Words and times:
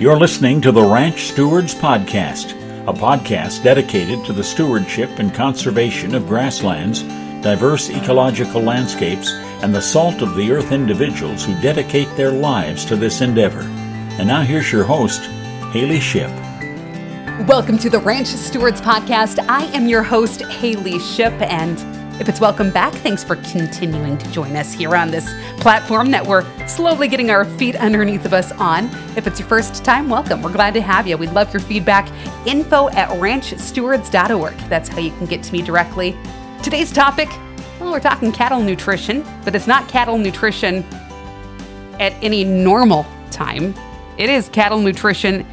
You're 0.00 0.18
listening 0.18 0.62
to 0.62 0.72
the 0.72 0.82
Ranch 0.82 1.24
Stewards 1.24 1.74
Podcast, 1.74 2.52
a 2.88 2.92
podcast 2.94 3.62
dedicated 3.62 4.24
to 4.24 4.32
the 4.32 4.42
stewardship 4.42 5.18
and 5.18 5.34
conservation 5.34 6.14
of 6.14 6.26
grasslands, 6.26 7.02
diverse 7.42 7.90
ecological 7.90 8.62
landscapes, 8.62 9.30
and 9.62 9.74
the 9.74 9.82
salt 9.82 10.22
of 10.22 10.36
the 10.36 10.52
earth 10.52 10.72
individuals 10.72 11.44
who 11.44 11.52
dedicate 11.60 12.08
their 12.16 12.32
lives 12.32 12.86
to 12.86 12.96
this 12.96 13.20
endeavor. 13.20 13.60
And 13.60 14.26
now 14.26 14.40
here's 14.40 14.72
your 14.72 14.84
host, 14.84 15.20
Haylie 15.74 16.00
Shipp. 16.00 16.30
Welcome 17.46 17.76
to 17.76 17.90
the 17.90 18.00
Ranch 18.00 18.28
Stewards 18.28 18.80
Podcast. 18.80 19.46
I 19.50 19.64
am 19.76 19.86
your 19.86 20.02
host, 20.02 20.40
Haylie 20.40 20.98
Shipp, 21.14 21.34
and 21.42 21.76
if 22.20 22.28
it's 22.28 22.38
welcome 22.38 22.70
back, 22.70 22.92
thanks 22.92 23.24
for 23.24 23.36
continuing 23.36 24.18
to 24.18 24.30
join 24.30 24.54
us 24.54 24.72
here 24.72 24.94
on 24.94 25.10
this 25.10 25.28
platform 25.56 26.10
that 26.10 26.24
we're 26.24 26.44
slowly 26.68 27.08
getting 27.08 27.30
our 27.30 27.44
feet 27.44 27.74
underneath 27.76 28.24
of 28.24 28.32
us 28.32 28.52
on. 28.52 28.84
If 29.16 29.26
it's 29.26 29.40
your 29.40 29.48
first 29.48 29.84
time, 29.84 30.08
welcome. 30.08 30.42
We're 30.42 30.52
glad 30.52 30.74
to 30.74 30.82
have 30.82 31.06
you. 31.06 31.16
We'd 31.16 31.32
love 31.32 31.52
your 31.52 31.62
feedback. 31.62 32.08
Info 32.46 32.90
at 32.90 33.08
ranchstewards.org. 33.08 34.56
That's 34.68 34.88
how 34.88 34.98
you 34.98 35.10
can 35.12 35.26
get 35.26 35.42
to 35.42 35.52
me 35.52 35.62
directly. 35.62 36.16
Today's 36.62 36.92
topic 36.92 37.28
well, 37.80 37.92
we're 37.92 38.00
talking 38.00 38.30
cattle 38.30 38.60
nutrition, 38.60 39.24
but 39.42 39.54
it's 39.54 39.66
not 39.66 39.88
cattle 39.88 40.18
nutrition 40.18 40.84
at 41.98 42.12
any 42.22 42.44
normal 42.44 43.06
time. 43.30 43.74
It 44.18 44.28
is 44.28 44.50
cattle 44.50 44.80
nutrition 44.80 45.46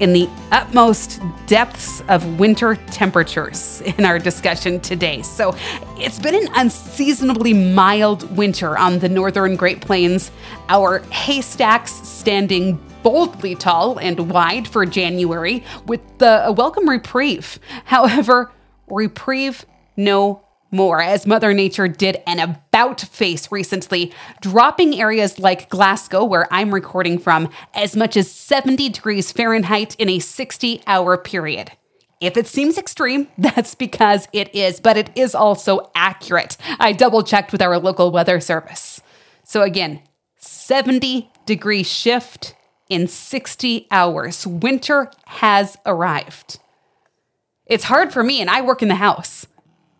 in 0.00 0.12
the 0.12 0.28
utmost 0.50 1.20
depths 1.46 2.02
of 2.08 2.38
winter 2.38 2.76
temperatures 2.86 3.80
in 3.80 4.04
our 4.04 4.18
discussion 4.18 4.80
today. 4.80 5.22
So, 5.22 5.56
it's 5.96 6.18
been 6.18 6.34
an 6.34 6.48
unseasonably 6.54 7.54
mild 7.54 8.36
winter 8.36 8.76
on 8.76 8.98
the 8.98 9.08
northern 9.08 9.56
Great 9.56 9.80
Plains. 9.80 10.30
Our 10.68 11.00
haystacks 11.10 11.92
standing 12.06 12.80
boldly 13.02 13.54
tall 13.54 13.98
and 13.98 14.30
wide 14.30 14.66
for 14.66 14.86
January 14.86 15.62
with 15.86 16.00
the, 16.18 16.46
a 16.46 16.52
welcome 16.52 16.88
reprieve. 16.88 17.58
However, 17.84 18.50
reprieve 18.88 19.64
no 19.96 20.43
more, 20.74 21.00
as 21.00 21.26
Mother 21.26 21.54
Nature 21.54 21.88
did 21.88 22.22
an 22.26 22.40
about 22.40 23.00
face 23.00 23.50
recently, 23.50 24.12
dropping 24.42 25.00
areas 25.00 25.38
like 25.38 25.70
Glasgow, 25.70 26.24
where 26.24 26.52
I'm 26.52 26.74
recording 26.74 27.18
from, 27.18 27.48
as 27.72 27.96
much 27.96 28.16
as 28.16 28.30
70 28.30 28.90
degrees 28.90 29.32
Fahrenheit 29.32 29.94
in 29.96 30.08
a 30.08 30.18
60 30.18 30.82
hour 30.86 31.16
period. 31.16 31.72
If 32.20 32.36
it 32.36 32.46
seems 32.46 32.76
extreme, 32.76 33.28
that's 33.38 33.74
because 33.74 34.28
it 34.32 34.54
is, 34.54 34.80
but 34.80 34.96
it 34.96 35.10
is 35.14 35.34
also 35.34 35.90
accurate. 35.94 36.56
I 36.78 36.92
double 36.92 37.22
checked 37.22 37.52
with 37.52 37.62
our 37.62 37.78
local 37.78 38.10
weather 38.10 38.40
service. 38.40 39.00
So, 39.44 39.62
again, 39.62 40.02
70 40.38 41.30
degree 41.46 41.82
shift 41.82 42.54
in 42.88 43.08
60 43.08 43.86
hours. 43.90 44.46
Winter 44.46 45.10
has 45.26 45.76
arrived. 45.86 46.58
It's 47.66 47.84
hard 47.84 48.12
for 48.12 48.22
me, 48.22 48.40
and 48.40 48.50
I 48.50 48.60
work 48.60 48.82
in 48.82 48.88
the 48.88 48.96
house. 48.96 49.46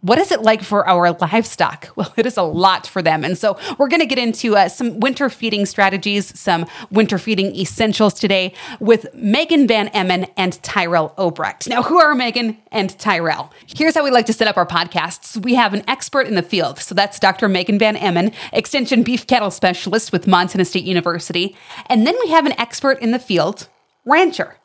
What 0.04 0.18
is 0.18 0.30
it 0.30 0.42
like 0.42 0.62
for 0.62 0.86
our 0.86 1.12
livestock? 1.12 1.88
Well, 1.96 2.12
it 2.16 2.26
is 2.26 2.36
a 2.36 2.42
lot 2.42 2.88
for 2.88 3.02
them. 3.02 3.24
And 3.24 3.38
so 3.38 3.56
we're 3.78 3.88
going 3.88 4.00
to 4.00 4.06
get 4.06 4.18
into 4.18 4.56
uh, 4.56 4.68
some 4.68 4.98
winter 4.98 5.30
feeding 5.30 5.64
strategies, 5.64 6.38
some 6.38 6.66
winter 6.90 7.18
feeding 7.18 7.54
essentials 7.54 8.14
today 8.14 8.52
with 8.80 9.06
Megan 9.14 9.68
Van 9.68 9.88
Emon 9.90 10.28
and 10.36 10.60
Tyrel 10.62 11.14
Obrecht. 11.16 11.68
Now, 11.68 11.82
who 11.82 12.00
are 12.00 12.14
Megan 12.16 12.58
and 12.72 12.90
Tyrel? 12.98 13.52
Here's 13.66 13.94
how 13.94 14.02
we 14.02 14.10
like 14.10 14.26
to 14.26 14.32
set 14.32 14.48
up 14.48 14.56
our 14.56 14.66
podcasts. 14.66 15.42
We 15.42 15.54
have 15.54 15.72
an 15.72 15.84
expert 15.86 16.26
in 16.26 16.34
the 16.34 16.42
field. 16.42 16.80
So 16.80 16.96
that's 16.96 17.20
Dr. 17.20 17.48
Megan 17.48 17.78
Van 17.78 17.94
Emon, 17.96 18.34
Extension 18.52 19.04
Beef 19.04 19.26
Cattle 19.26 19.52
Specialist 19.52 20.10
with 20.10 20.26
Montana 20.26 20.64
State 20.64 20.84
University. 20.84 21.56
And 21.86 22.06
then 22.06 22.16
we 22.24 22.30
have 22.30 22.44
an 22.44 22.58
expert 22.58 22.98
in 23.00 23.12
the 23.12 23.20
field, 23.20 23.68
rancher. 24.04 24.56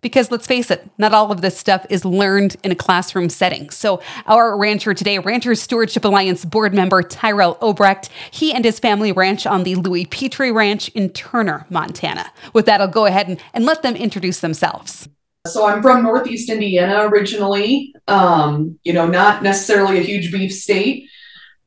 Because 0.00 0.30
let's 0.30 0.46
face 0.46 0.70
it, 0.70 0.88
not 0.96 1.12
all 1.12 1.32
of 1.32 1.40
this 1.40 1.58
stuff 1.58 1.84
is 1.90 2.04
learned 2.04 2.56
in 2.62 2.70
a 2.70 2.76
classroom 2.76 3.28
setting. 3.28 3.68
So, 3.70 4.00
our 4.26 4.56
rancher 4.56 4.94
today, 4.94 5.18
Ranchers 5.18 5.60
Stewardship 5.60 6.04
Alliance 6.04 6.44
board 6.44 6.72
member 6.72 7.02
Tyrel 7.02 7.58
Obrecht, 7.58 8.08
he 8.30 8.52
and 8.52 8.64
his 8.64 8.78
family 8.78 9.10
ranch 9.10 9.44
on 9.44 9.64
the 9.64 9.74
Louis 9.74 10.04
Petrie 10.04 10.52
Ranch 10.52 10.88
in 10.90 11.10
Turner, 11.10 11.66
Montana. 11.68 12.30
With 12.52 12.66
that, 12.66 12.80
I'll 12.80 12.86
go 12.86 13.06
ahead 13.06 13.26
and, 13.26 13.42
and 13.52 13.64
let 13.64 13.82
them 13.82 13.96
introduce 13.96 14.38
themselves. 14.38 15.08
So, 15.48 15.66
I'm 15.66 15.82
from 15.82 16.04
Northeast 16.04 16.48
Indiana 16.48 17.08
originally, 17.08 17.92
um, 18.06 18.78
you 18.84 18.92
know, 18.92 19.08
not 19.08 19.42
necessarily 19.42 19.98
a 19.98 20.02
huge 20.02 20.30
beef 20.30 20.54
state. 20.54 21.08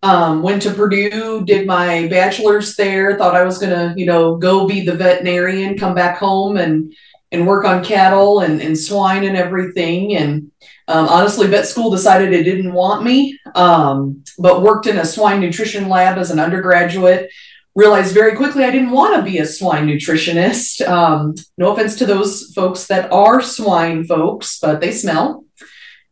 Um, 0.03 0.41
went 0.41 0.61
to 0.63 0.73
Purdue, 0.73 1.43
did 1.45 1.67
my 1.67 2.07
bachelor's 2.07 2.75
there, 2.75 3.17
thought 3.17 3.35
I 3.35 3.43
was 3.43 3.59
going 3.59 3.71
to, 3.71 3.93
you 3.99 4.07
know, 4.07 4.35
go 4.35 4.65
be 4.65 4.83
the 4.83 4.95
veterinarian, 4.95 5.77
come 5.77 5.93
back 5.93 6.17
home 6.17 6.57
and 6.57 6.91
and 7.31 7.47
work 7.47 7.65
on 7.65 7.83
cattle 7.83 8.41
and, 8.41 8.61
and 8.61 8.77
swine 8.77 9.23
and 9.23 9.37
everything. 9.37 10.15
And 10.15 10.51
um, 10.87 11.07
honestly, 11.07 11.47
vet 11.47 11.65
school 11.65 11.89
decided 11.89 12.33
it 12.33 12.43
didn't 12.43 12.73
want 12.73 13.03
me, 13.03 13.39
um, 13.55 14.23
but 14.37 14.61
worked 14.61 14.87
in 14.87 14.97
a 14.97 15.05
swine 15.05 15.39
nutrition 15.39 15.87
lab 15.87 16.17
as 16.17 16.31
an 16.31 16.39
undergraduate. 16.39 17.29
Realized 17.73 18.13
very 18.13 18.35
quickly 18.35 18.65
I 18.65 18.71
didn't 18.71 18.91
want 18.91 19.15
to 19.15 19.21
be 19.21 19.37
a 19.37 19.45
swine 19.45 19.87
nutritionist. 19.87 20.85
Um, 20.85 21.35
no 21.57 21.71
offense 21.71 21.95
to 21.97 22.05
those 22.05 22.51
folks 22.53 22.87
that 22.87 23.11
are 23.13 23.41
swine 23.41 24.03
folks, 24.03 24.59
but 24.59 24.81
they 24.81 24.91
smell. 24.91 25.45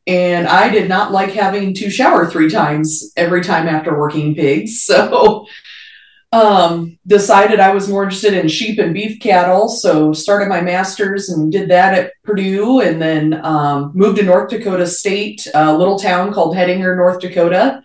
And 0.07 0.47
I 0.47 0.69
did 0.69 0.87
not 0.87 1.11
like 1.11 1.31
having 1.31 1.73
to 1.75 1.89
shower 1.89 2.25
three 2.25 2.49
times 2.49 3.11
every 3.17 3.43
time 3.43 3.67
after 3.67 3.97
working 3.97 4.35
pigs. 4.35 4.83
So 4.89 5.45
um, 6.31 6.99
decided 7.07 7.59
I 7.59 7.73
was 7.73 7.89
more 7.89 8.03
interested 8.03 8.33
in 8.33 8.47
sheep 8.47 8.77
and 8.77 8.93
beef 8.93 9.19
cattle, 9.19 9.67
so 9.67 10.13
started 10.13 10.47
my 10.47 10.61
master's 10.61 11.29
and 11.29 11.51
did 11.51 11.69
that 11.69 11.97
at 11.97 12.13
Purdue, 12.23 12.81
and 12.81 13.01
then 13.01 13.43
um, 13.43 13.91
moved 13.95 14.17
to 14.17 14.23
North 14.23 14.49
Dakota 14.49 14.85
State, 14.85 15.47
a 15.53 15.75
little 15.75 15.97
town 15.97 16.31
called 16.31 16.55
Hettinger, 16.55 16.95
North 16.95 17.19
Dakota, 17.19 17.81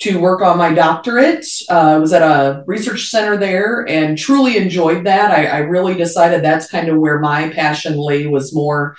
to 0.00 0.18
work 0.18 0.42
on 0.42 0.58
my 0.58 0.74
doctorate. 0.74 1.46
Uh, 1.70 1.94
I 1.94 1.98
was 1.98 2.12
at 2.12 2.22
a 2.22 2.64
research 2.66 3.06
center 3.06 3.36
there 3.36 3.88
and 3.88 4.18
truly 4.18 4.56
enjoyed 4.56 5.06
that. 5.06 5.30
I, 5.30 5.46
I 5.46 5.58
really 5.58 5.94
decided 5.94 6.42
that's 6.42 6.70
kind 6.70 6.88
of 6.88 6.98
where 6.98 7.20
my 7.20 7.48
passion 7.50 7.96
lay 7.96 8.26
was 8.26 8.52
more 8.52 8.96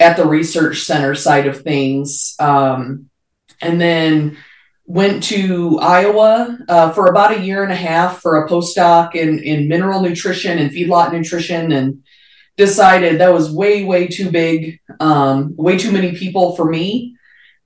at 0.00 0.16
the 0.16 0.24
research 0.24 0.84
center 0.84 1.14
side 1.14 1.46
of 1.46 1.60
things. 1.60 2.34
Um, 2.38 3.10
and 3.60 3.78
then 3.78 4.38
went 4.88 5.22
to 5.22 5.78
Iowa 5.80 6.58
uh, 6.66 6.92
for 6.92 7.08
about 7.08 7.36
a 7.36 7.40
year 7.42 7.62
and 7.62 7.70
a 7.70 7.76
half 7.76 8.22
for 8.22 8.42
a 8.42 8.48
postdoc 8.48 9.14
in, 9.14 9.38
in 9.40 9.68
mineral 9.68 10.00
nutrition 10.00 10.58
and 10.58 10.70
feedlot 10.70 11.12
nutrition 11.12 11.72
and 11.72 12.02
decided 12.56 13.20
that 13.20 13.32
was 13.32 13.52
way, 13.52 13.84
way 13.84 14.06
too 14.06 14.30
big, 14.30 14.80
um, 14.98 15.54
way 15.56 15.76
too 15.76 15.92
many 15.92 16.16
people 16.16 16.56
for 16.56 16.64
me. 16.64 17.14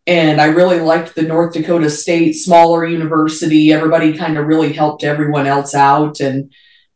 And 0.08 0.40
I 0.40 0.46
really 0.46 0.80
liked 0.80 1.14
the 1.14 1.22
North 1.22 1.54
Dakota 1.54 1.88
State, 1.90 2.32
smaller 2.32 2.84
university. 2.84 3.72
Everybody 3.72 4.18
kind 4.18 4.36
of 4.36 4.48
really 4.48 4.72
helped 4.72 5.04
everyone 5.04 5.46
else 5.46 5.76
out. 5.76 6.18
And 6.18 6.52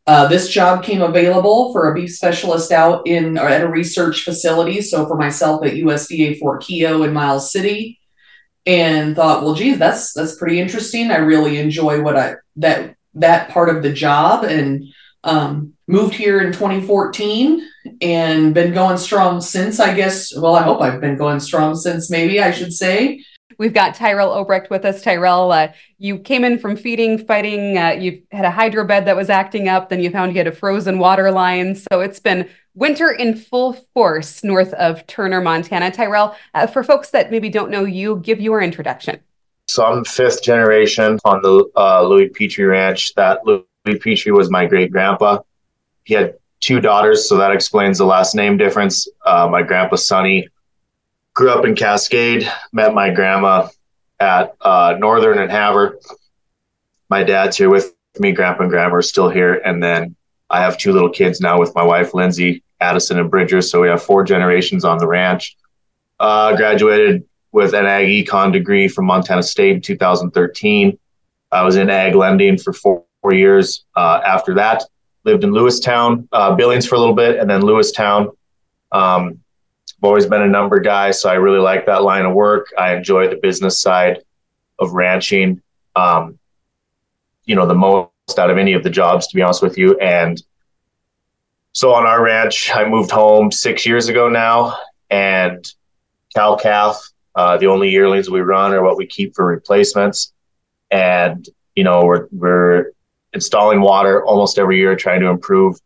uh, 0.07 0.27
this 0.27 0.49
job 0.49 0.83
came 0.83 1.01
available 1.01 1.71
for 1.71 1.89
a 1.89 1.95
beef 1.95 2.13
specialist 2.13 2.73
out 2.73 3.07
in 3.07 3.37
or 3.37 3.47
at 3.47 3.63
a 3.63 3.69
research 3.69 4.23
facility. 4.23 4.81
So 4.81 5.07
for 5.07 5.15
myself 5.15 5.65
at 5.65 5.75
USDA 5.75 6.37
Fort 6.37 6.63
Keogh 6.63 7.03
in 7.03 7.13
Miles 7.13 7.49
City, 7.49 7.97
and 8.67 9.15
thought, 9.15 9.43
well, 9.43 9.55
geez, 9.55 9.79
that's 9.79 10.13
that's 10.13 10.35
pretty 10.35 10.59
interesting. 10.59 11.09
I 11.09 11.17
really 11.17 11.57
enjoy 11.57 12.01
what 12.01 12.17
I 12.17 12.35
that 12.57 12.95
that 13.15 13.49
part 13.49 13.69
of 13.69 13.81
the 13.81 13.91
job, 13.91 14.43
and 14.43 14.83
um, 15.23 15.73
moved 15.87 16.13
here 16.13 16.41
in 16.41 16.51
2014 16.51 17.67
and 18.01 18.53
been 18.53 18.73
going 18.73 18.97
strong 18.97 19.39
since. 19.39 19.79
I 19.79 19.95
guess. 19.95 20.35
Well, 20.37 20.55
I 20.55 20.63
hope 20.63 20.81
I've 20.81 20.99
been 20.99 21.17
going 21.17 21.39
strong 21.39 21.75
since. 21.75 22.11
Maybe 22.11 22.41
I 22.41 22.51
should 22.51 22.73
say. 22.73 23.23
We've 23.57 23.73
got 23.73 23.95
Tyrel 23.95 24.45
Obrecht 24.45 24.69
with 24.69 24.85
us. 24.85 25.01
Tyrel, 25.01 25.51
uh, 25.51 25.73
you 25.97 26.19
came 26.19 26.43
in 26.43 26.59
from 26.59 26.75
feeding, 26.75 27.17
fighting. 27.17 27.75
Uh, 27.75 27.91
you 27.91 28.21
had 28.31 28.45
a 28.45 28.51
hydro 28.51 28.85
bed 28.85 29.05
that 29.05 29.15
was 29.15 29.31
acting 29.31 29.67
up. 29.67 29.89
Then 29.89 29.99
you 29.99 30.11
found 30.11 30.33
you 30.33 30.37
had 30.37 30.47
a 30.47 30.51
frozen 30.51 30.99
water 30.99 31.31
line. 31.31 31.73
So 31.73 32.01
it's 32.01 32.19
been 32.19 32.47
winter 32.77 33.11
in 33.11 33.35
full 33.35 33.73
force 33.93 34.43
north 34.43 34.73
of 34.73 35.05
Turner, 35.07 35.41
Montana. 35.41 35.91
Tyrel, 35.91 36.35
uh, 36.53 36.67
for 36.67 36.83
folks 36.83 37.09
that 37.09 37.31
maybe 37.31 37.49
don't 37.49 37.71
know 37.71 37.83
you, 37.83 38.17
give 38.17 38.39
your 38.39 38.61
introduction. 38.61 39.19
So 39.67 39.85
I'm 39.85 40.05
fifth 40.05 40.43
generation 40.43 41.19
on 41.25 41.41
the 41.41 41.69
uh, 41.75 42.03
Louis 42.03 42.29
Petrie 42.29 42.65
Ranch. 42.65 43.13
That 43.15 43.45
Louis 43.45 43.65
Petrie 43.99 44.31
was 44.31 44.49
my 44.49 44.65
great 44.65 44.91
grandpa. 44.91 45.39
He 46.05 46.13
had 46.13 46.35
two 46.59 46.79
daughters, 46.79 47.27
so 47.27 47.35
that 47.37 47.51
explains 47.51 47.97
the 47.97 48.05
last 48.05 48.35
name 48.35 48.57
difference. 48.57 49.07
Uh, 49.25 49.47
my 49.51 49.63
grandpa 49.63 49.97
Sonny 49.97 50.47
grew 51.33 51.49
up 51.49 51.65
in 51.65 51.75
Cascade, 51.75 52.49
met 52.71 52.93
my 52.93 53.09
grandma 53.09 53.67
at 54.19 54.55
uh, 54.61 54.95
Northern 54.97 55.39
and 55.39 55.51
Havre. 55.51 55.99
My 57.09 57.23
dad's 57.23 57.57
here 57.57 57.69
with 57.69 57.93
me. 58.19 58.31
Grandpa 58.31 58.63
and 58.63 58.71
grandma 58.71 58.95
are 58.95 59.01
still 59.01 59.29
here, 59.29 59.55
and 59.65 59.83
then 59.83 60.15
I 60.49 60.61
have 60.61 60.77
two 60.77 60.93
little 60.93 61.09
kids 61.09 61.41
now 61.41 61.59
with 61.59 61.75
my 61.75 61.83
wife 61.83 62.13
Lindsay. 62.13 62.63
Addison 62.79 63.19
and 63.19 63.29
Bridger. 63.29 63.61
So 63.61 63.81
we 63.81 63.87
have 63.87 64.01
four 64.01 64.23
generations 64.23 64.85
on 64.85 64.97
the 64.97 65.07
ranch. 65.07 65.57
Uh, 66.19 66.55
graduated 66.55 67.23
with 67.51 67.73
an 67.73 67.85
ag 67.85 68.07
econ 68.07 68.51
degree 68.51 68.87
from 68.87 69.05
Montana 69.05 69.43
State 69.43 69.75
in 69.75 69.81
2013. 69.81 70.97
I 71.51 71.63
was 71.63 71.75
in 71.75 71.89
ag 71.89 72.15
lending 72.15 72.57
for 72.57 72.73
four, 72.73 73.03
four 73.21 73.33
years. 73.33 73.85
Uh, 73.95 74.21
after 74.25 74.53
that, 74.55 74.83
lived 75.23 75.43
in 75.43 75.51
Lewistown, 75.51 76.27
uh, 76.31 76.55
Billings 76.55 76.87
for 76.87 76.95
a 76.95 76.99
little 76.99 77.15
bit, 77.15 77.37
and 77.37 77.49
then 77.49 77.61
Lewistown. 77.61 78.35
Um, 78.91 79.39
I've 79.97 80.03
always 80.03 80.25
been 80.25 80.41
a 80.41 80.47
number 80.47 80.79
guy, 80.79 81.11
so 81.11 81.29
I 81.29 81.33
really 81.33 81.59
like 81.59 81.85
that 81.85 82.03
line 82.03 82.25
of 82.25 82.33
work. 82.33 82.67
I 82.77 82.95
enjoy 82.95 83.27
the 83.27 83.35
business 83.35 83.81
side 83.81 84.23
of 84.79 84.93
ranching. 84.93 85.61
Um, 85.95 86.37
you 87.45 87.55
know, 87.55 87.65
the 87.65 87.75
most 87.75 88.11
out 88.37 88.49
of 88.49 88.57
any 88.57 88.73
of 88.73 88.83
the 88.83 88.89
jobs, 88.89 89.27
to 89.27 89.35
be 89.35 89.41
honest 89.41 89.61
with 89.61 89.77
you. 89.77 89.97
And 89.99 90.41
so 91.77 91.93
on 91.93 92.07
our 92.07 92.23
ranch, 92.23 92.71
I 92.73 92.89
moved 92.89 93.11
home 93.11 93.51
six 93.51 93.85
years 93.85 94.09
ago 94.09 94.29
now, 94.29 94.79
and 95.11 95.63
cow 96.35 96.55
calf, 96.55 96.99
uh, 97.35 97.57
the 97.57 97.67
only 97.67 97.91
yearlings 97.91 98.31
we 98.31 98.39
run 98.39 98.73
are 98.73 98.83
what 98.83 98.97
we 98.97 99.05
keep 99.05 99.35
for 99.35 99.45
replacements. 99.45 100.33
And 100.89 101.47
you 101.75 101.83
know, 101.83 102.01
we're 102.03 102.29
we're 102.31 102.93
installing 103.31 103.81
water 103.81 104.25
almost 104.25 104.57
every 104.57 104.79
year, 104.79 104.95
trying 104.95 105.21
to 105.21 105.27
improve 105.27 105.79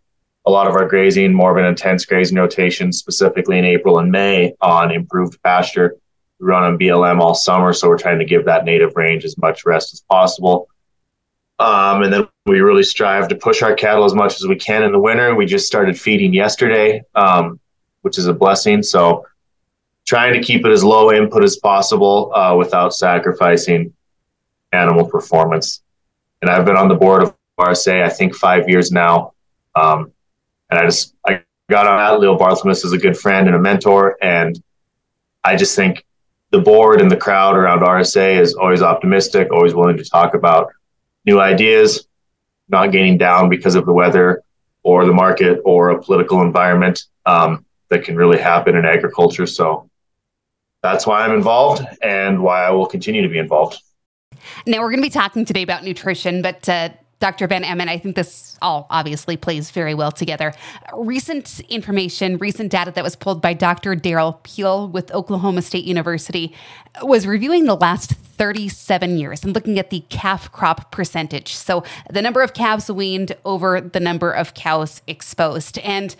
a 0.45 0.49
lot 0.49 0.65
of 0.65 0.75
our 0.75 0.87
grazing, 0.87 1.33
more 1.33 1.51
of 1.51 1.57
an 1.57 1.65
intense 1.65 2.05
grazing 2.05 2.37
rotation, 2.37 2.93
specifically 2.93 3.59
in 3.59 3.65
April 3.65 3.99
and 3.99 4.13
May 4.13 4.55
on 4.61 4.91
improved 4.91 5.43
pasture. 5.43 5.97
We 6.39 6.47
run 6.47 6.63
on 6.63 6.79
BLM 6.79 7.19
all 7.19 7.35
summer, 7.35 7.73
so 7.73 7.89
we're 7.89 7.97
trying 7.97 8.19
to 8.19 8.25
give 8.25 8.45
that 8.45 8.63
native 8.63 8.95
range 8.95 9.25
as 9.25 9.37
much 9.37 9.65
rest 9.65 9.91
as 9.91 9.99
possible. 10.09 10.69
Um, 11.61 12.01
and 12.01 12.11
then 12.11 12.27
we 12.47 12.61
really 12.61 12.81
strive 12.81 13.27
to 13.27 13.35
push 13.35 13.61
our 13.61 13.75
cattle 13.75 14.03
as 14.03 14.15
much 14.15 14.37
as 14.37 14.47
we 14.47 14.55
can 14.55 14.81
in 14.81 14.91
the 14.91 14.99
winter. 14.99 15.35
We 15.35 15.45
just 15.45 15.67
started 15.67 15.99
feeding 15.99 16.33
yesterday, 16.33 17.03
um, 17.13 17.59
which 18.01 18.17
is 18.17 18.25
a 18.25 18.33
blessing. 18.33 18.81
So 18.81 19.27
trying 20.07 20.33
to 20.33 20.41
keep 20.41 20.65
it 20.65 20.71
as 20.71 20.83
low 20.83 21.11
input 21.11 21.43
as 21.43 21.57
possible 21.57 22.33
uh, 22.33 22.55
without 22.55 22.95
sacrificing 22.95 23.93
animal 24.71 25.05
performance. 25.05 25.83
And 26.41 26.49
I've 26.49 26.65
been 26.65 26.77
on 26.77 26.87
the 26.87 26.95
board 26.95 27.21
of 27.21 27.35
RSA, 27.59 28.03
I 28.03 28.09
think 28.09 28.35
five 28.35 28.67
years 28.67 28.91
now. 28.91 29.33
Um, 29.75 30.11
and 30.71 30.79
I 30.79 30.85
just, 30.85 31.13
I 31.27 31.43
got 31.69 31.85
on 31.85 31.97
that. 31.97 32.19
Leo 32.19 32.39
Barthelmess 32.39 32.83
is 32.83 32.91
a 32.91 32.97
good 32.97 33.15
friend 33.15 33.45
and 33.45 33.55
a 33.55 33.59
mentor. 33.59 34.17
And 34.23 34.59
I 35.43 35.55
just 35.55 35.75
think 35.75 36.03
the 36.49 36.59
board 36.59 37.01
and 37.01 37.11
the 37.11 37.17
crowd 37.17 37.55
around 37.55 37.81
RSA 37.81 38.39
is 38.39 38.55
always 38.55 38.81
optimistic, 38.81 39.51
always 39.51 39.75
willing 39.75 39.97
to 39.97 40.03
talk 40.03 40.33
about 40.33 40.71
new 41.25 41.39
ideas, 41.39 42.07
not 42.69 42.91
gaining 42.91 43.17
down 43.17 43.49
because 43.49 43.75
of 43.75 43.85
the 43.85 43.93
weather 43.93 44.43
or 44.83 45.05
the 45.05 45.13
market 45.13 45.59
or 45.65 45.89
a 45.89 46.01
political 46.01 46.41
environment 46.41 47.03
um, 47.25 47.65
that 47.89 48.03
can 48.03 48.15
really 48.15 48.39
happen 48.39 48.75
in 48.75 48.85
agriculture. 48.85 49.45
So 49.45 49.89
that's 50.81 51.05
why 51.05 51.21
I'm 51.21 51.33
involved 51.33 51.85
and 52.01 52.41
why 52.41 52.63
I 52.63 52.71
will 52.71 52.87
continue 52.87 53.21
to 53.21 53.29
be 53.29 53.37
involved. 53.37 53.77
Now, 54.65 54.79
we're 54.79 54.89
going 54.89 55.01
to 55.01 55.07
be 55.07 55.11
talking 55.11 55.45
today 55.45 55.61
about 55.61 55.83
nutrition, 55.83 56.41
but 56.41 56.67
uh, 56.67 56.89
Dr. 57.21 57.47
Van 57.47 57.63
Emon, 57.63 57.87
I 57.87 57.99
think 57.99 58.15
this 58.15 58.57
all 58.61 58.87
obviously 58.89 59.37
plays 59.37 59.71
very 59.71 59.93
well 59.93 60.11
together. 60.11 60.53
Recent 60.93 61.61
information, 61.69 62.37
recent 62.37 62.71
data 62.71 62.91
that 62.91 63.03
was 63.03 63.15
pulled 63.15 63.41
by 63.41 63.53
Dr. 63.53 63.95
Derrell 63.95 64.41
Peel 64.43 64.89
with 64.89 65.11
Oklahoma 65.13 65.61
State 65.61 65.85
University 65.85 66.53
was 67.03 67.25
reviewing 67.25 67.65
the 67.65 67.75
last 67.75 68.13
37 68.13 69.17
years 69.17 69.43
and 69.43 69.53
looking 69.53 69.77
at 69.77 69.91
the 69.91 70.03
calf 70.09 70.51
crop 70.51 70.91
percentage. 70.91 71.53
So 71.55 71.83
the 72.09 72.23
number 72.23 72.41
of 72.41 72.53
calves 72.53 72.91
weaned 72.91 73.35
over 73.45 73.79
the 73.79 73.99
number 73.99 74.31
of 74.31 74.55
cows 74.55 75.03
exposed. 75.05 75.77
And 75.79 76.15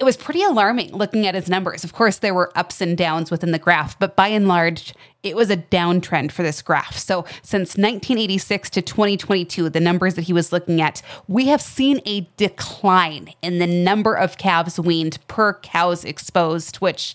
it 0.00 0.04
was 0.04 0.16
pretty 0.16 0.42
alarming 0.42 0.92
looking 0.92 1.26
at 1.26 1.34
his 1.34 1.50
numbers. 1.50 1.84
Of 1.84 1.92
course, 1.92 2.16
there 2.16 2.32
were 2.32 2.50
ups 2.56 2.80
and 2.80 2.96
downs 2.96 3.30
within 3.30 3.52
the 3.52 3.58
graph, 3.58 3.98
but 3.98 4.16
by 4.16 4.28
and 4.28 4.48
large, 4.48 4.94
it 5.22 5.36
was 5.36 5.50
a 5.50 5.58
downtrend 5.58 6.32
for 6.32 6.42
this 6.42 6.62
graph. 6.62 6.96
So, 6.96 7.26
since 7.42 7.76
1986 7.76 8.70
to 8.70 8.82
2022, 8.82 9.68
the 9.68 9.78
numbers 9.78 10.14
that 10.14 10.22
he 10.22 10.32
was 10.32 10.52
looking 10.52 10.80
at, 10.80 11.02
we 11.28 11.48
have 11.48 11.60
seen 11.60 12.00
a 12.06 12.26
decline 12.38 13.34
in 13.42 13.58
the 13.58 13.66
number 13.66 14.14
of 14.14 14.38
calves 14.38 14.80
weaned 14.80 15.18
per 15.28 15.52
cows 15.52 16.02
exposed, 16.06 16.76
which 16.76 17.14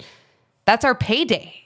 that's 0.66 0.86
our 0.86 0.96
payday. 0.96 1.64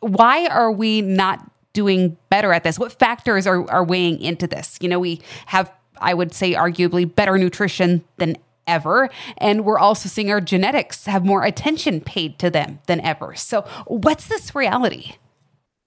Why 0.00 0.46
are 0.46 0.72
we 0.72 1.02
not 1.02 1.50
doing 1.74 2.16
better 2.30 2.54
at 2.54 2.64
this? 2.64 2.78
What 2.78 2.92
factors 2.92 3.46
are, 3.46 3.70
are 3.70 3.84
weighing 3.84 4.22
into 4.22 4.46
this? 4.46 4.78
You 4.80 4.88
know, 4.88 4.98
we 4.98 5.20
have, 5.46 5.70
I 5.98 6.14
would 6.14 6.32
say, 6.32 6.54
arguably 6.54 7.12
better 7.14 7.36
nutrition 7.36 8.02
than 8.16 8.38
ever. 8.66 9.10
And 9.38 9.64
we're 9.64 9.78
also 9.78 10.08
seeing 10.08 10.30
our 10.30 10.40
genetics 10.40 11.06
have 11.06 11.24
more 11.24 11.44
attention 11.44 12.00
paid 12.00 12.38
to 12.40 12.50
them 12.50 12.80
than 12.86 13.00
ever. 13.00 13.34
So, 13.34 13.62
what's 13.86 14.26
this 14.26 14.54
reality? 14.54 15.14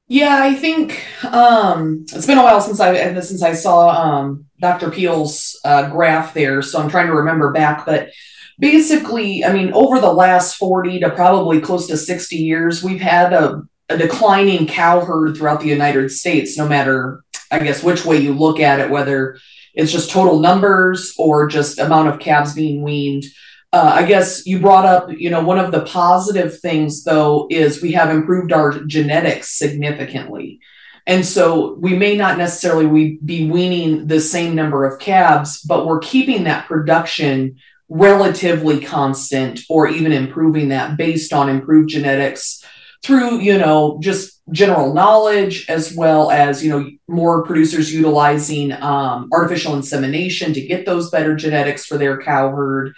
Yeah, 0.09 0.39
I 0.41 0.55
think 0.55 1.05
um, 1.25 2.05
it's 2.13 2.25
been 2.25 2.37
a 2.37 2.43
while 2.43 2.61
since 2.61 2.79
I 2.79 3.13
since 3.19 3.43
I 3.43 3.53
saw 3.53 3.89
um, 3.89 4.45
Dr. 4.59 4.89
Peel's 4.89 5.59
uh, 5.65 5.89
graph 5.89 6.33
there, 6.33 6.61
so 6.61 6.79
I'm 6.81 6.89
trying 6.89 7.07
to 7.07 7.13
remember 7.13 7.51
back. 7.51 7.85
But 7.85 8.11
basically, 8.57 9.43
I 9.43 9.51
mean, 9.51 9.73
over 9.73 9.99
the 9.99 10.11
last 10.13 10.55
40 10.55 11.01
to 11.01 11.09
probably 11.09 11.59
close 11.59 11.87
to 11.87 11.97
60 11.97 12.37
years, 12.37 12.81
we've 12.81 13.01
had 13.01 13.33
a, 13.33 13.63
a 13.89 13.97
declining 13.97 14.65
cow 14.65 15.03
herd 15.03 15.35
throughout 15.35 15.59
the 15.59 15.67
United 15.67 16.09
States. 16.09 16.57
No 16.57 16.69
matter, 16.69 17.21
I 17.51 17.59
guess, 17.59 17.83
which 17.83 18.05
way 18.05 18.17
you 18.17 18.33
look 18.33 18.61
at 18.61 18.79
it, 18.79 18.89
whether 18.89 19.37
it's 19.77 19.91
just 19.91 20.09
total 20.09 20.39
numbers 20.39 21.13
or 21.17 21.47
just 21.47 21.77
amount 21.79 22.09
of 22.09 22.19
calves 22.19 22.53
being 22.55 22.81
weaned. 22.81 23.25
Uh, 23.71 23.91
I 23.95 24.05
guess 24.05 24.45
you 24.47 24.59
brought 24.59 24.85
up, 24.85 25.09
you 25.11 25.29
know, 25.29 25.43
one 25.43 25.59
of 25.59 25.71
the 25.71 25.85
positive 25.85 26.59
things 26.59 27.03
though 27.03 27.47
is 27.51 27.81
we 27.81 27.91
have 27.91 28.09
improved 28.09 28.51
our 28.51 28.79
genetics 28.85 29.55
significantly. 29.55 30.59
And 31.05 31.23
so 31.25 31.75
we 31.75 31.95
may 31.95 32.17
not 32.17 32.39
necessarily 32.39 32.87
we 32.87 33.19
be 33.23 33.49
weaning 33.49 34.07
the 34.07 34.19
same 34.19 34.55
number 34.55 34.83
of 34.83 34.99
calves, 34.99 35.61
but 35.61 35.85
we're 35.85 35.99
keeping 35.99 36.45
that 36.45 36.67
production 36.67 37.57
relatively 37.87 38.81
constant 38.81 39.61
or 39.69 39.87
even 39.87 40.11
improving 40.11 40.69
that 40.69 40.97
based 40.97 41.31
on 41.31 41.49
improved 41.49 41.89
genetics 41.89 42.65
through, 43.03 43.39
you 43.39 43.57
know, 43.57 43.97
just 44.01 44.41
general 44.51 44.93
knowledge 44.93 45.69
as 45.69 45.93
well 45.95 46.31
as 46.31 46.63
you 46.63 46.69
know 46.69 46.89
more 47.07 47.43
producers 47.45 47.93
utilizing 47.93 48.71
um, 48.71 49.29
artificial 49.33 49.75
insemination 49.75 50.53
to 50.53 50.65
get 50.65 50.85
those 50.85 51.09
better 51.09 51.35
genetics 51.35 51.85
for 51.85 51.97
their 51.97 52.21
cow 52.21 52.49
herd 52.49 52.93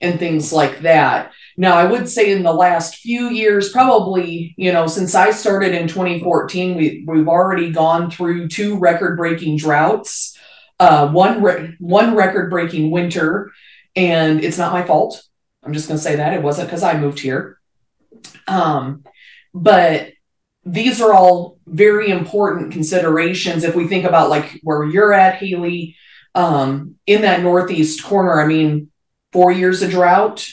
and 0.00 0.18
things 0.18 0.52
like 0.52 0.80
that. 0.80 1.32
Now 1.56 1.76
i 1.76 1.84
would 1.84 2.08
say 2.08 2.32
in 2.32 2.42
the 2.42 2.52
last 2.52 2.96
few 2.96 3.28
years 3.28 3.70
probably 3.70 4.54
you 4.56 4.72
know 4.72 4.88
since 4.88 5.14
i 5.14 5.30
started 5.30 5.72
in 5.72 5.86
2014 5.86 6.76
we, 6.76 7.04
we've 7.06 7.28
already 7.28 7.70
gone 7.70 8.10
through 8.10 8.48
two 8.48 8.76
record 8.76 9.16
breaking 9.16 9.58
droughts 9.58 10.36
uh, 10.80 11.08
one 11.08 11.40
re- 11.40 11.76
one 11.78 12.16
record 12.16 12.50
breaking 12.50 12.90
winter 12.90 13.52
and 13.96 14.42
it's 14.42 14.58
not 14.58 14.72
my 14.72 14.82
fault. 14.82 15.22
I'm 15.62 15.72
just 15.72 15.88
going 15.88 15.98
to 15.98 16.02
say 16.02 16.16
that. 16.16 16.34
It 16.34 16.42
wasn't 16.42 16.68
because 16.68 16.82
i 16.82 16.98
moved 16.98 17.20
here. 17.20 17.58
Um, 18.46 19.04
but 19.54 20.12
these 20.64 21.00
are 21.00 21.14
all 21.14 21.58
very 21.66 22.10
important 22.10 22.72
considerations 22.72 23.64
if 23.64 23.74
we 23.74 23.86
think 23.86 24.04
about 24.04 24.28
like 24.28 24.60
where 24.62 24.84
you're 24.84 25.12
at 25.12 25.40
haylie. 25.40 25.94
Um, 26.36 26.96
in 27.06 27.22
that 27.22 27.42
northeast 27.42 28.02
corner 28.02 28.40
i 28.40 28.46
mean 28.46 28.90
four 29.32 29.52
years 29.52 29.82
of 29.82 29.90
drought 29.90 30.44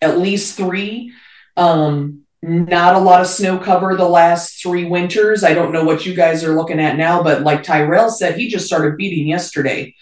at 0.00 0.18
least 0.18 0.56
three. 0.56 1.12
Um, 1.56 2.22
not 2.40 2.94
a 2.94 3.00
lot 3.00 3.20
of 3.20 3.26
snow 3.26 3.58
cover 3.58 3.96
the 3.96 4.08
last 4.08 4.62
three 4.62 4.84
winters. 4.84 5.42
I 5.42 5.54
don't 5.54 5.72
know 5.72 5.84
what 5.84 6.06
you 6.06 6.14
guys 6.14 6.44
are 6.44 6.54
looking 6.54 6.80
at 6.80 6.96
now 6.96 7.22
but 7.22 7.42
like 7.42 7.62
tyrel 7.62 8.10
said 8.10 8.36
he 8.36 8.48
just 8.48 8.66
started 8.66 8.96
beating 8.96 9.28
yesterday. 9.28 9.94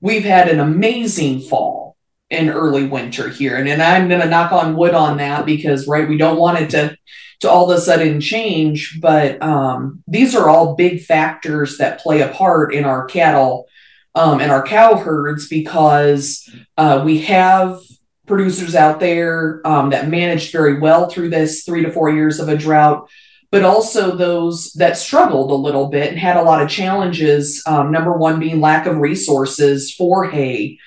We've 0.00 0.24
had 0.24 0.48
an 0.48 0.60
amazing 0.60 1.40
fall 1.40 1.96
in 2.28 2.48
early 2.48 2.84
winter 2.84 3.28
here. 3.28 3.56
And, 3.56 3.68
and 3.68 3.82
i'm 3.82 4.08
going 4.08 4.20
to 4.20 4.28
knock 4.28 4.52
on 4.52 4.76
wood 4.76 4.94
on 4.94 5.18
that 5.18 5.46
because 5.46 5.86
right 5.86 6.08
we 6.08 6.16
don't 6.16 6.38
want 6.38 6.60
it 6.60 6.70
to 6.70 6.96
to 7.42 7.50
all 7.50 7.70
of 7.70 7.76
a 7.76 7.80
sudden 7.80 8.20
change. 8.20 8.98
But 9.00 9.40
um, 9.42 10.02
these 10.08 10.34
are 10.34 10.48
all 10.48 10.74
big 10.74 11.02
factors 11.02 11.78
that 11.78 12.00
play 12.00 12.22
a 12.22 12.28
part 12.28 12.72
in 12.74 12.84
our 12.84 13.04
cattle 13.04 13.66
um, 14.14 14.40
and 14.40 14.50
our 14.50 14.62
cow 14.62 14.96
herds 14.96 15.48
because 15.48 16.48
uh, 16.76 17.02
we 17.04 17.18
have 17.22 17.80
producers 18.26 18.74
out 18.74 19.00
there 19.00 19.60
um, 19.64 19.90
that 19.90 20.08
managed 20.08 20.52
very 20.52 20.78
well 20.78 21.08
through 21.08 21.30
this 21.30 21.64
three 21.64 21.82
to 21.82 21.92
four 21.92 22.10
years 22.10 22.38
of 22.38 22.48
a 22.48 22.56
drought. 22.56 23.08
But 23.50 23.64
also 23.64 24.16
those 24.16 24.72
that 24.74 24.96
struggled 24.96 25.50
a 25.50 25.54
little 25.54 25.88
bit 25.88 26.08
and 26.08 26.18
had 26.18 26.38
a 26.38 26.42
lot 26.42 26.62
of 26.62 26.70
challenges. 26.70 27.62
Um, 27.66 27.92
number 27.92 28.16
one 28.16 28.40
being 28.40 28.62
lack 28.62 28.86
of 28.86 28.96
resources 28.96 29.94
for 29.94 30.24
hay, 30.24 30.78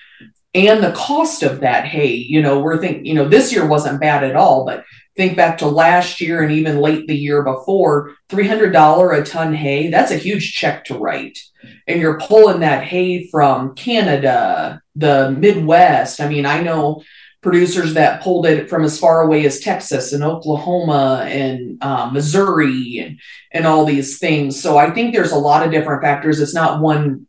and 0.55 0.83
the 0.83 0.93
cost 0.93 1.43
of 1.43 1.59
that 1.59 1.85
hay. 1.85 2.15
You 2.15 2.41
know, 2.41 2.59
we're 2.59 2.79
thinking, 2.79 3.05
you 3.05 3.13
know, 3.13 3.27
this 3.27 3.53
year 3.53 3.67
wasn't 3.67 4.01
bad 4.01 4.23
at 4.23 4.35
all, 4.35 4.65
but 4.65 4.83
think 5.15 5.37
back 5.37 5.57
to 5.59 5.67
last 5.67 6.19
year 6.19 6.41
and 6.41 6.51
even 6.51 6.79
late 6.79 7.07
the 7.07 7.15
year 7.15 7.43
before, 7.43 8.13
$300 8.29 9.19
a 9.19 9.23
ton 9.23 9.53
hay, 9.53 9.89
that's 9.89 10.11
a 10.11 10.17
huge 10.17 10.53
check 10.53 10.85
to 10.85 10.97
write. 10.97 11.39
And 11.87 12.01
you're 12.01 12.19
pulling 12.19 12.59
that 12.59 12.83
hay 12.83 13.27
from 13.27 13.75
Canada, 13.75 14.81
the 14.95 15.31
Midwest. 15.31 16.19
I 16.19 16.27
mean, 16.27 16.45
I 16.45 16.61
know 16.61 17.03
producers 17.41 17.93
that 17.93 18.23
pulled 18.23 18.47
it 18.47 18.69
from 18.69 18.83
as 18.83 18.99
far 18.99 19.21
away 19.21 19.45
as 19.45 19.59
Texas 19.59 20.13
and 20.13 20.23
Oklahoma 20.23 21.25
and 21.29 21.77
uh, 21.81 22.09
Missouri 22.11 22.97
and, 22.97 23.19
and 23.51 23.67
all 23.67 23.85
these 23.85 24.17
things. 24.17 24.61
So 24.61 24.77
I 24.77 24.89
think 24.89 25.13
there's 25.13 25.31
a 25.31 25.37
lot 25.37 25.63
of 25.63 25.71
different 25.71 26.01
factors. 26.01 26.39
It's 26.39 26.55
not 26.55 26.81
one 26.81 27.27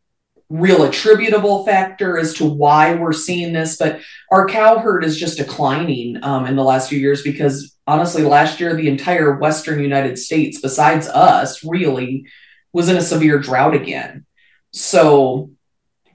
real 0.49 0.85
attributable 0.85 1.67
factor 1.67 2.17
as 2.17 2.33
to 2.35 2.47
why 2.47 2.95
we're 2.95 3.13
seeing 3.13 3.53
this, 3.53 3.77
but 3.77 4.01
our 4.31 4.47
cow 4.47 4.79
herd 4.79 5.05
is 5.05 5.19
just 5.19 5.39
declining 5.39 6.23
um, 6.23 6.47
in 6.47 6.57
the 6.57 6.65
last 6.65 6.89
few 6.89 6.99
years 6.99 7.23
because 7.23 7.76
honestly, 7.87 8.23
last 8.23 8.61
year, 8.61 8.75
the 8.75 8.89
entire 8.89 9.37
Western 9.37 9.81
United 9.81 10.19
States, 10.19 10.61
besides 10.61 11.09
us, 11.09 11.65
really 11.65 12.27
was 12.73 12.89
in 12.89 12.97
a 12.97 13.03
severe 13.03 13.39
drought 13.39 13.75
again. 13.75 14.27
So 14.73 15.51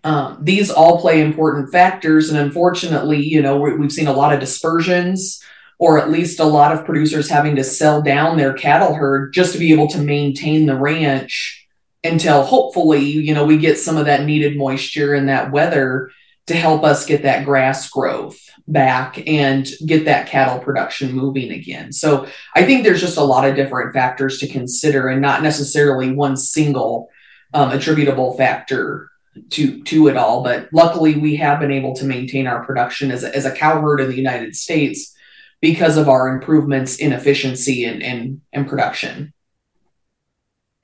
um, 0.04 0.40
these 0.42 0.70
all 0.72 1.00
play 1.00 1.22
important 1.22 1.72
factors. 1.72 2.30
And 2.30 2.38
unfortunately, 2.38 3.24
you 3.24 3.42
know, 3.42 3.60
we've 3.60 3.92
seen 3.92 4.08
a 4.08 4.13
lot 4.13 4.34
of 4.34 4.40
dispersions 4.40 5.42
or 5.80 5.98
at 5.98 6.12
least 6.12 6.40
a 6.40 6.46
lot 6.46 6.72
of 6.72 6.86
producers 6.86 7.28
having 7.28 7.56
to 7.56 7.63
sell 7.63 8.04
down 8.04 8.38
their 8.38 8.54
cattle 8.54 8.94
herd 8.94 9.34
just 9.34 9.54
to 9.54 9.60
be 9.60 9.74
able 9.74 9.88
to 9.88 9.98
maintain 9.98 10.68
the 10.68 10.75
ranch 10.75 11.68
until 12.04 12.44
hopefully, 12.44 13.04
you 13.04 13.34
know, 13.34 13.46
we 13.46 13.58
get 13.58 13.80
some 13.80 13.98
of 13.98 14.06
that 14.06 14.25
needed 14.25 14.58
moisture 14.58 15.16
and 15.16 15.30
that 15.30 15.51
weather 15.51 16.12
to 16.48 16.55
help 16.55 16.83
us 16.83 17.05
get 17.05 17.24
that 17.24 17.45
grass 17.45 17.89
growth 17.89 18.39
back 18.67 19.21
and 19.27 19.67
get 19.86 20.05
that 20.05 20.27
cattle 20.27 20.60
production 20.60 21.12
moving 21.12 21.51
again. 21.51 21.91
So 21.91 22.27
I 22.55 22.65
think 22.65 22.83
there's 22.83 23.01
just 23.01 23.17
a 23.17 23.24
lot 23.24 23.48
of 23.48 23.55
different 23.55 23.93
factors 23.93 24.39
to 24.39 24.48
consider 24.48 25.07
and 25.07 25.21
not 25.21 25.43
necessarily 25.43 26.12
one 26.12 26.36
single 26.38 27.10
um, 27.53 27.71
attributable 27.71 28.36
factor 28.38 29.10
to 29.51 29.81
to 29.83 30.07
it 30.07 30.17
all. 30.17 30.43
But 30.43 30.69
luckily, 30.74 31.15
we 31.15 31.36
have 31.38 31.60
been 31.60 31.71
able 31.71 31.95
to 31.95 32.05
maintain 32.05 32.48
our 32.48 32.65
production 32.65 33.12
as 33.12 33.24
a, 33.24 33.33
as 33.36 33.45
a 33.45 33.55
cow 33.55 33.79
herd 33.79 34.01
in 34.01 34.10
the 34.10 34.17
United 34.17 34.55
States 34.55 35.15
because 35.62 35.95
of 35.95 36.10
our 36.10 36.27
improvements 36.27 36.98
in 36.98 37.13
efficiency 37.13 37.86
and, 37.86 38.01
and, 38.01 38.41
and 38.51 38.67
production. 38.67 39.31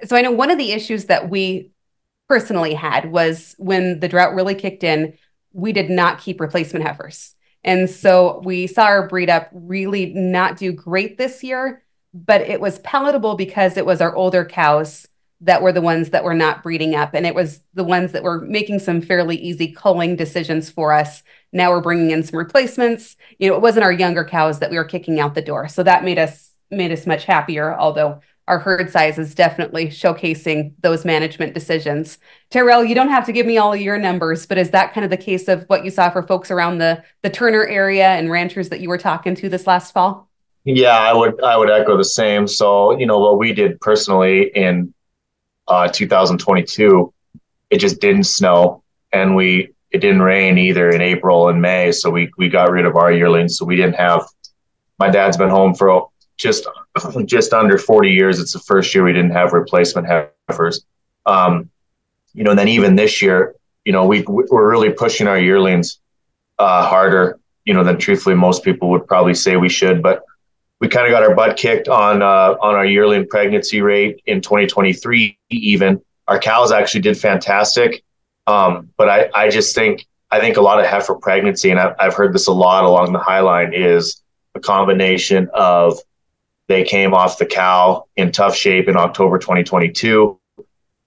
So 0.06 0.16
I 0.16 0.22
know 0.22 0.32
one 0.32 0.52
of 0.52 0.60
the 0.60 0.72
issues 0.72 1.06
that 1.06 1.30
we 1.30 1.72
personally 2.30 2.76
had 2.76 3.12
was 3.12 3.56
when 3.58 4.00
the 4.00 4.08
drought 4.08 4.36
really 4.36 4.54
kicked 4.54 4.84
in, 4.84 5.18
we 5.58 5.74
did 5.74 5.90
not 5.90 6.20
keep 6.20 6.40
replacement 6.40 6.86
heifers. 6.86 7.34
And 7.64 7.90
so 7.90 8.42
we 8.46 8.68
saw 8.68 8.84
our 8.84 9.08
breed 9.08 9.30
up 9.30 9.50
really 9.52 10.14
not 10.14 10.56
do 10.56 10.72
great 10.72 11.18
this 11.18 11.44
year, 11.44 11.84
but 12.14 12.42
it 12.42 12.62
was 12.62 12.78
palatable 12.80 13.36
because 13.36 13.76
it 13.76 13.86
was 13.86 14.00
our 14.00 14.16
older 14.16 14.46
cows 14.46 15.08
that 15.42 15.64
were 15.64 15.72
the 15.72 15.82
ones 15.82 16.12
that 16.12 16.24
were 16.24 16.36
not 16.36 16.62
breeding 16.62 16.94
up. 16.94 17.16
And 17.16 17.26
it 17.26 17.34
was 17.34 17.62
the 17.74 17.84
ones 17.84 18.12
that 18.12 18.22
were 18.22 18.42
making 18.42 18.80
some 18.80 19.02
fairly 19.02 19.36
easy 19.36 19.72
culling 19.72 20.16
decisions 20.16 20.70
for 20.70 20.94
us. 20.94 21.24
Now 21.52 21.72
we're 21.72 21.82
bringing 21.82 22.12
in 22.12 22.22
some 22.22 22.38
replacements. 22.38 23.16
You 23.40 23.50
know, 23.50 23.56
it 23.56 23.62
wasn't 23.62 23.84
our 23.84 23.92
younger 23.92 24.24
cows 24.24 24.60
that 24.60 24.70
we 24.70 24.78
were 24.78 24.86
kicking 24.86 25.20
out 25.20 25.34
the 25.34 25.42
door. 25.42 25.68
So 25.68 25.82
that 25.84 26.04
made 26.04 26.20
us 26.20 26.52
made 26.70 26.92
us 26.92 27.08
much 27.08 27.24
happier, 27.24 27.74
although 27.74 28.20
our 28.48 28.60
herd 28.60 28.90
size 28.90 29.18
is 29.18 29.36
definitely 29.36 29.88
showcasing 29.88 30.74
those 30.82 31.04
management 31.04 31.54
decisions. 31.54 32.18
Tyrel, 32.50 32.88
you 32.88 32.96
don't 32.96 33.10
have 33.10 33.26
to 33.26 33.34
give 33.34 33.46
me 33.46 33.58
all 33.58 33.76
your 33.76 33.98
numbers, 33.98 34.46
but 34.46 34.58
is 34.58 34.72
that 34.72 34.94
kind 34.94 35.04
of 35.04 35.12
the 35.12 35.18
case 35.18 35.48
of 35.48 35.66
what 35.68 35.84
you 35.84 35.92
saw 35.92 36.10
for 36.10 36.24
folks 36.24 36.50
around 36.50 36.78
the 36.78 37.04
the 37.24 37.30
Turner 37.30 37.66
area 37.66 38.08
and 38.08 38.32
ranchers 38.32 38.70
that 38.70 38.80
you 38.80 38.90
were 38.90 38.98
talking 38.98 39.36
to 39.36 39.50
this 39.50 39.68
last 39.68 39.94
fall? 39.94 40.30
Yeah, 40.64 40.98
I 40.98 41.14
would 41.14 41.42
I 41.44 41.58
would 41.58 41.70
echo 41.70 41.98
the 41.98 42.06
same. 42.06 42.48
So, 42.48 42.98
you 42.98 43.06
know, 43.06 43.20
what 43.20 43.38
we 43.38 43.54
did 43.54 43.80
personally 43.82 44.52
in 44.56 44.94
uh, 45.68 45.90
2022, 45.90 47.14
it 47.70 47.78
just 47.80 48.00
didn't 48.00 48.24
snow, 48.24 48.84
and 49.12 49.36
we 49.36 49.74
it 49.92 50.00
didn't 50.00 50.22
rain 50.22 50.58
either 50.58 50.90
in 50.90 51.02
April 51.02 51.50
and 51.50 51.62
May, 51.62 51.92
so 51.92 52.10
we 52.10 52.32
we 52.38 52.50
got 52.50 52.72
rid 52.72 52.86
of 52.86 52.96
our 52.96 53.12
yearlings. 53.12 53.58
So 53.58 53.66
we 53.66 53.76
didn't 53.76 53.96
have. 53.96 54.26
My 55.00 55.10
dad's 55.10 55.38
been 55.38 55.50
home 55.50 55.76
for 55.76 56.10
just 56.38 56.68
just 57.26 57.54
under 57.54 57.78
40 57.78 58.10
years. 58.10 58.40
It's 58.40 58.54
the 58.54 58.60
first 58.60 58.94
year 58.94 59.04
we 59.04 59.14
didn't 59.14 59.32
have 59.32 59.54
replacement 59.54 60.08
heifers. 60.08 60.86
Um, 61.26 61.70
you 62.34 62.44
know, 62.44 62.52
and 62.52 62.60
then 62.60 62.68
even 62.68 62.96
this 62.96 63.22
year, 63.22 63.56
you 63.84 63.92
know, 63.92 64.06
we 64.06 64.24
we're 64.28 64.70
really 64.70 64.92
pushing 64.92 65.28
our 65.28 65.40
yearlings 65.40 66.00
uh, 66.60 66.88
harder, 66.88 67.40
you 67.66 67.74
know, 67.74 67.84
than 67.84 67.98
truthfully 67.98 68.36
most 68.36 68.64
people 68.64 68.90
would 68.90 69.08
probably 69.08 69.34
say 69.34 69.56
we 69.56 69.70
should. 69.70 70.02
But 70.02 70.24
we 70.80 70.88
kind 70.88 71.08
of 71.08 71.12
got 71.12 71.24
our 71.24 71.34
butt 71.34 71.58
kicked 71.58 71.88
on 71.88 72.22
uh, 72.22 72.56
on 72.62 72.76
our 72.76 72.86
yearling 72.86 73.28
pregnancy 73.28 73.82
rate 73.82 74.22
in 74.26 74.42
2023. 74.42 75.38
Even 75.50 76.02
our 76.28 76.40
cows 76.40 76.72
actually 76.72 77.02
did 77.02 77.18
fantastic, 77.18 78.04
um, 78.46 78.90
but 78.98 79.10
I 79.10 79.30
I 79.34 79.50
just 79.50 79.74
think 79.74 80.06
I 80.30 80.40
think 80.40 80.58
a 80.58 80.62
lot 80.62 80.80
of 80.80 80.86
heifer 80.86 81.16
pregnancy, 81.16 81.72
and 81.72 81.80
I've, 81.80 81.96
I've 82.00 82.14
heard 82.14 82.34
this 82.34 82.48
a 82.48 82.54
lot 82.54 82.84
along 82.84 83.14
the 83.14 83.20
high 83.20 83.40
line, 83.40 83.74
is 83.74 84.22
a 84.56 84.60
combination 84.60 85.50
of 85.54 85.98
they 86.68 86.84
came 86.84 87.14
off 87.14 87.38
the 87.38 87.46
cow 87.46 88.06
in 88.16 88.32
tough 88.32 88.56
shape 88.56 88.88
in 88.88 88.98
October 88.98 89.40
2022. 89.40 90.40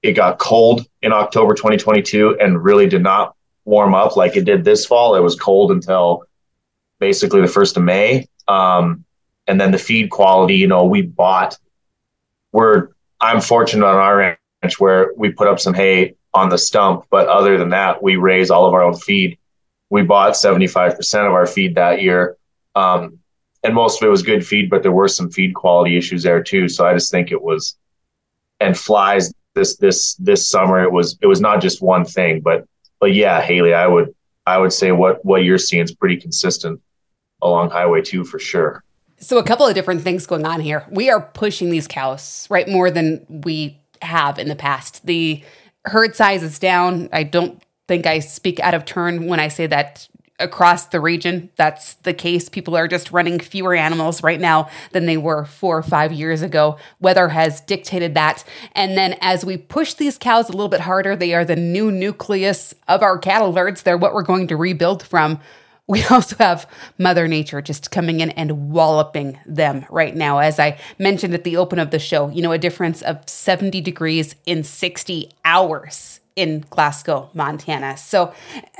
It 0.02 0.12
got 0.12 0.38
cold 0.38 0.86
in 1.02 1.12
October 1.12 1.54
2022 1.54 2.38
and 2.40 2.62
really 2.62 2.88
did 2.88 3.02
not 3.02 3.34
warm 3.64 3.94
up 3.94 4.16
like 4.16 4.36
it 4.36 4.44
did 4.44 4.64
this 4.64 4.86
fall. 4.86 5.14
It 5.14 5.20
was 5.20 5.36
cold 5.36 5.70
until 5.70 6.24
basically 6.98 7.42
the 7.42 7.48
first 7.48 7.76
of 7.76 7.82
May. 7.82 8.26
Um, 8.48 9.04
and 9.46 9.60
then 9.60 9.70
the 9.70 9.78
feed 9.78 10.10
quality, 10.10 10.56
you 10.56 10.66
know, 10.66 10.84
we 10.84 11.02
bought. 11.02 11.58
We're 12.52 12.88
I'm 13.20 13.40
fortunate 13.40 13.86
on 13.86 13.96
our 13.96 14.16
ranch 14.16 14.80
where 14.80 15.12
we 15.16 15.30
put 15.30 15.46
up 15.46 15.60
some 15.60 15.74
hay 15.74 16.14
on 16.32 16.48
the 16.48 16.58
stump, 16.58 17.04
but 17.10 17.28
other 17.28 17.58
than 17.58 17.70
that, 17.70 18.02
we 18.02 18.16
raise 18.16 18.50
all 18.50 18.66
of 18.66 18.74
our 18.74 18.82
own 18.82 18.96
feed. 18.96 19.38
We 19.90 20.02
bought 20.02 20.32
75% 20.32 21.26
of 21.26 21.32
our 21.32 21.46
feed 21.46 21.74
that 21.74 22.00
year. 22.00 22.36
Um, 22.74 23.19
and 23.62 23.74
most 23.74 24.00
of 24.00 24.06
it 24.06 24.10
was 24.10 24.22
good 24.22 24.46
feed, 24.46 24.70
but 24.70 24.82
there 24.82 24.92
were 24.92 25.08
some 25.08 25.30
feed 25.30 25.54
quality 25.54 25.96
issues 25.96 26.22
there 26.22 26.42
too. 26.42 26.68
So 26.68 26.86
I 26.86 26.94
just 26.94 27.10
think 27.10 27.30
it 27.30 27.42
was, 27.42 27.76
and 28.58 28.76
flies 28.76 29.32
this 29.54 29.76
this 29.76 30.14
this 30.14 30.48
summer 30.48 30.82
it 30.82 30.92
was 30.92 31.18
it 31.20 31.26
was 31.26 31.40
not 31.40 31.60
just 31.60 31.82
one 31.82 32.04
thing, 32.04 32.40
but 32.40 32.64
but 33.00 33.14
yeah, 33.14 33.42
Haylie, 33.42 33.74
I 33.74 33.86
would 33.86 34.14
I 34.46 34.58
would 34.58 34.72
say 34.72 34.92
what 34.92 35.24
what 35.24 35.44
you're 35.44 35.58
seeing 35.58 35.82
is 35.82 35.94
pretty 35.94 36.16
consistent 36.16 36.80
along 37.42 37.70
Highway 37.70 38.02
Two 38.02 38.24
for 38.24 38.38
sure. 38.38 38.82
So 39.18 39.38
a 39.38 39.42
couple 39.42 39.66
of 39.66 39.74
different 39.74 40.02
things 40.02 40.26
going 40.26 40.46
on 40.46 40.60
here. 40.60 40.86
We 40.90 41.10
are 41.10 41.20
pushing 41.20 41.70
these 41.70 41.86
cows 41.86 42.46
right 42.48 42.66
more 42.66 42.90
than 42.90 43.26
we 43.28 43.78
have 44.00 44.38
in 44.38 44.48
the 44.48 44.56
past. 44.56 45.04
The 45.04 45.42
herd 45.84 46.16
size 46.16 46.42
is 46.42 46.58
down. 46.58 47.10
I 47.12 47.24
don't 47.24 47.62
think 47.86 48.06
I 48.06 48.20
speak 48.20 48.60
out 48.60 48.72
of 48.72 48.84
turn 48.86 49.26
when 49.26 49.40
I 49.40 49.48
say 49.48 49.66
that 49.66 50.08
across 50.40 50.86
the 50.86 51.00
region. 51.00 51.50
That's 51.56 51.94
the 51.94 52.14
case. 52.14 52.48
People 52.48 52.76
are 52.76 52.88
just 52.88 53.12
running 53.12 53.38
fewer 53.38 53.74
animals 53.74 54.22
right 54.22 54.40
now 54.40 54.68
than 54.92 55.06
they 55.06 55.16
were 55.16 55.44
four 55.44 55.78
or 55.78 55.82
five 55.82 56.12
years 56.12 56.42
ago. 56.42 56.78
Weather 57.00 57.28
has 57.28 57.60
dictated 57.60 58.14
that. 58.14 58.44
And 58.72 58.96
then 58.96 59.16
as 59.20 59.44
we 59.44 59.56
push 59.56 59.94
these 59.94 60.18
cows 60.18 60.48
a 60.48 60.52
little 60.52 60.68
bit 60.68 60.80
harder 60.80 61.16
they 61.16 61.34
are 61.34 61.44
the 61.44 61.56
new 61.56 61.92
nucleus 61.92 62.74
of 62.88 63.02
our 63.02 63.18
cattle 63.18 63.52
herds. 63.52 63.82
They're 63.82 63.98
what 63.98 64.14
we're 64.14 64.22
going 64.22 64.48
to 64.48 64.56
rebuild 64.56 65.02
from. 65.02 65.40
We 65.86 66.04
also 66.10 66.36
have 66.36 66.68
Mother 66.98 67.28
Nature 67.28 67.60
just 67.60 67.90
coming 67.90 68.20
in 68.20 68.30
and 68.30 68.70
walloping 68.70 69.38
them 69.44 69.84
right 69.90 70.14
now. 70.14 70.38
As 70.38 70.58
I 70.58 70.78
mentioned 70.98 71.34
at 71.34 71.44
the 71.44 71.56
open 71.56 71.78
of 71.78 71.90
the 71.90 71.98
show, 71.98 72.28
you 72.28 72.42
know, 72.42 72.52
a 72.52 72.58
difference 72.58 73.02
of 73.02 73.28
70 73.28 73.80
degrees 73.80 74.34
in 74.46 74.64
60 74.64 75.30
hours 75.44 76.19
in 76.36 76.64
Glasgow, 76.70 77.30
Montana. 77.34 77.96
So, 77.96 78.32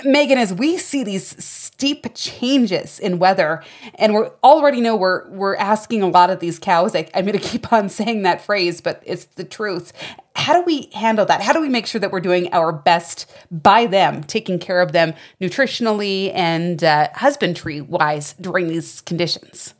Megan, 0.05 0.39
as 0.39 0.53
we 0.53 0.79
see 0.79 1.03
these 1.03 1.43
steep 1.43 2.07
changes 2.15 2.99
in 2.99 3.19
weather, 3.19 3.63
and 3.97 4.15
we 4.15 4.23
already 4.43 4.81
know 4.81 4.97
we're 4.97 5.29
we're 5.31 5.57
asking 5.57 6.03
a 6.03 6.09
lot 6.09 6.31
of 6.31 6.41
these 6.41 6.59
cows. 6.59 6.95
I, 6.95 7.09
I'm 7.15 7.27
going 7.27 7.39
to 7.39 7.45
keep 7.45 7.73
on 7.73 7.89
saying 7.89 8.23
that 8.23 8.41
phrase, 8.41 8.81
but 8.81 9.03
it's 9.05 9.25
the 9.25 9.45
truth. 9.45 9.93
How 10.37 10.55
do 10.55 10.63
we 10.63 10.91
handle 10.95 11.27
that? 11.27 11.43
How 11.43 11.53
do 11.53 11.61
we 11.61 11.69
make 11.69 11.87
sure 11.87 12.01
that 12.01 12.13
we're 12.13 12.21
doing 12.21 12.53
our 12.53 12.73
best 12.73 13.31
by 13.51 13.87
them, 13.87 14.23
taking 14.23 14.59
care 14.59 14.81
of 14.81 14.93
them 14.93 15.13
nutritionally 15.41 16.33
and 16.35 16.83
uh, 16.83 17.09
husbandry 17.15 17.81
wise 17.81 18.35
during 18.41 18.69
these 18.69 19.01
conditions? 19.01 19.75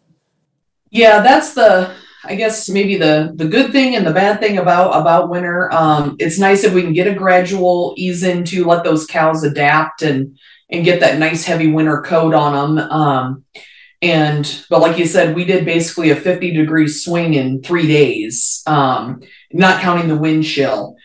Yeah, 0.91 1.21
that's 1.21 1.55
the 1.55 1.95
I 2.25 2.35
guess 2.35 2.69
maybe 2.69 2.97
the 2.97 3.33
the 3.35 3.49
good 3.49 3.73
thing 3.73 3.97
and 3.97 4.07
the 4.07 4.13
bad 4.13 4.41
thing 4.41 4.59
about 4.59 5.01
about 5.01 5.31
winter. 5.31 5.73
Um, 5.73 6.17
it's 6.19 6.39
nice 6.39 6.65
if 6.65 6.75
we 6.75 6.83
can 6.83 6.93
get 6.93 7.07
a 7.07 7.15
gradual 7.15 7.95
ease 7.97 8.23
into 8.23 8.65
let 8.65 8.85
those 8.85 9.07
cows 9.07 9.43
adapt 9.43 10.03
and 10.03 10.39
and 10.71 10.85
get 10.85 11.01
that 11.01 11.19
nice 11.19 11.45
heavy 11.45 11.69
winter 11.69 12.03
coat 12.03 12.35
on 12.35 12.77
them. 12.77 12.91
Um, 12.91 13.45
and 14.03 14.65
but 14.69 14.81
like 14.81 14.99
you 14.99 15.07
said, 15.07 15.35
we 15.35 15.45
did 15.45 15.65
basically 15.65 16.11
a 16.11 16.17
50 16.17 16.53
degree 16.53 16.89
swing 16.89 17.35
in 17.35 17.63
three 17.63 17.87
days, 17.87 18.63
um, 18.67 19.23
not 19.53 19.81
counting 19.81 20.09
the 20.09 20.17
wind 20.17 20.45
chill. 20.45 20.97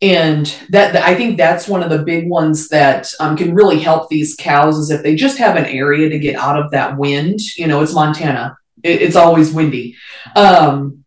And 0.00 0.46
that 0.70 0.96
I 0.96 1.14
think 1.14 1.36
that's 1.36 1.68
one 1.68 1.82
of 1.82 1.90
the 1.90 2.02
big 2.02 2.28
ones 2.28 2.68
that 2.68 3.12
um, 3.20 3.36
can 3.36 3.54
really 3.54 3.78
help 3.78 4.08
these 4.08 4.34
cows 4.34 4.78
is 4.78 4.90
if 4.90 5.02
they 5.02 5.14
just 5.14 5.38
have 5.38 5.56
an 5.56 5.66
area 5.66 6.08
to 6.08 6.18
get 6.18 6.36
out 6.36 6.58
of 6.58 6.70
that 6.70 6.96
wind. 6.96 7.38
You 7.56 7.66
know, 7.66 7.82
it's 7.82 7.94
Montana 7.94 8.56
it, 8.84 9.02
it's 9.02 9.16
always 9.16 9.52
windy. 9.52 9.96
Um, 10.36 11.04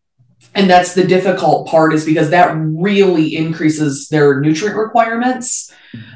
and 0.55 0.67
that's 0.69 0.95
the 0.95 1.05
difficult 1.05 1.67
part 1.67 1.93
is 1.93 2.03
because 2.03 2.31
that 2.31 2.55
really 2.57 3.35
increases 3.35 4.09
their 4.09 4.41
nutrient 4.41 4.75
requirements. 4.75 5.71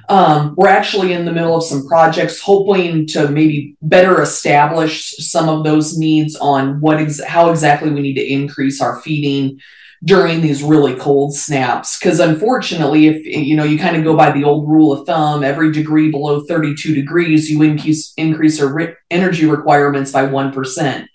Um, 0.10 0.56
we're 0.58 0.68
actually 0.68 1.14
in 1.14 1.26
the 1.26 1.32
middle 1.32 1.56
of 1.56 1.64
some 1.64 1.88
projects 1.88 2.42
hoping 2.42 3.06
to 3.08 3.30
maybe 3.30 3.78
better 3.84 4.20
establish 4.22 5.16
some 5.18 5.48
of 5.48 5.64
those 5.64 5.96
needs 5.96 6.36
on 6.36 6.82
what 6.82 6.98
ex- 6.98 7.24
how 7.24 7.52
exactly 7.52 7.92
we 7.92 8.02
need 8.02 8.16
to 8.16 8.34
increase 8.34 8.82
our 8.82 9.00
feeding 9.02 9.60
during 10.04 10.42
these 10.42 10.64
really 10.64 10.96
cold 10.96 11.36
snaps 11.36 12.00
because 12.00 12.20
unfortunately 12.20 13.06
if 13.06 13.24
you 13.24 13.56
know 13.56 13.64
you 13.64 13.78
kind 13.78 13.96
of 13.96 14.04
go 14.04 14.18
by 14.18 14.32
the 14.32 14.44
old 14.44 14.68
rule 14.68 14.92
of 14.92 15.06
thumb 15.06 15.44
every 15.44 15.72
degree 15.72 16.10
below 16.10 16.42
32 16.42 16.96
degrees 16.96 17.52
you 17.52 17.62
increase 17.62 18.12
increase 18.18 18.58
your 18.58 18.74
re- 18.74 18.96
energy 19.12 19.46
requirements 19.46 20.12
by 20.12 20.26
1% 20.26 21.06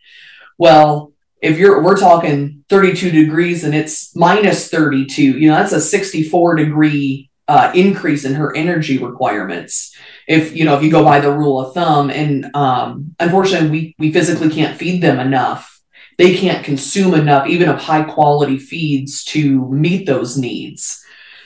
well 0.58 1.12
if 1.42 1.58
you're 1.58 1.82
we're 1.82 1.98
talking 1.98 2.64
32 2.68 3.10
degrees 3.10 3.64
and 3.64 3.74
it's 3.74 4.14
minus 4.16 4.68
32 4.68 5.22
you 5.22 5.48
know 5.48 5.56
that's 5.56 5.72
a 5.72 5.80
64 5.80 6.56
degree 6.56 7.30
uh, 7.48 7.70
increase 7.74 8.24
in 8.24 8.34
her 8.34 8.56
energy 8.56 8.98
requirements 8.98 9.94
if 10.26 10.56
you 10.56 10.64
know 10.64 10.76
if 10.76 10.82
you 10.82 10.90
go 10.90 11.04
by 11.04 11.20
the 11.20 11.30
rule 11.30 11.60
of 11.60 11.74
thumb 11.74 12.10
and 12.10 12.50
um, 12.56 13.14
unfortunately 13.20 13.70
we 13.70 13.94
we 13.98 14.12
physically 14.12 14.50
can't 14.50 14.76
feed 14.76 15.00
them 15.00 15.20
enough 15.20 15.76
they 16.18 16.36
can't 16.36 16.64
consume 16.64 17.14
enough, 17.14 17.46
even 17.46 17.68
of 17.68 17.78
high 17.78 18.02
quality 18.02 18.58
feeds, 18.58 19.24
to 19.24 19.68
meet 19.70 20.06
those 20.06 20.36
needs. 20.36 21.02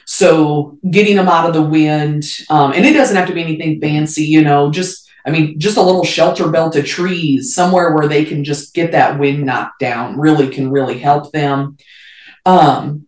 So 0.07 0.79
getting 0.91 1.17
them 1.17 1.29
out 1.29 1.47
of 1.47 1.55
the 1.55 1.63
wind, 1.63 2.25
um, 2.49 2.73
and 2.73 2.85
it 2.85 2.93
doesn't 2.93 3.17
have 3.17 3.29
to 3.29 3.35
be 3.35 3.43
anything 3.43 3.81
fancy, 3.81 4.25
you 4.25 4.43
know, 4.43 4.71
just 4.71 5.10
I 5.27 5.31
mean, 5.31 5.59
just 5.59 5.77
a 5.77 5.83
little 5.83 6.05
shelter 6.05 6.49
belt 6.49 6.77
of 6.77 6.87
trees 6.87 7.55
somewhere 7.55 7.95
where 7.95 8.09
they 8.09 8.25
can 8.25 8.45
just 8.45 8.75
get 8.75 8.93
that 8.93 9.19
wind 9.19 9.45
knocked 9.45 9.81
down 9.81 10.19
really 10.19 10.49
can 10.49 10.71
really 10.71 10.99
help 10.99 11.33
them. 11.33 11.77
Um, 12.47 13.07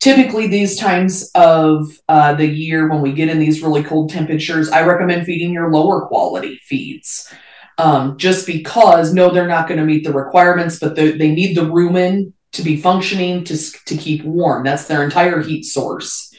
typically, 0.00 0.46
these 0.46 0.78
times 0.78 1.30
of 1.34 1.90
uh, 2.08 2.34
the 2.34 2.46
year 2.46 2.88
when 2.88 3.02
we 3.02 3.12
get 3.12 3.28
in 3.28 3.38
these 3.38 3.62
really 3.62 3.82
cold 3.82 4.10
temperatures, 4.10 4.70
I 4.70 4.84
recommend 4.84 5.26
feeding 5.26 5.52
your 5.52 5.72
lower 5.72 6.06
quality 6.06 6.60
feeds 6.64 7.32
um, 7.78 8.16
just 8.16 8.46
because 8.46 9.12
no, 9.12 9.30
they're 9.30 9.46
not 9.46 9.68
going 9.68 9.78
to 9.78 9.86
meet 9.86 10.04
the 10.04 10.12
requirements, 10.12 10.78
but 10.78 10.96
they, 10.96 11.12
need 11.12 11.56
the 11.56 11.62
rumen 11.62 12.32
to 12.52 12.62
be 12.62 12.76
functioning 12.76 13.44
to, 13.44 13.56
to 13.84 13.96
keep 13.96 14.24
warm. 14.24 14.64
That's 14.64 14.86
their 14.86 15.04
entire 15.04 15.42
heat 15.42 15.64
source. 15.64 16.32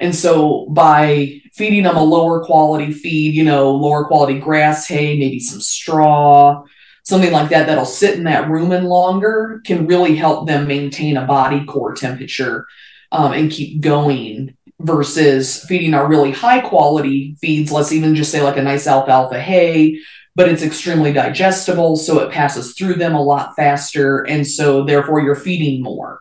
And 0.00 0.14
so 0.14 0.66
by 0.70 1.40
feeding 1.58 1.82
them 1.82 1.96
a 1.96 2.02
lower 2.02 2.44
quality 2.44 2.92
feed, 2.92 3.34
you 3.34 3.44
know, 3.44 3.72
lower 3.72 4.04
quality 4.04 4.38
grass 4.38 4.88
hay, 4.88 5.18
maybe 5.18 5.40
some 5.40 5.60
straw, 5.60 6.64
something 7.02 7.32
like 7.32 7.50
that, 7.50 7.66
that'll 7.66 7.84
sit 7.84 8.16
in 8.16 8.24
that 8.24 8.48
rumen 8.48 8.84
longer 8.84 9.60
can 9.66 9.86
really 9.86 10.16
help 10.16 10.46
them 10.46 10.66
maintain 10.66 11.16
a 11.16 11.26
body 11.26 11.64
core 11.66 11.94
temperature 11.94 12.66
um, 13.12 13.32
and 13.32 13.50
keep 13.50 13.80
going 13.80 14.56
versus 14.80 15.64
feeding 15.64 15.92
our 15.92 16.08
really 16.08 16.30
high 16.30 16.60
quality 16.60 17.36
feeds. 17.40 17.72
Let's 17.72 17.92
even 17.92 18.14
just 18.14 18.30
say 18.30 18.40
like 18.40 18.56
a 18.56 18.62
nice 18.62 18.86
alfalfa 18.86 19.40
hay 19.40 19.98
but 20.38 20.48
it's 20.48 20.62
extremely 20.62 21.12
digestible, 21.12 21.96
so 21.96 22.20
it 22.20 22.30
passes 22.30 22.72
through 22.74 22.94
them 22.94 23.16
a 23.16 23.20
lot 23.20 23.56
faster, 23.56 24.20
and 24.22 24.46
so 24.46 24.84
therefore 24.84 25.18
you're 25.18 25.34
feeding 25.34 25.82
more. 25.82 26.20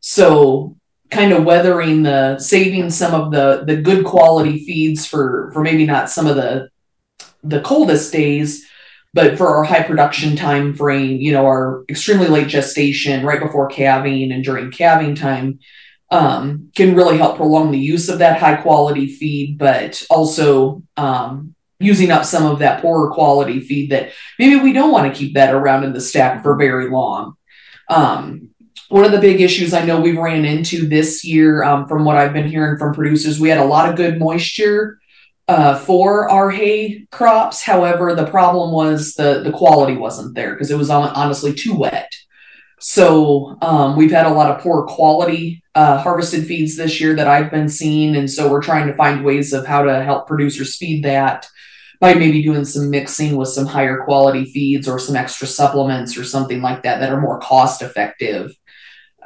So 0.00 0.77
kind 1.10 1.32
of 1.32 1.44
weathering 1.44 2.02
the 2.02 2.38
saving 2.38 2.90
some 2.90 3.14
of 3.14 3.30
the 3.30 3.64
the 3.66 3.76
good 3.76 4.04
quality 4.04 4.64
feeds 4.64 5.06
for 5.06 5.50
for 5.52 5.62
maybe 5.62 5.86
not 5.86 6.10
some 6.10 6.26
of 6.26 6.36
the 6.36 6.68
the 7.42 7.60
coldest 7.62 8.12
days 8.12 8.66
but 9.14 9.38
for 9.38 9.56
our 9.56 9.64
high 9.64 9.82
production 9.82 10.36
time 10.36 10.74
frame 10.74 11.18
you 11.18 11.32
know 11.32 11.46
our 11.46 11.84
extremely 11.88 12.28
late 12.28 12.48
gestation 12.48 13.24
right 13.24 13.40
before 13.40 13.68
calving 13.68 14.32
and 14.32 14.44
during 14.44 14.70
calving 14.70 15.14
time 15.14 15.58
um, 16.10 16.70
can 16.74 16.94
really 16.94 17.18
help 17.18 17.36
prolong 17.36 17.70
the 17.70 17.78
use 17.78 18.08
of 18.08 18.18
that 18.20 18.38
high 18.38 18.56
quality 18.56 19.06
feed 19.06 19.58
but 19.58 20.02
also 20.10 20.82
um, 20.96 21.54
using 21.80 22.10
up 22.10 22.24
some 22.24 22.44
of 22.44 22.58
that 22.58 22.82
poorer 22.82 23.10
quality 23.10 23.60
feed 23.60 23.90
that 23.90 24.12
maybe 24.38 24.56
we 24.56 24.72
don't 24.72 24.90
want 24.90 25.12
to 25.12 25.18
keep 25.18 25.34
that 25.34 25.54
around 25.54 25.84
in 25.84 25.92
the 25.92 26.00
stack 26.00 26.42
for 26.42 26.56
very 26.56 26.90
long. 26.90 27.36
Um, 27.88 28.47
one 28.88 29.04
of 29.04 29.12
the 29.12 29.20
big 29.20 29.40
issues 29.40 29.74
I 29.74 29.84
know 29.84 30.00
we 30.00 30.16
ran 30.16 30.44
into 30.44 30.86
this 30.88 31.24
year, 31.24 31.62
um, 31.62 31.86
from 31.86 32.04
what 32.04 32.16
I've 32.16 32.32
been 32.32 32.48
hearing 32.48 32.78
from 32.78 32.94
producers, 32.94 33.38
we 33.38 33.50
had 33.50 33.58
a 33.58 33.64
lot 33.64 33.88
of 33.88 33.96
good 33.96 34.18
moisture 34.18 34.98
uh, 35.46 35.78
for 35.78 36.28
our 36.30 36.50
hay 36.50 37.06
crops. 37.10 37.62
However, 37.62 38.14
the 38.14 38.26
problem 38.26 38.72
was 38.72 39.14
the 39.14 39.42
the 39.42 39.52
quality 39.52 39.96
wasn't 39.96 40.34
there 40.34 40.52
because 40.52 40.70
it 40.70 40.78
was 40.78 40.90
honestly 40.90 41.54
too 41.54 41.74
wet. 41.74 42.10
So 42.80 43.56
um, 43.60 43.96
we've 43.96 44.10
had 44.10 44.26
a 44.26 44.32
lot 44.32 44.50
of 44.50 44.62
poor 44.62 44.86
quality 44.86 45.62
uh, 45.74 45.98
harvested 45.98 46.46
feeds 46.46 46.76
this 46.76 47.00
year 47.00 47.14
that 47.16 47.26
I've 47.26 47.50
been 47.50 47.68
seeing, 47.68 48.16
and 48.16 48.30
so 48.30 48.50
we're 48.50 48.62
trying 48.62 48.86
to 48.86 48.94
find 48.94 49.24
ways 49.24 49.52
of 49.52 49.66
how 49.66 49.82
to 49.82 50.02
help 50.04 50.28
producers 50.28 50.76
feed 50.76 51.04
that 51.04 51.46
by 52.00 52.14
maybe 52.14 52.42
doing 52.42 52.64
some 52.64 52.90
mixing 52.90 53.36
with 53.36 53.48
some 53.48 53.66
higher 53.66 54.04
quality 54.04 54.44
feeds 54.44 54.86
or 54.86 54.98
some 54.98 55.16
extra 55.16 55.46
supplements 55.48 56.16
or 56.16 56.24
something 56.24 56.62
like 56.62 56.84
that 56.84 57.00
that 57.00 57.12
are 57.12 57.20
more 57.20 57.40
cost 57.40 57.82
effective. 57.82 58.52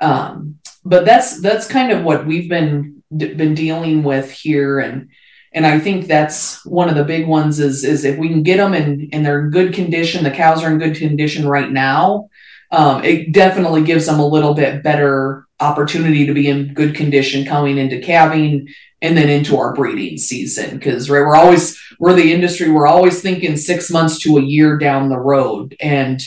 Um, 0.03 0.59
but 0.85 1.05
that's 1.05 1.41
that's 1.41 1.67
kind 1.67 1.93
of 1.93 2.05
what 2.05 2.27
we've 2.27 2.51
been 2.51 3.03
been 3.17 3.55
dealing 3.55 4.03
with 4.03 4.31
here, 4.31 4.81
and 4.81 5.09
and 5.53 5.65
I 5.65 5.79
think 5.79 6.07
that's 6.07 6.65
one 6.67 6.89
of 6.89 6.97
the 6.97 7.05
big 7.05 7.27
ones 7.27 7.61
is 7.61 7.85
is 7.85 8.05
if 8.05 8.19
we 8.19 8.29
can 8.29 8.43
get 8.43 8.57
them 8.57 8.75
and 8.75 9.09
and 9.15 9.25
they're 9.25 9.45
in 9.45 9.51
good 9.51 9.73
condition, 9.73 10.25
the 10.25 10.31
cows 10.31 10.63
are 10.63 10.71
in 10.71 10.79
good 10.79 10.97
condition 10.97 11.47
right 11.47 11.71
now. 11.71 12.29
Um, 12.73 13.05
it 13.05 13.33
definitely 13.33 13.85
gives 13.85 14.07
them 14.07 14.19
a 14.19 14.27
little 14.27 14.55
bit 14.55 14.83
better 14.83 15.47
opportunity 15.61 16.27
to 16.27 16.35
be 16.35 16.49
in 16.49 16.75
good 16.75 16.95
condition 16.95 17.47
coming 17.47 17.79
into 17.79 18.01
calving 18.01 18.69
and 19.03 19.17
then 19.17 19.29
into 19.29 19.59
our 19.59 19.75
breeding 19.75 20.17
season 20.17 20.79
because 20.79 21.11
right 21.11 21.21
we're 21.21 21.37
always 21.37 21.79
we're 22.01 22.15
the 22.15 22.33
industry 22.33 22.71
we're 22.71 22.87
always 22.87 23.21
thinking 23.21 23.57
six 23.57 23.91
months 23.91 24.19
to 24.19 24.39
a 24.39 24.43
year 24.43 24.79
down 24.79 25.09
the 25.09 25.19
road 25.19 25.77
and 25.81 26.23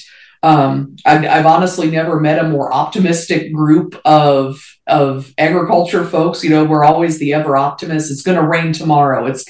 um, 0.46 0.96
I've, 1.04 1.26
I've, 1.26 1.46
honestly 1.48 1.90
never 1.90 2.20
met 2.20 2.38
a 2.38 2.48
more 2.48 2.72
optimistic 2.72 3.52
group 3.52 4.00
of 4.06 4.64
of 4.86 5.34
agriculture 5.40 6.06
folks. 6.06 6.44
You 6.44 6.52
know 6.52 6.64
we're 6.64 6.84
always 6.84 7.18
the 7.18 7.34
ever 7.34 7.58
optimist. 7.58 8.12
it's 8.12 8.22
going 8.22 8.38
to 8.38 8.48
rain 8.48 8.72
tomorrow. 8.72 9.26
It's 9.26 9.44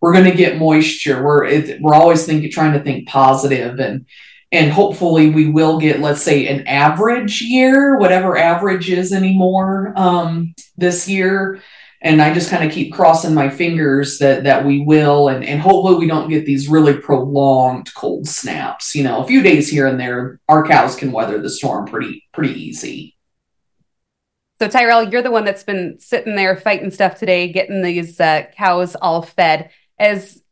we're 0.00 0.12
going 0.12 0.24
to 0.24 0.34
get 0.34 0.58
moisture. 0.58 1.22
We're 1.22 1.44
it, 1.44 1.80
we're 1.80 1.94
always 1.94 2.26
thinking 2.26 2.50
trying 2.50 2.72
to 2.72 2.82
think 2.82 3.06
positive 3.06 3.78
and 3.78 4.06
and 4.50 4.72
hopefully 4.72 5.30
we 5.30 5.46
will 5.46 5.78
get 5.78 6.00
let's 6.00 6.22
say 6.22 6.48
an 6.48 6.66
average 6.66 7.40
year 7.42 7.96
whatever 7.98 8.36
average 8.36 8.90
is 8.90 9.12
anymore 9.12 9.92
um, 9.94 10.52
this 10.76 11.08
year 11.08 11.60
and 12.02 12.22
I 12.22 12.32
just 12.32 12.50
kind 12.50 12.64
of 12.64 12.72
keep 12.72 12.92
crossing 12.92 13.34
my 13.34 13.50
fingers 13.50 14.18
that 14.18 14.44
that 14.44 14.64
we 14.64 14.80
will, 14.80 15.28
and 15.28 15.44
and 15.44 15.60
hopefully 15.60 15.98
we 15.98 16.06
don't 16.06 16.30
get 16.30 16.46
these 16.46 16.68
really 16.68 16.96
prolonged 16.96 17.92
cold 17.94 18.26
snaps. 18.26 18.94
You 18.94 19.04
know, 19.04 19.22
a 19.22 19.26
few 19.26 19.42
days 19.42 19.68
here 19.68 19.86
and 19.86 20.00
there, 20.00 20.40
our 20.48 20.66
cows 20.66 20.96
can 20.96 21.12
weather 21.12 21.40
the 21.40 21.50
storm 21.50 21.86
pretty 21.86 22.24
pretty 22.32 22.54
easy. 22.54 23.16
So 24.60 24.68
Tyrel, 24.68 25.10
you're 25.10 25.22
the 25.22 25.30
one 25.30 25.44
that's 25.44 25.64
been 25.64 25.98
sitting 25.98 26.36
there 26.36 26.54
fighting 26.56 26.90
stuff 26.90 27.18
today, 27.18 27.50
getting 27.50 27.82
these 27.82 28.20
uh, 28.20 28.44
cows 28.56 28.94
all 28.94 29.22
fed. 29.22 29.70
As 29.98 30.42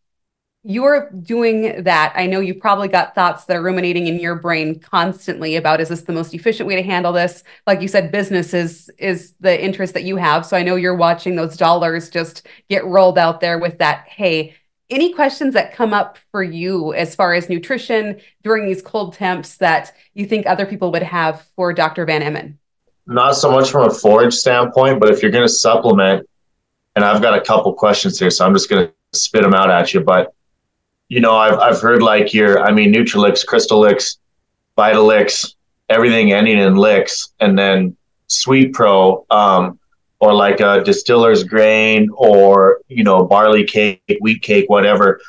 you're 0.69 1.11
doing 1.23 1.83
that, 1.85 2.13
I 2.15 2.27
know 2.27 2.41
you 2.41 2.53
probably 2.53 2.89
got 2.89 3.15
thoughts 3.15 3.47
that 3.47 3.57
are 3.57 3.63
ruminating 3.63 4.07
in 4.07 4.21
your 4.21 4.35
brain 4.35 4.79
constantly 4.79 5.57
about 5.57 5.81
is 5.81 5.89
this 5.89 6.03
the 6.03 6.13
most 6.13 6.35
efficient 6.35 6.69
way 6.69 6.77
to 6.77 6.83
handle 6.83 7.11
this? 7.11 7.43
Like 7.67 7.81
you 7.81 7.89
said, 7.89 8.13
business 8.13 8.53
is 8.53 8.91
is 8.99 9.33
the 9.41 9.59
interest 9.59 9.95
that 9.95 10.05
you 10.05 10.17
have. 10.17 10.45
So 10.45 10.59
I 10.59 10.63
know 10.63 10.77
you're 10.77 10.95
watching 10.95 11.37
those 11.37 11.57
dollars 11.57 12.11
just 12.11 12.47
get 12.69 12.85
rolled 12.85 13.17
out 13.17 13.41
there 13.41 13.59
with 13.59 13.79
that. 13.79 14.09
Hey, 14.09 14.57
any 14.91 15.15
questions 15.15 15.55
that 15.55 15.73
come 15.73 15.95
up 15.95 16.19
for 16.33 16.43
you 16.43 16.93
as 16.93 17.15
far 17.15 17.33
as 17.33 17.49
nutrition 17.49 18.21
during 18.43 18.67
these 18.67 18.83
cold 18.83 19.15
temps 19.15 19.57
that 19.57 19.95
you 20.13 20.27
think 20.27 20.47
other 20.47 20.67
people 20.67 20.93
would 20.93 21.03
have 21.03 21.49
for 21.57 21.73
Dr. 21.73 22.05
Van 22.05 22.21
Emon? 22.21 22.57
Not 23.07 23.37
so 23.37 23.51
much 23.51 23.71
from 23.71 23.89
a 23.89 23.95
forage 23.95 24.35
standpoint, 24.35 25.01
but 25.01 25.09
if 25.09 25.23
you're 25.23 25.33
going 25.33 25.47
to 25.47 25.53
supplement, 25.53 26.29
and 26.95 27.07
I've 27.07 27.23
got 27.23 27.33
a 27.33 27.41
couple 27.41 27.73
questions 27.73 28.19
here, 28.19 28.29
so 28.29 28.45
I'm 28.45 28.53
just 28.53 28.69
going 28.69 28.87
to 28.87 29.19
spit 29.19 29.43
them 29.43 29.55
out 29.55 29.71
at 29.71 29.95
you. 29.95 30.01
But 30.01 30.35
you 31.09 31.21
know, 31.21 31.37
I've 31.37 31.59
I've 31.59 31.81
heard 31.81 32.03
like 32.03 32.35
your, 32.35 32.61
I 32.61 32.73
mean, 32.73 32.93
Nutrilix, 32.93 33.45
Crystalyx, 33.47 34.19
Vitalix, 34.77 35.55
everything 35.89 36.33
ending 36.33 36.59
in 36.59 36.77
licks, 36.77 37.33
and 37.41 37.59
then 37.59 37.97
Sweet 38.27 38.75
Pro, 38.75 39.25
um, 39.31 39.79
or 40.21 40.35
like 40.35 40.61
a 40.61 40.83
distiller's 40.85 41.45
grain, 41.45 42.11
or 42.15 42.81
you 42.89 43.05
know, 43.05 43.25
barley 43.25 43.65
cake, 43.65 44.19
wheat 44.21 44.43
cake, 44.43 44.69
whatever. 44.69 45.21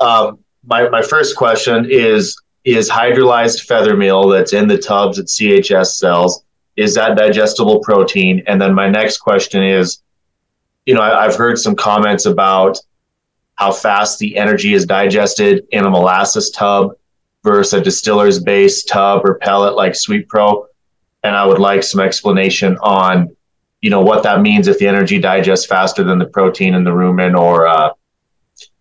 Um, 0.00 0.38
my 0.64 0.88
my 0.88 1.02
first 1.02 1.36
question 1.36 1.86
is: 1.90 2.40
Is 2.64 2.88
hydrolyzed 2.88 3.62
feather 3.66 3.96
meal 3.96 4.28
that's 4.28 4.52
in 4.52 4.68
the 4.68 4.78
tubs 4.78 5.18
that 5.18 5.26
CHS 5.26 5.96
sells 5.96 6.44
is 6.76 6.94
that 6.94 7.16
digestible 7.16 7.80
protein? 7.80 8.42
And 8.46 8.60
then 8.60 8.74
my 8.74 8.88
next 8.88 9.18
question 9.18 9.62
is, 9.62 10.02
you 10.86 10.94
know, 10.94 11.02
I, 11.02 11.24
I've 11.24 11.36
heard 11.36 11.58
some 11.58 11.76
comments 11.76 12.26
about 12.26 12.78
how 13.56 13.72
fast 13.72 14.18
the 14.18 14.36
energy 14.36 14.74
is 14.74 14.86
digested 14.86 15.66
in 15.70 15.84
a 15.84 15.90
molasses 15.90 16.50
tub 16.50 16.92
versus 17.44 17.74
a 17.74 17.80
distiller's 17.80 18.38
base 18.38 18.84
tub 18.84 19.22
or 19.24 19.38
pellet 19.38 19.74
like 19.74 19.94
Sweet 19.94 20.28
Pro. 20.28 20.66
And 21.24 21.36
I 21.36 21.44
would 21.44 21.58
like 21.58 21.82
some 21.82 22.00
explanation 22.00 22.76
on, 22.78 23.34
you 23.80 23.90
know, 23.90 24.00
what 24.00 24.22
that 24.24 24.40
means 24.40 24.68
if 24.68 24.78
the 24.78 24.88
energy 24.88 25.18
digests 25.18 25.66
faster 25.66 26.02
than 26.02 26.18
the 26.18 26.26
protein 26.26 26.74
in 26.74 26.84
the 26.84 26.90
rumen 26.90 27.38
or, 27.38 27.66
uh, 27.66 27.90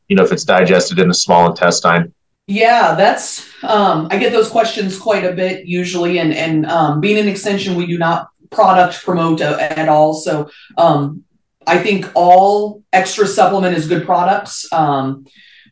you 0.08 0.16
know, 0.16 0.24
if 0.24 0.32
it's 0.32 0.44
digested 0.44 1.00
in 1.00 1.08
the 1.08 1.14
small 1.14 1.50
intestine. 1.50 2.14
Yeah, 2.48 2.96
that's 2.96 3.48
um, 3.64 4.08
I 4.12 4.18
get 4.18 4.34
those 4.34 4.50
questions 4.50 4.98
quite 4.98 5.24
a 5.24 5.32
bit 5.32 5.66
usually, 5.66 6.20
and 6.20 6.34
and 6.34 6.66
um, 6.66 7.00
being 7.00 7.18
an 7.18 7.30
extension, 7.30 7.76
we 7.76 7.86
do 7.86 7.98
not 7.98 8.30
product 8.50 9.04
promote 9.04 9.40
at 9.40 9.88
all. 9.88 10.14
So 10.14 10.50
um, 10.78 11.24
I 11.68 11.78
think 11.78 12.10
all 12.16 12.84
extra 12.92 13.28
supplement 13.28 13.78
is 13.78 13.88
good 13.88 14.06
products. 14.06 14.72
Um, 14.72 15.26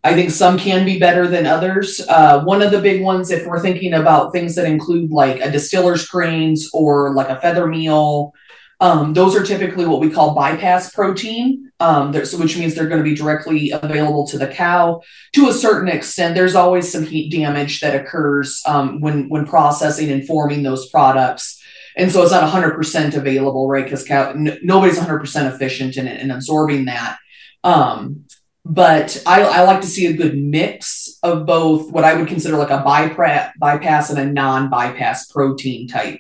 I 0.04 0.14
think 0.14 0.32
some 0.32 0.58
can 0.58 0.86
be 0.86 1.00
better 1.00 1.28
than 1.28 1.46
others. 1.46 2.00
Uh, 2.08 2.42
one 2.44 2.62
of 2.62 2.72
the 2.72 2.80
big 2.80 3.02
ones, 3.02 3.32
if 3.32 3.46
we're 3.46 3.60
thinking 3.60 3.94
about 3.94 4.32
things 4.32 4.56
that 4.56 4.66
include 4.66 5.12
like 5.12 5.42
a 5.42 5.52
distiller's 5.52 6.08
grains 6.08 6.70
or 6.74 7.14
like 7.14 7.30
a 7.30 7.42
feather 7.42 7.68
meal, 7.68 8.34
um, 8.82 9.14
those 9.14 9.36
are 9.36 9.44
typically 9.44 9.86
what 9.86 10.00
we 10.00 10.10
call 10.10 10.34
bypass 10.34 10.94
protein, 10.94 11.70
um, 11.82 12.14
which 12.14 12.58
means 12.58 12.76
they're 12.76 12.88
going 12.88 13.04
to 13.04 13.10
be 13.10 13.16
directly 13.16 13.72
available 13.72 14.26
to 14.28 14.38
the 14.38 14.48
cow 14.48 15.02
to 15.34 15.50
a 15.50 15.54
certain 15.54 15.90
extent. 15.90 16.34
There's 16.34 16.56
always 16.56 16.90
some 16.90 17.04
heat 17.06 17.30
damage 17.30 17.82
that 17.82 18.00
occurs 18.00 18.62
um, 18.66 19.02
when 19.02 19.28
when 19.28 19.46
processing 19.46 20.10
and 20.12 20.26
forming 20.26 20.64
those 20.64 20.90
products, 20.90 21.59
and 22.00 22.10
so 22.10 22.24
it's 22.24 22.32
not 22.32 22.50
100% 22.50 23.16
available, 23.16 23.68
right? 23.68 23.84
Because 23.84 24.06
cow 24.06 24.32
n- 24.32 24.58
nobody's 24.64 24.98
100% 24.98 25.54
efficient 25.54 25.98
in 25.98 26.08
in 26.08 26.32
absorbing 26.32 26.86
that. 26.86 27.18
Um, 27.64 28.26
but 28.64 29.22
I, 29.26 29.42
I, 29.42 29.64
like 29.64 29.82
to 29.82 29.88
see 29.88 30.06
a 30.06 30.14
good 30.14 30.38
mix 30.38 31.18
of 31.24 31.46
both 31.46 31.92
what 31.92 32.06
I 32.06 32.14
would 32.14 32.28
consider 32.28 32.56
like 32.56 32.70
a 32.70 32.84
bypass, 32.84 33.54
bypass 33.60 34.10
and 34.10 34.20
a 34.20 34.26
non-bypass 34.26 35.30
protein 35.30 35.88
type. 35.88 36.20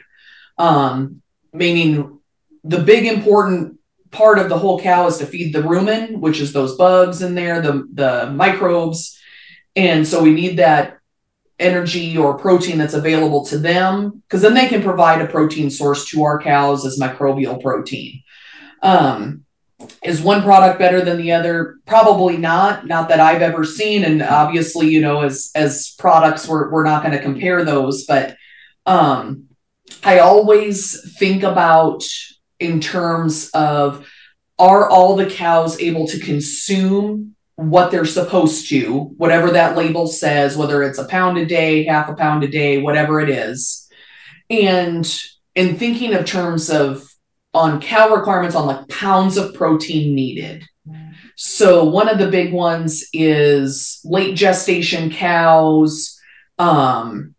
Um, 0.57 1.21
meaning 1.53 2.19
the 2.63 2.81
big 2.81 3.05
important 3.05 3.79
part 4.11 4.39
of 4.39 4.49
the 4.49 4.57
whole 4.57 4.81
cow 4.81 5.07
is 5.07 5.17
to 5.19 5.25
feed 5.25 5.53
the 5.53 5.61
rumen, 5.61 6.19
which 6.19 6.41
is 6.41 6.51
those 6.51 6.75
bugs 6.75 7.21
in 7.21 7.35
there, 7.35 7.61
the 7.61 7.87
the 7.93 8.31
microbes, 8.33 9.17
and 9.75 10.05
so 10.05 10.21
we 10.21 10.33
need 10.33 10.57
that 10.57 10.98
energy 11.59 12.17
or 12.17 12.37
protein 12.37 12.77
that's 12.77 12.93
available 12.93 13.45
to 13.45 13.57
them 13.57 14.23
because 14.27 14.41
then 14.41 14.53
they 14.53 14.67
can 14.67 14.81
provide 14.81 15.21
a 15.21 15.27
protein 15.27 15.69
source 15.69 16.09
to 16.09 16.23
our 16.23 16.39
cows 16.39 16.85
as 16.85 16.99
microbial 16.99 17.61
protein. 17.61 18.23
Um, 18.81 19.45
is 20.03 20.21
one 20.21 20.43
product 20.43 20.79
better 20.79 21.01
than 21.01 21.17
the 21.17 21.31
other? 21.31 21.77
Probably 21.85 22.37
not. 22.37 22.85
Not 22.85 23.09
that 23.09 23.19
I've 23.19 23.41
ever 23.41 23.63
seen. 23.63 24.03
And 24.03 24.21
obviously, 24.21 24.89
you 24.89 25.01
know, 25.01 25.21
as 25.21 25.51
as 25.55 25.95
products, 25.97 26.47
we're 26.47 26.69
we're 26.69 26.83
not 26.83 27.01
going 27.01 27.15
to 27.15 27.23
compare 27.23 27.63
those. 27.63 28.05
But 28.05 28.35
um, 28.85 29.45
I 30.03 30.19
always 30.19 31.17
think 31.17 31.43
about 31.43 32.03
in 32.59 32.81
terms 32.81 33.49
of 33.53 34.05
are 34.57 34.89
all 34.89 35.15
the 35.15 35.29
cows 35.29 35.79
able 35.79 36.07
to 36.07 36.19
consume 36.19 37.35
what 37.59 37.91
they're 37.91 38.05
supposed 38.05 38.69
to, 38.69 38.99
whatever 39.17 39.51
that 39.51 39.75
label 39.75 40.07
says, 40.07 40.55
whether 40.55 40.81
it's 40.81 40.97
a 40.97 41.07
pound 41.07 41.37
a 41.37 41.45
day, 41.45 41.83
half 41.83 42.07
a 42.07 42.15
pound 42.15 42.41
a 42.41 42.47
day, 42.47 42.81
whatever 42.81 43.19
it 43.19 43.29
is. 43.29 43.89
And 44.49 45.05
in 45.55 45.75
thinking 45.75 46.13
of 46.13 46.25
terms 46.25 46.69
of 46.69 47.05
on 47.53 47.81
cow 47.81 48.15
requirements 48.15 48.55
on 48.55 48.65
like 48.65 48.87
pounds 48.87 49.35
of 49.35 49.53
protein 49.53 50.15
needed. 50.15 50.63
So 51.35 51.83
one 51.83 52.07
of 52.07 52.17
the 52.17 52.29
big 52.29 52.53
ones 52.53 53.05
is 53.11 53.99
late 54.05 54.35
gestation 54.35 55.09
cows. 55.11 56.17
Um, 56.57 57.35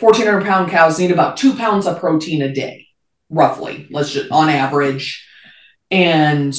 1400 0.00 0.44
pound 0.44 0.70
cows 0.70 0.98
need 0.98 1.12
about 1.12 1.36
two 1.36 1.54
pounds 1.54 1.86
of 1.86 2.00
protein 2.00 2.42
a 2.42 2.52
day, 2.52 2.88
roughly. 3.30 3.86
Let's 3.90 4.12
just 4.12 4.30
on 4.32 4.48
average. 4.48 5.24
And 5.88 6.56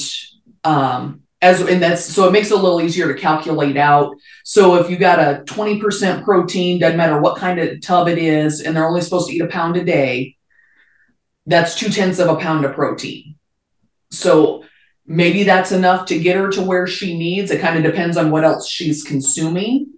um, 0.62 1.23
as 1.44 1.60
and 1.60 1.82
that's 1.82 2.02
so 2.02 2.26
it 2.26 2.32
makes 2.32 2.50
it 2.50 2.58
a 2.58 2.60
little 2.60 2.80
easier 2.80 3.12
to 3.12 3.20
calculate 3.20 3.76
out. 3.76 4.16
So 4.44 4.76
if 4.76 4.88
you 4.88 4.96
got 4.96 5.18
a 5.18 5.44
20% 5.44 6.24
protein, 6.24 6.78
doesn't 6.78 6.96
matter 6.96 7.20
what 7.20 7.36
kind 7.36 7.60
of 7.60 7.82
tub 7.82 8.08
it 8.08 8.16
is, 8.16 8.62
and 8.62 8.74
they're 8.74 8.88
only 8.88 9.02
supposed 9.02 9.28
to 9.28 9.34
eat 9.34 9.42
a 9.42 9.46
pound 9.46 9.76
a 9.76 9.84
day, 9.84 10.36
that's 11.44 11.74
two 11.74 11.90
tenths 11.90 12.18
of 12.18 12.28
a 12.28 12.36
pound 12.36 12.64
of 12.64 12.72
protein. 12.72 13.36
So 14.10 14.64
maybe 15.06 15.42
that's 15.42 15.70
enough 15.70 16.06
to 16.06 16.18
get 16.18 16.36
her 16.36 16.50
to 16.52 16.62
where 16.62 16.86
she 16.86 17.18
needs. 17.18 17.50
It 17.50 17.60
kind 17.60 17.76
of 17.76 17.84
depends 17.84 18.16
on 18.16 18.30
what 18.30 18.44
else 18.44 18.66
she's 18.66 19.04
consuming. 19.04 19.92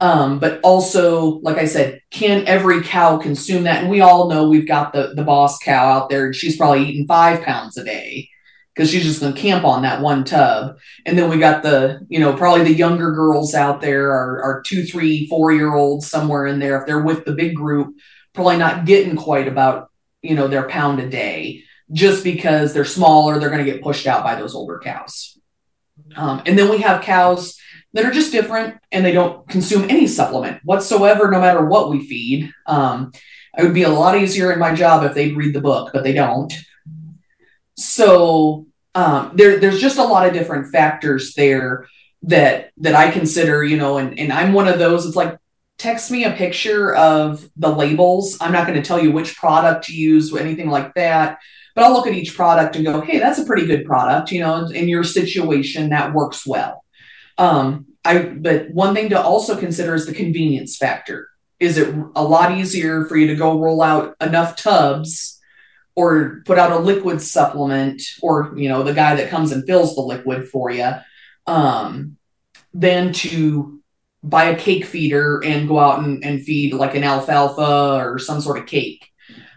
Um, 0.00 0.38
but 0.38 0.60
also, 0.62 1.40
like 1.40 1.58
I 1.58 1.66
said, 1.66 2.00
can 2.10 2.46
every 2.46 2.82
cow 2.82 3.18
consume 3.18 3.64
that? 3.64 3.82
And 3.82 3.90
we 3.90 4.00
all 4.00 4.30
know 4.30 4.48
we've 4.48 4.68
got 4.68 4.94
the 4.94 5.12
the 5.14 5.24
boss 5.24 5.58
cow 5.58 5.90
out 5.90 6.08
there, 6.08 6.24
and 6.24 6.34
she's 6.34 6.56
probably 6.56 6.86
eating 6.86 7.06
five 7.06 7.42
pounds 7.42 7.76
a 7.76 7.84
day 7.84 8.30
because 8.76 8.90
she's 8.90 9.04
just 9.04 9.20
going 9.20 9.32
to 9.32 9.40
camp 9.40 9.64
on 9.64 9.82
that 9.82 10.02
one 10.02 10.22
tub. 10.22 10.76
And 11.06 11.16
then 11.16 11.30
we 11.30 11.38
got 11.38 11.62
the, 11.62 12.04
you 12.10 12.20
know, 12.20 12.36
probably 12.36 12.64
the 12.64 12.74
younger 12.74 13.10
girls 13.12 13.54
out 13.54 13.80
there 13.80 14.10
are, 14.10 14.42
are 14.42 14.62
two, 14.66 14.84
three, 14.84 15.26
four 15.28 15.50
year 15.50 15.74
olds 15.74 16.06
somewhere 16.06 16.46
in 16.46 16.58
there. 16.58 16.78
If 16.78 16.86
they're 16.86 17.02
with 17.02 17.24
the 17.24 17.32
big 17.32 17.56
group, 17.56 17.96
probably 18.34 18.58
not 18.58 18.84
getting 18.84 19.16
quite 19.16 19.48
about 19.48 19.90
you 20.26 20.34
know, 20.34 20.48
their 20.48 20.68
pound 20.68 21.00
a 21.00 21.08
day 21.08 21.64
just 21.92 22.24
because 22.24 22.74
they're 22.74 22.84
smaller, 22.84 23.38
they're 23.38 23.50
going 23.50 23.64
to 23.64 23.70
get 23.70 23.82
pushed 23.82 24.06
out 24.06 24.24
by 24.24 24.34
those 24.34 24.54
older 24.54 24.78
cows. 24.78 25.38
Um, 26.16 26.42
and 26.46 26.58
then 26.58 26.68
we 26.68 26.78
have 26.78 27.02
cows 27.02 27.58
that 27.92 28.04
are 28.04 28.10
just 28.10 28.32
different 28.32 28.76
and 28.90 29.04
they 29.04 29.12
don't 29.12 29.48
consume 29.48 29.88
any 29.88 30.06
supplement 30.06 30.60
whatsoever, 30.64 31.30
no 31.30 31.40
matter 31.40 31.64
what 31.64 31.90
we 31.90 32.06
feed. 32.06 32.50
Um, 32.66 33.12
it 33.56 33.62
would 33.62 33.74
be 33.74 33.84
a 33.84 33.88
lot 33.88 34.18
easier 34.18 34.52
in 34.52 34.58
my 34.58 34.74
job 34.74 35.04
if 35.04 35.14
they'd 35.14 35.36
read 35.36 35.54
the 35.54 35.60
book, 35.60 35.90
but 35.92 36.02
they 36.02 36.12
don't. 36.12 36.52
So 37.76 38.65
um, 38.96 39.32
there, 39.34 39.58
there's 39.58 39.78
just 39.78 39.98
a 39.98 40.04
lot 40.04 40.26
of 40.26 40.32
different 40.32 40.72
factors 40.72 41.34
there 41.34 41.86
that 42.22 42.70
that 42.78 42.94
I 42.94 43.10
consider, 43.10 43.62
you 43.62 43.76
know, 43.76 43.98
and, 43.98 44.18
and 44.18 44.32
I'm 44.32 44.54
one 44.54 44.66
of 44.66 44.78
those. 44.78 45.04
It's 45.04 45.14
like 45.14 45.38
text 45.76 46.10
me 46.10 46.24
a 46.24 46.32
picture 46.32 46.94
of 46.94 47.46
the 47.56 47.68
labels. 47.68 48.38
I'm 48.40 48.52
not 48.52 48.66
going 48.66 48.80
to 48.80 48.86
tell 48.86 48.98
you 48.98 49.12
which 49.12 49.36
product 49.36 49.84
to 49.84 49.94
use, 49.94 50.32
or 50.32 50.38
anything 50.38 50.70
like 50.70 50.94
that. 50.94 51.38
But 51.74 51.84
I'll 51.84 51.92
look 51.92 52.06
at 52.06 52.14
each 52.14 52.34
product 52.34 52.74
and 52.74 52.86
go, 52.86 53.02
hey, 53.02 53.18
that's 53.18 53.38
a 53.38 53.44
pretty 53.44 53.66
good 53.66 53.84
product. 53.84 54.32
You 54.32 54.40
know, 54.40 54.66
in 54.66 54.88
your 54.88 55.04
situation, 55.04 55.90
that 55.90 56.14
works 56.14 56.46
well. 56.46 56.82
Um, 57.36 57.88
I 58.02 58.22
but 58.22 58.70
one 58.70 58.94
thing 58.94 59.10
to 59.10 59.20
also 59.20 59.58
consider 59.58 59.94
is 59.94 60.06
the 60.06 60.14
convenience 60.14 60.78
factor. 60.78 61.28
Is 61.60 61.76
it 61.76 61.94
a 62.14 62.24
lot 62.24 62.56
easier 62.56 63.04
for 63.04 63.18
you 63.18 63.26
to 63.26 63.36
go 63.36 63.60
roll 63.60 63.82
out 63.82 64.16
enough 64.22 64.56
tubs 64.56 65.35
or 65.96 66.42
put 66.44 66.58
out 66.58 66.70
a 66.70 66.78
liquid 66.78 67.20
supplement 67.20 68.02
or 68.22 68.52
you 68.56 68.68
know 68.68 68.82
the 68.82 68.94
guy 68.94 69.16
that 69.16 69.30
comes 69.30 69.50
and 69.50 69.66
fills 69.66 69.96
the 69.96 70.02
liquid 70.02 70.46
for 70.46 70.70
you 70.70 70.92
um, 71.46 72.16
than 72.72 73.12
to 73.12 73.80
buy 74.22 74.44
a 74.44 74.58
cake 74.58 74.84
feeder 74.84 75.42
and 75.44 75.68
go 75.68 75.78
out 75.78 76.04
and, 76.04 76.24
and 76.24 76.42
feed 76.42 76.74
like 76.74 76.94
an 76.94 77.04
alfalfa 77.04 78.04
or 78.04 78.18
some 78.18 78.40
sort 78.40 78.58
of 78.58 78.66
cake. 78.66 79.08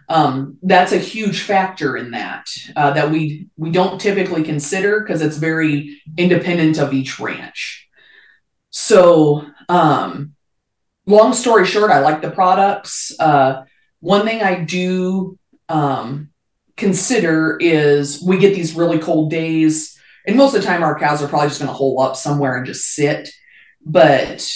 Um, 0.08 0.58
that's 0.62 0.92
a 0.92 0.98
huge 0.98 1.42
factor 1.42 1.96
in 1.96 2.10
that 2.12 2.46
uh, 2.74 2.90
that 2.92 3.10
we 3.10 3.48
we 3.56 3.70
don't 3.70 4.00
typically 4.00 4.42
consider 4.42 5.00
because 5.00 5.22
it's 5.22 5.36
very 5.36 6.02
independent 6.16 6.78
of 6.78 6.92
each 6.92 7.20
ranch. 7.20 7.88
So, 8.70 9.46
um, 9.68 10.34
long 11.06 11.32
story 11.32 11.64
short, 11.64 11.92
I 11.92 12.00
like 12.00 12.22
the 12.22 12.30
products. 12.30 13.12
Uh, 13.20 13.64
one 14.00 14.26
thing 14.26 14.42
I 14.42 14.64
do 14.64 15.38
um, 15.68 16.29
consider 16.80 17.56
is 17.60 18.20
we 18.20 18.38
get 18.38 18.56
these 18.56 18.74
really 18.74 18.98
cold 18.98 19.30
days, 19.30 19.96
and 20.26 20.36
most 20.36 20.54
of 20.54 20.60
the 20.60 20.66
time 20.66 20.82
our 20.82 20.98
cows 20.98 21.22
are 21.22 21.28
probably 21.28 21.48
just 21.48 21.60
going 21.60 21.68
to 21.68 21.74
hole 21.74 22.00
up 22.00 22.16
somewhere 22.16 22.56
and 22.56 22.66
just 22.66 22.86
sit 22.86 23.30
but 23.84 24.48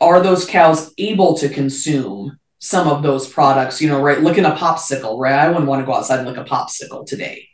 are 0.00 0.22
those 0.22 0.44
cows 0.44 0.92
able 0.98 1.36
to 1.38 1.48
consume 1.48 2.38
some 2.58 2.88
of 2.88 3.02
those 3.02 3.28
products? 3.28 3.80
You 3.80 3.88
know, 3.88 4.02
right? 4.02 4.20
Look 4.20 4.38
in 4.38 4.44
a 4.44 4.56
popsicle, 4.56 5.18
right? 5.18 5.34
I 5.34 5.48
wouldn't 5.48 5.66
want 5.66 5.80
to 5.82 5.86
go 5.86 5.94
outside 5.94 6.20
and 6.20 6.28
look 6.28 6.36
a 6.36 6.44
popsicle 6.44 7.06
today. 7.06 7.48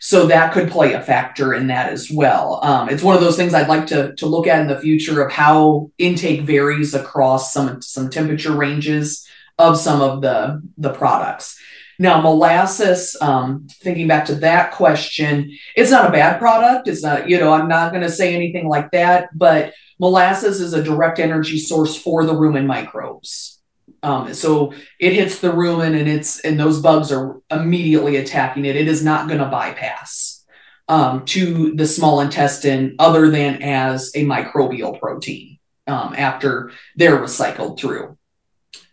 So 0.00 0.26
that 0.26 0.52
could 0.52 0.68
play 0.68 0.94
a 0.94 1.02
factor 1.02 1.54
in 1.54 1.68
that 1.68 1.92
as 1.92 2.10
well. 2.10 2.58
Um, 2.64 2.88
it's 2.88 3.04
one 3.04 3.14
of 3.14 3.20
those 3.20 3.36
things 3.36 3.54
I'd 3.54 3.68
like 3.68 3.86
to, 3.88 4.14
to 4.16 4.26
look 4.26 4.48
at 4.48 4.60
in 4.60 4.66
the 4.66 4.80
future 4.80 5.22
of 5.22 5.30
how 5.30 5.92
intake 5.98 6.40
varies 6.42 6.92
across 6.92 7.52
some 7.52 7.80
some 7.82 8.10
temperature 8.10 8.52
ranges 8.52 9.26
of 9.58 9.78
some 9.78 10.00
of 10.00 10.22
the 10.22 10.62
the 10.76 10.92
products. 10.92 11.58
Now, 12.02 12.20
molasses, 12.20 13.16
um, 13.20 13.68
thinking 13.74 14.08
back 14.08 14.24
to 14.24 14.34
that 14.34 14.72
question, 14.72 15.56
it's 15.76 15.92
not 15.92 16.08
a 16.08 16.10
bad 16.10 16.40
product. 16.40 16.88
It's 16.88 17.04
not, 17.04 17.30
you 17.30 17.38
know, 17.38 17.52
I'm 17.52 17.68
not 17.68 17.92
going 17.92 18.02
to 18.02 18.10
say 18.10 18.34
anything 18.34 18.66
like 18.66 18.90
that, 18.90 19.28
but 19.32 19.72
molasses 20.00 20.60
is 20.60 20.72
a 20.72 20.82
direct 20.82 21.20
energy 21.20 21.60
source 21.60 21.96
for 21.96 22.26
the 22.26 22.32
rumen 22.32 22.66
microbes. 22.66 23.60
Um, 24.02 24.34
so 24.34 24.74
it 24.98 25.12
hits 25.12 25.38
the 25.38 25.52
rumen 25.52 25.96
and 25.96 26.08
it's 26.08 26.40
and 26.40 26.58
those 26.58 26.80
bugs 26.80 27.12
are 27.12 27.40
immediately 27.52 28.16
attacking 28.16 28.64
it. 28.64 28.74
It 28.74 28.88
is 28.88 29.04
not 29.04 29.28
going 29.28 29.38
to 29.38 29.46
bypass 29.46 30.44
um, 30.88 31.24
to 31.26 31.72
the 31.76 31.86
small 31.86 32.20
intestine 32.20 32.96
other 32.98 33.30
than 33.30 33.62
as 33.62 34.10
a 34.16 34.24
microbial 34.24 34.98
protein 34.98 35.60
um, 35.86 36.16
after 36.18 36.72
they're 36.96 37.18
recycled 37.18 37.78
through. 37.78 38.18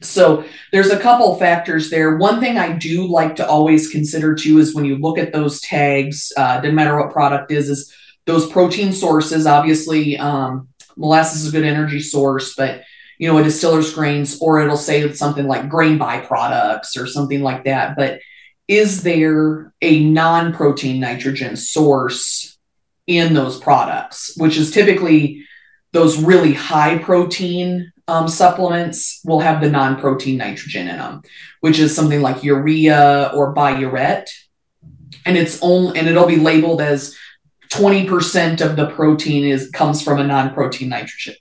So 0.01 0.45
there's 0.71 0.91
a 0.91 0.99
couple 0.99 1.35
factors 1.35 1.89
there. 1.89 2.17
One 2.17 2.39
thing 2.39 2.57
I 2.57 2.73
do 2.73 3.05
like 3.05 3.35
to 3.37 3.47
always 3.47 3.89
consider 3.89 4.33
too 4.33 4.59
is 4.59 4.73
when 4.73 4.85
you 4.85 4.97
look 4.97 5.17
at 5.17 5.33
those 5.33 5.59
tags, 5.61 6.31
uh, 6.37 6.61
doesn't 6.61 6.75
matter 6.75 6.97
what 6.97 7.11
product 7.11 7.51
is, 7.51 7.69
is 7.69 7.93
those 8.25 8.49
protein 8.49 8.93
sources. 8.93 9.45
Obviously, 9.45 10.17
um, 10.17 10.69
molasses 10.95 11.43
is 11.43 11.49
a 11.49 11.51
good 11.51 11.65
energy 11.65 11.99
source, 11.99 12.55
but 12.55 12.83
you 13.17 13.27
know, 13.27 13.37
a 13.37 13.43
distiller's 13.43 13.93
grains, 13.93 14.39
or 14.39 14.61
it'll 14.61 14.77
say 14.77 15.11
something 15.11 15.45
like 15.45 15.67
grain 15.67 15.99
byproducts 15.99 16.97
or 16.97 17.05
something 17.05 17.41
like 17.41 17.65
that. 17.65 17.97
But 17.97 18.21
is 18.69 19.03
there 19.03 19.73
a 19.81 20.05
non 20.05 20.53
protein 20.53 21.01
nitrogen 21.01 21.57
source 21.57 22.57
in 23.07 23.33
those 23.33 23.59
products, 23.59 24.33
which 24.37 24.55
is 24.55 24.71
typically 24.71 25.43
those 25.91 26.21
really 26.21 26.53
high 26.53 26.97
protein 26.99 27.91
um, 28.09 28.27
supplements 28.27 29.21
will 29.23 29.39
have 29.39 29.61
the 29.61 29.69
non 29.69 29.99
protein 29.99 30.37
nitrogen 30.37 30.87
in 30.87 30.97
them, 30.97 31.21
which 31.61 31.77
is 31.77 31.95
something 31.95 32.21
like 32.21 32.43
urea 32.43 33.31
or 33.35 33.53
biuret. 33.53 34.27
And 35.25 35.37
it's 35.37 35.61
only, 35.61 35.99
and 35.99 36.07
it'll 36.07 36.25
be 36.25 36.37
labeled 36.37 36.81
as 36.81 37.15
20% 37.71 38.61
of 38.61 38.75
the 38.75 38.89
protein 38.89 39.45
is 39.45 39.69
comes 39.69 40.01
from 40.01 40.19
a 40.19 40.23
non 40.23 40.53
protein 40.55 40.89
nitrogen. 40.89 41.35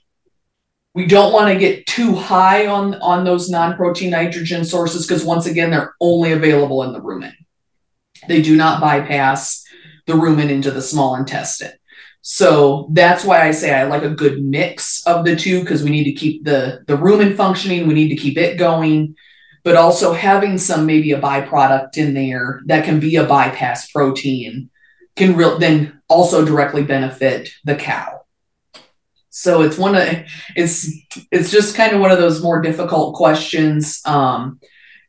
We 0.93 1.07
don't 1.07 1.33
want 1.33 1.51
to 1.51 1.59
get 1.59 1.87
too 1.87 2.13
high 2.13 2.67
on 2.67 2.95
on 2.95 3.23
those 3.23 3.49
non-protein 3.49 4.09
nitrogen 4.09 4.65
sources 4.65 5.07
because 5.07 5.23
once 5.23 5.45
again 5.45 5.71
they're 5.71 5.93
only 6.01 6.33
available 6.33 6.83
in 6.83 6.93
the 6.93 6.99
rumen. 6.99 7.33
They 8.27 8.41
do 8.41 8.55
not 8.55 8.81
bypass 8.81 9.63
the 10.07 10.13
rumen 10.13 10.49
into 10.49 10.71
the 10.71 10.81
small 10.81 11.15
intestine 11.15 11.71
so 12.21 12.89
that's 12.93 13.23
why 13.23 13.47
i 13.47 13.51
say 13.51 13.73
i 13.73 13.83
like 13.83 14.03
a 14.03 14.09
good 14.09 14.43
mix 14.43 15.05
of 15.07 15.25
the 15.25 15.35
two 15.35 15.61
because 15.61 15.83
we 15.83 15.89
need 15.89 16.03
to 16.03 16.13
keep 16.13 16.43
the 16.43 16.83
the 16.87 16.97
rumen 16.97 17.35
functioning 17.35 17.87
we 17.87 17.93
need 17.93 18.09
to 18.09 18.15
keep 18.15 18.37
it 18.37 18.57
going 18.57 19.15
but 19.63 19.75
also 19.75 20.13
having 20.13 20.57
some 20.57 20.85
maybe 20.85 21.11
a 21.11 21.19
byproduct 21.19 21.97
in 21.97 22.13
there 22.13 22.61
that 22.65 22.85
can 22.85 22.99
be 22.99 23.15
a 23.15 23.25
bypass 23.25 23.91
protein 23.91 24.69
can 25.19 25.35
real 25.35 25.59
then 25.59 26.01
also 26.07 26.43
directly 26.43 26.81
benefit 26.81 27.49
the 27.65 27.75
cow. 27.75 28.21
So 29.29 29.61
it's 29.61 29.77
one 29.77 29.95
of 29.95 30.07
it's 30.55 30.89
it's 31.31 31.51
just 31.51 31.75
kind 31.75 31.93
of 31.93 32.01
one 32.01 32.11
of 32.11 32.17
those 32.17 32.41
more 32.41 32.61
difficult 32.61 33.15
questions 33.15 34.01
um, 34.05 34.59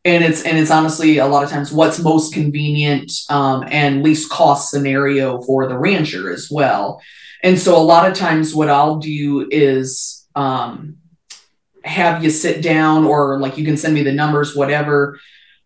and 0.05 0.25
it's 0.25 0.43
and 0.45 0.59
it's 0.59 0.71
honestly 0.71 1.19
a 1.19 1.27
lot 1.27 1.45
of 1.45 1.51
times 1.51 1.73
what's 1.73 1.99
most 1.99 2.33
convenient 2.33 3.13
um, 3.29 3.65
and 3.69 4.03
least 4.03 4.31
cost 4.31 4.71
scenario 4.71 5.43
for 5.43 5.67
the 5.67 5.79
rancher 5.79 6.33
as 6.33 6.51
well. 6.51 7.01
And 7.43 7.59
so 7.59 7.77
a 7.77 7.83
lot 7.83 8.09
of 8.09 8.17
times 8.17 8.55
what 8.55 8.69
i'll 8.69 8.99
do 8.99 9.49
is 9.51 10.27
um, 10.35 10.97
have 11.85 12.23
you 12.25 12.31
sit 12.31 12.63
down 12.63 13.05
or 13.05 13.39
like 13.39 13.59
you 13.59 13.65
can 13.65 13.77
send 13.77 13.95
me 13.95 14.03
the 14.03 14.13
numbers 14.13 14.57
whatever 14.57 15.19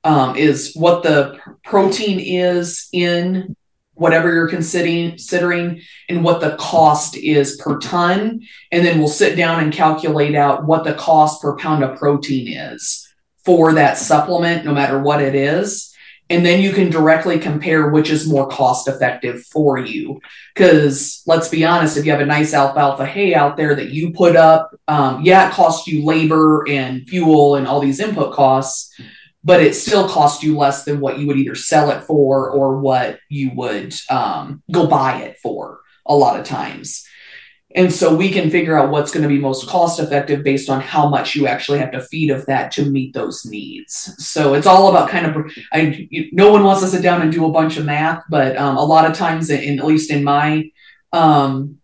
um, 0.03 0.37
is 0.37 0.75
what 0.75 1.03
the 1.03 1.39
protein 1.65 2.21
is 2.21 2.89
in 2.93 3.57
whatever 3.95 4.33
you're 4.33 4.49
considering 4.49 5.11
considering 5.11 5.81
and 6.09 6.25
what 6.25 6.41
the 6.41 6.57
cost 6.57 7.17
is 7.17 7.57
per 7.57 7.79
ton. 7.79 8.41
And 8.73 8.85
then 8.85 8.99
we'll 8.99 9.07
sit 9.07 9.37
down 9.37 9.63
and 9.63 9.73
calculate 9.73 10.35
out 10.35 10.67
what 10.67 10.83
the 10.83 10.95
cost 10.95 11.41
per 11.41 11.57
pound 11.57 11.85
of 11.85 11.97
protein 11.97 12.49
is 12.49 13.05
for 13.45 13.73
that 13.73 13.99
supplement 13.99 14.65
no 14.65 14.73
matter 14.73 15.01
what 15.01 15.23
it 15.23 15.35
is 15.35 15.91
and 16.31 16.45
then 16.45 16.63
you 16.63 16.73
can 16.73 16.89
directly 16.89 17.39
compare 17.39 17.91
which 17.91 18.09
is 18.11 18.29
more 18.29 18.49
cost 18.49 18.89
effective 18.89 19.45
for 19.47 19.79
you 19.79 20.21
because 20.55 21.23
let's 21.27 21.49
be 21.49 21.65
honest 21.65 21.97
if 21.97 22.05
you 22.05 22.11
have 22.11 22.21
a 22.21 22.27
nice 22.27 22.55
alfalfa 22.55 23.05
hay 23.05 23.35
out 23.35 23.57
there 23.57 23.75
that 23.75 23.91
you 23.91 24.13
put 24.13 24.37
up 24.37 24.75
um, 24.89 25.23
yeah 25.23 25.49
it 25.49 25.53
costs 25.53 25.87
you 25.87 26.05
labor 26.05 26.69
and 26.69 27.09
fuel 27.09 27.57
and 27.57 27.67
all 27.67 27.81
these 27.81 28.01
input 28.01 28.33
costs 28.33 28.95
but 29.45 29.63
it 29.63 29.75
still 29.75 30.09
costs 30.09 30.43
you 30.43 30.57
less 30.57 30.85
than 30.85 31.01
what 31.01 31.19
you 31.19 31.27
would 31.27 31.37
either 31.37 31.55
sell 31.55 31.91
it 31.91 32.03
for 32.05 32.51
or 32.51 32.79
what 32.79 33.19
you 33.29 33.53
would 33.55 33.95
um, 34.09 34.63
go 34.71 34.87
buy 34.87 35.19
it 35.19 35.37
for 35.43 35.81
a 36.07 36.17
lot 36.17 36.41
of 36.41 36.47
times. 36.47 37.07
And 37.77 37.93
so 37.93 38.15
we 38.15 38.31
can 38.31 38.51
figure 38.51 38.79
out 38.79 38.91
what's 38.91 39.11
going 39.11 39.25
to 39.25 39.29
be 39.29 39.39
most 39.39 39.67
cost 39.69 39.99
effective 39.99 40.45
based 40.45 40.71
on 40.71 40.81
how 40.81 41.09
much 41.09 41.35
you 41.35 41.49
actually 41.49 41.81
have 41.81 41.91
to 41.91 42.01
feed 42.01 42.31
of 42.31 42.47
that 42.47 42.71
to 42.73 42.89
meet 42.89 43.15
those 43.15 43.45
needs. 43.45 44.15
So 44.25 44.55
it's 44.55 44.67
all 44.67 44.89
about 44.89 45.11
kind 45.11 45.27
of, 45.27 45.51
I, 45.73 46.09
no 46.31 46.53
one 46.53 46.63
wants 46.63 46.83
to 46.83 46.89
sit 46.89 47.03
down 47.03 47.23
and 47.23 47.33
do 47.33 47.47
a 47.47 47.53
bunch 47.53 47.77
of 47.77 47.85
math, 47.85 48.23
but 48.29 48.57
um, 48.57 48.77
a 48.77 48.85
lot 48.85 49.11
of 49.11 49.17
times, 49.17 49.51
in, 49.51 49.81
at 49.81 49.85
least 49.85 50.13
in 50.13 50.23
my 50.23 50.71
um, 51.13 51.79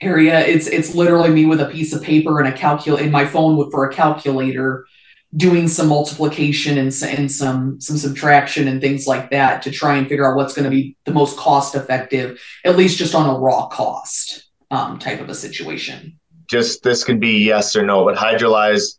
area, 0.00 0.40
it's 0.40 0.66
it's 0.66 0.94
literally 0.94 1.30
me 1.30 1.46
with 1.46 1.60
a 1.60 1.68
piece 1.68 1.92
of 1.92 2.02
paper 2.02 2.40
and 2.40 2.52
a 2.52 2.56
calcul 2.56 3.00
in 3.00 3.10
my 3.10 3.24
phone 3.24 3.70
for 3.70 3.88
a 3.88 3.92
calculator 3.92 4.86
doing 5.34 5.66
some 5.66 5.88
multiplication 5.88 6.76
and, 6.78 6.92
and 7.04 7.32
some 7.32 7.80
some 7.80 7.96
subtraction 7.96 8.68
and 8.68 8.80
things 8.80 9.06
like 9.06 9.30
that 9.30 9.62
to 9.62 9.70
try 9.70 9.96
and 9.96 10.08
figure 10.08 10.28
out 10.28 10.36
what's 10.36 10.54
going 10.54 10.64
to 10.64 10.70
be 10.70 10.96
the 11.04 11.12
most 11.12 11.38
cost 11.38 11.74
effective 11.74 12.38
at 12.64 12.76
least 12.76 12.98
just 12.98 13.14
on 13.14 13.34
a 13.34 13.38
raw 13.38 13.66
cost 13.68 14.50
um, 14.72 14.98
type 14.98 15.20
of 15.20 15.28
a 15.28 15.34
situation. 15.34 16.18
Just 16.48 16.82
this 16.82 17.04
can 17.04 17.20
be 17.20 17.44
yes 17.44 17.76
or 17.76 17.84
no 17.84 18.04
but 18.04 18.16
hydrolyzed 18.16 18.98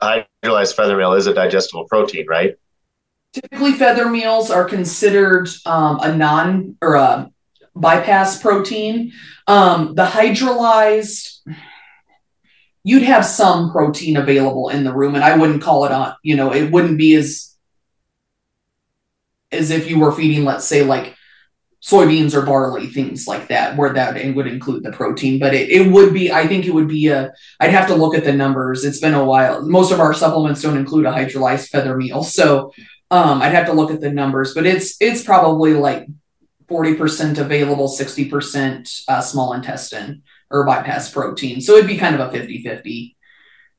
hydrolyzed 0.00 0.76
feather 0.76 0.96
meal 0.96 1.14
is 1.14 1.26
a 1.26 1.34
digestible 1.34 1.86
protein 1.86 2.26
right? 2.28 2.54
Typically 3.32 3.72
feather 3.72 4.08
meals 4.08 4.50
are 4.50 4.64
considered 4.64 5.48
um, 5.66 5.98
a 6.00 6.14
non 6.14 6.76
or 6.80 6.94
a 6.94 7.30
bypass 7.74 8.40
protein. 8.40 9.12
Um, 9.48 9.94
the 9.96 10.06
hydrolyzed 10.06 11.40
you'd 12.84 13.02
have 13.02 13.24
some 13.24 13.72
protein 13.72 14.16
available 14.16 14.68
in 14.68 14.84
the 14.84 14.92
rumen, 14.92 15.16
and 15.16 15.24
I 15.24 15.36
wouldn't 15.36 15.62
call 15.62 15.86
it 15.86 15.90
on, 15.90 16.14
you 16.22 16.36
know, 16.36 16.52
it 16.52 16.70
wouldn't 16.70 16.98
be 16.98 17.16
as 17.16 17.56
as 19.50 19.70
if 19.70 19.88
you 19.88 19.98
were 19.98 20.12
feeding, 20.12 20.44
let's 20.44 20.66
say, 20.66 20.84
like 20.84 21.16
soybeans 21.84 22.32
or 22.32 22.42
barley, 22.42 22.86
things 22.86 23.28
like 23.28 23.48
that, 23.48 23.76
where 23.76 23.92
that 23.92 24.14
would 24.34 24.46
include 24.46 24.82
the 24.82 24.90
protein. 24.90 25.38
But 25.38 25.52
it, 25.52 25.68
it 25.68 25.92
would 25.92 26.14
be, 26.14 26.32
I 26.32 26.46
think 26.46 26.64
it 26.64 26.72
would 26.72 26.88
be 26.88 27.08
a, 27.08 27.32
I'd 27.60 27.70
have 27.70 27.88
to 27.88 27.94
look 27.94 28.14
at 28.14 28.24
the 28.24 28.32
numbers. 28.32 28.84
It's 28.84 29.00
been 29.00 29.12
a 29.12 29.24
while. 29.24 29.60
Most 29.60 29.92
of 29.92 30.00
our 30.00 30.14
supplements 30.14 30.62
don't 30.62 30.78
include 30.78 31.04
a 31.04 31.12
hydrolyzed 31.12 31.68
feather 31.68 31.94
meal. 31.96 32.24
So 32.24 32.72
um, 33.10 33.42
I'd 33.42 33.52
have 33.52 33.66
to 33.66 33.74
look 33.74 33.90
at 33.90 34.00
the 34.00 34.10
numbers, 34.10 34.54
but 34.54 34.64
it's, 34.64 34.96
it's 34.98 35.22
probably 35.22 35.74
like 35.74 36.06
40% 36.70 37.36
available, 37.36 37.88
60% 37.88 39.02
uh, 39.06 39.20
small 39.20 39.52
intestine 39.52 40.22
or 40.50 40.64
bypass 40.64 41.10
protein. 41.10 41.60
So 41.60 41.74
it'd 41.74 41.86
be 41.86 41.98
kind 41.98 42.14
of 42.14 42.22
a 42.22 42.32
50 42.32 42.62
50 42.62 43.16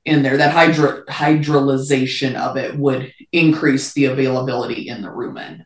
in 0.05 0.21
there. 0.21 0.37
That 0.37 0.53
hydro- 0.53 1.05
hydrolyzation 1.05 2.35
of 2.35 2.57
it 2.57 2.77
would 2.77 3.11
increase 3.31 3.93
the 3.93 4.05
availability 4.05 4.89
in 4.89 5.01
the 5.01 5.07
rumen. 5.07 5.65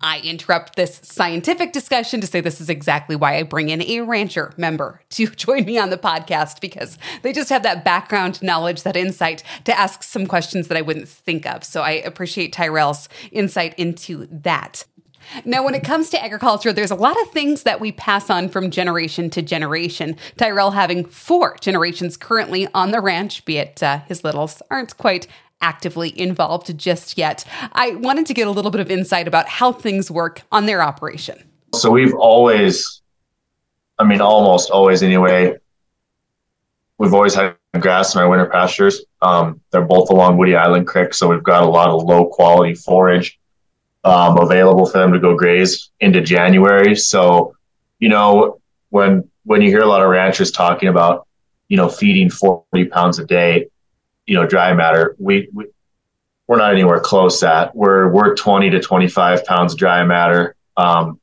I 0.00 0.20
interrupt 0.20 0.76
this 0.76 1.00
scientific 1.02 1.72
discussion 1.72 2.20
to 2.20 2.26
say 2.26 2.40
this 2.40 2.60
is 2.60 2.70
exactly 2.70 3.16
why 3.16 3.36
I 3.36 3.42
bring 3.42 3.68
in 3.68 3.82
a 3.82 4.00
rancher 4.00 4.52
member 4.56 5.02
to 5.10 5.26
join 5.36 5.64
me 5.64 5.78
on 5.78 5.90
the 5.90 5.98
podcast 5.98 6.60
because 6.60 6.96
they 7.22 7.32
just 7.32 7.50
have 7.50 7.62
that 7.64 7.84
background 7.84 8.42
knowledge, 8.42 8.82
that 8.82 8.96
insight 8.96 9.42
to 9.64 9.78
ask 9.78 10.02
some 10.02 10.26
questions 10.26 10.68
that 10.68 10.78
I 10.78 10.82
wouldn't 10.82 11.08
think 11.08 11.46
of. 11.46 11.64
So 11.64 11.82
I 11.82 11.92
appreciate 11.92 12.52
Tyrel's 12.52 13.08
insight 13.30 13.74
into 13.78 14.26
that. 14.30 14.84
Now, 15.44 15.62
when 15.64 15.74
it 15.74 15.84
comes 15.84 16.10
to 16.10 16.22
agriculture, 16.22 16.72
there's 16.72 16.90
a 16.90 16.96
lot 16.96 17.20
of 17.20 17.30
things 17.30 17.62
that 17.62 17.78
we 17.78 17.92
pass 17.92 18.30
on 18.30 18.48
from 18.48 18.70
generation 18.70 19.30
to 19.30 19.42
generation. 19.42 20.16
Tyrel 20.36 20.72
having 20.72 21.04
four 21.04 21.56
generations 21.60 22.16
currently 22.16 22.66
on 22.74 22.90
the 22.90 23.00
ranch, 23.00 23.44
be 23.44 23.58
it 23.58 23.82
uh, 23.82 24.00
his 24.06 24.24
littles 24.24 24.62
aren't 24.70 24.96
quite 24.96 25.26
actively 25.60 26.18
involved 26.18 26.76
just 26.78 27.18
yet. 27.18 27.44
I 27.72 27.94
wanted 27.96 28.26
to 28.26 28.34
get 28.34 28.46
a 28.46 28.50
little 28.50 28.70
bit 28.70 28.80
of 28.80 28.90
insight 28.90 29.28
about 29.28 29.48
how 29.48 29.72
things 29.72 30.10
work 30.10 30.42
on 30.50 30.66
their 30.66 30.82
operation. 30.82 31.44
So 31.74 31.90
we've 31.90 32.14
always, 32.14 33.02
I 33.98 34.04
mean, 34.04 34.20
almost 34.20 34.70
always 34.70 35.02
anyway, 35.02 35.56
we've 36.98 37.14
always 37.14 37.34
had 37.34 37.56
grass 37.78 38.14
in 38.14 38.20
our 38.20 38.28
winter 38.28 38.46
pastures. 38.46 39.04
Um, 39.22 39.60
they're 39.70 39.82
both 39.82 40.10
along 40.10 40.36
Woody 40.36 40.56
Island 40.56 40.86
Creek, 40.86 41.14
so 41.14 41.28
we've 41.28 41.42
got 41.42 41.62
a 41.62 41.68
lot 41.68 41.88
of 41.88 42.02
low 42.02 42.26
quality 42.26 42.74
forage 42.74 43.38
um, 44.04 44.38
available 44.38 44.86
for 44.86 44.98
them 44.98 45.12
to 45.12 45.20
go 45.20 45.36
graze 45.36 45.90
into 46.00 46.20
January. 46.20 46.96
So, 46.96 47.54
you 47.98 48.08
know, 48.08 48.60
when 48.88 49.28
when 49.44 49.62
you 49.62 49.68
hear 49.68 49.80
a 49.80 49.86
lot 49.86 50.02
of 50.02 50.10
ranchers 50.10 50.50
talking 50.50 50.88
about, 50.88 51.26
you 51.68 51.76
know, 51.76 51.88
feeding 51.88 52.30
40 52.30 52.86
pounds 52.86 53.18
a 53.18 53.24
day, 53.24 53.68
you 54.30 54.36
know, 54.36 54.46
dry 54.46 54.72
matter, 54.72 55.16
we, 55.18 55.48
we 55.52 55.66
we're 56.46 56.58
not 56.58 56.72
anywhere 56.72 57.00
close 57.00 57.42
at 57.42 57.74
We're 57.74 58.08
we're 58.12 58.36
20 58.36 58.70
to 58.70 58.80
25 58.80 59.44
pounds 59.44 59.74
dry 59.74 60.04
matter. 60.04 60.54
Um, 60.76 61.20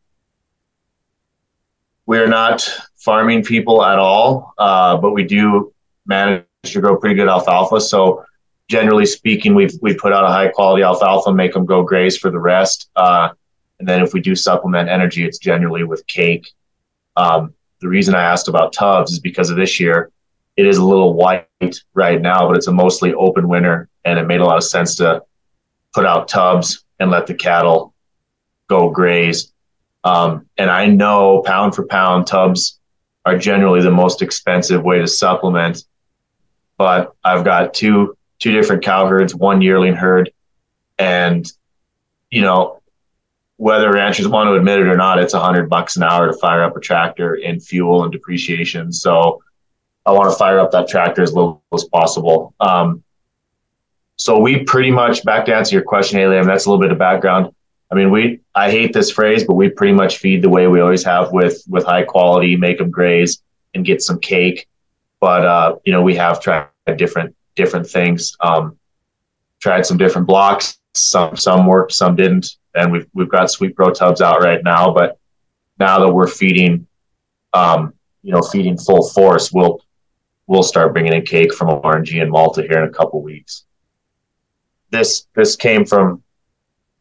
we're 2.06 2.28
not 2.28 2.70
farming 2.98 3.46
people 3.46 3.82
at 3.82 3.98
all, 3.98 4.54
uh, 4.58 4.98
but 4.98 5.14
we 5.14 5.24
do 5.24 5.74
manage 6.06 6.44
to 6.66 6.82
grow 6.82 6.98
pretty 6.98 7.16
good 7.16 7.30
alfalfa. 7.30 7.80
So 7.80 8.26
generally 8.68 9.06
speaking, 9.06 9.56
we've 9.56 9.72
we 9.82 9.94
put 9.94 10.12
out 10.12 10.26
a 10.26 10.28
high 10.28 10.50
quality 10.50 10.84
alfalfa, 10.84 11.34
make 11.34 11.54
them 11.54 11.66
go 11.66 11.84
graze 11.84 12.18
for 12.18 12.30
the 12.30 12.40
rest. 12.40 12.90
Uh, 12.98 13.30
and 13.80 13.88
then 13.88 14.04
if 14.04 14.14
we 14.14 14.20
do 14.20 14.36
supplement 14.36 14.90
energy, 14.90 15.24
it's 15.24 15.38
generally 15.38 15.86
with 15.86 16.06
cake. 16.08 16.52
Um, 17.16 17.54
the 17.80 17.88
reason 17.88 18.16
I 18.16 18.24
asked 18.24 18.50
about 18.50 18.74
tubs 18.74 19.14
is 19.14 19.20
because 19.20 19.50
of 19.50 19.56
this 19.56 19.80
year. 19.80 20.12
It 20.58 20.66
is 20.66 20.78
a 20.78 20.84
little 20.84 21.14
white 21.14 21.48
right 21.94 22.20
now, 22.20 22.48
but 22.48 22.58
it's 22.58 22.68
a 22.68 22.74
mostly 22.74 23.14
open 23.14 23.48
winter, 23.48 23.90
and 24.04 24.20
it 24.20 24.26
made 24.26 24.42
a 24.42 24.46
lot 24.46 24.58
of 24.58 24.64
sense 24.64 24.96
to 24.96 25.24
put 25.94 26.06
out 26.06 26.28
tubs 26.28 26.84
and 27.00 27.12
let 27.12 27.28
the 27.28 27.34
cattle 27.34 27.94
go 28.68 28.90
graze. 28.90 29.54
Um, 30.04 30.48
and 30.58 30.70
I 30.70 30.88
know 30.88 31.44
pound 31.46 31.76
for 31.76 31.86
pound, 31.86 32.28
tubs 32.28 32.80
are 33.26 33.38
generally 33.38 33.82
the 33.82 33.92
most 33.92 34.22
expensive 34.22 34.84
way 34.84 35.00
to 35.00 35.08
supplement. 35.08 35.84
But 36.78 37.14
I've 37.24 37.44
got 37.44 37.74
two 37.74 38.18
two 38.40 38.52
different 38.52 38.84
cow 38.84 39.08
herds, 39.08 39.34
one 39.34 39.62
yearling 39.62 39.96
herd, 39.96 40.32
and 40.98 41.52
you 42.30 42.42
know, 42.42 42.82
whether 43.58 43.92
ranchers 43.92 44.28
want 44.28 44.48
to 44.48 44.54
admit 44.54 44.80
it 44.80 44.88
or 44.88 44.98
not, 44.98 45.20
it's 45.20 45.34
a 45.34 45.40
hundred 45.40 45.70
bucks 45.70 45.98
an 45.98 46.04
hour 46.04 46.28
to 46.28 46.38
fire 46.38 46.64
up 46.64 46.78
a 46.78 46.80
tractor 46.80 47.36
in 47.36 47.60
fuel 47.60 48.04
and 48.04 48.12
depreciation. 48.12 48.92
So 48.92 49.42
I 50.08 50.12
want 50.12 50.32
to 50.32 50.38
fire 50.38 50.60
up 50.60 50.72
that 50.72 50.88
tractor 50.88 51.22
as 51.22 51.34
little 51.34 51.62
as 51.74 51.84
possible. 51.84 52.54
Um, 52.62 53.04
so 54.16 54.40
we 54.40 54.64
pretty 54.64 54.90
much 54.90 55.24
back 55.26 55.46
to 55.46 55.56
answer 55.56 55.76
your 55.76 55.84
question, 55.84 56.18
Haylie, 56.18 56.40
and 56.40 56.50
that's 56.50 56.66
a 56.66 56.70
little 56.70 56.82
bit 56.82 56.94
of 56.94 56.98
background. 56.98 57.54
I 57.92 57.96
mean, 57.96 58.10
we 58.10 58.40
I 58.56 58.72
hate 58.72 58.94
this 58.94 59.12
phrase, 59.12 59.44
but 59.44 59.56
we 59.56 59.70
pretty 59.70 59.94
much 59.94 60.18
feed 60.18 60.42
the 60.42 60.50
way 60.50 60.68
we 60.68 60.80
always 60.80 61.04
have 61.04 61.34
with 61.34 61.62
with 61.68 61.86
high 61.86 62.04
quality, 62.04 62.56
make 62.56 62.78
them 62.78 62.90
graze 62.90 63.44
and 63.74 63.86
get 63.86 64.02
some 64.02 64.20
cake. 64.20 64.68
But 65.20 65.46
uh, 65.46 65.76
you 65.86 65.92
know, 65.92 66.02
we 66.02 66.16
have 66.16 66.40
tried 66.40 66.70
different 66.96 67.36
different 67.56 67.88
things. 67.88 68.36
Um, 68.40 68.78
tried 69.60 69.86
some 69.86 69.98
different 69.98 70.26
blocks. 70.26 70.80
Some 70.94 71.36
some 71.36 71.66
worked, 71.66 71.92
some 71.92 72.16
didn't. 72.16 72.56
And 72.76 72.94
we've 72.94 73.08
we've 73.14 73.30
got 73.30 73.52
sweet 73.52 73.76
pro 73.76 73.92
tubs 73.92 74.22
out 74.22 74.42
right 74.42 74.64
now. 74.64 74.94
But 74.94 75.20
now 75.80 76.00
that 76.00 76.12
we're 76.12 76.28
feeding, 76.28 76.88
um, 77.54 77.94
you 78.24 78.32
know, 78.32 78.42
feeding 78.42 78.78
full 78.78 79.10
force, 79.10 79.52
we'll 79.52 79.82
we'll 80.48 80.64
start 80.64 80.94
bringing 80.94 81.14
in 81.14 81.22
cake 81.24 81.54
from 81.54 81.68
RNG 81.68 82.22
and 82.22 82.32
Malta 82.32 82.62
here 82.62 82.82
in 82.82 82.90
a 82.90 82.92
couple 82.92 83.22
weeks. 83.22 83.66
This 84.90 85.28
this 85.36 85.56
came 85.56 85.86
from 85.86 86.24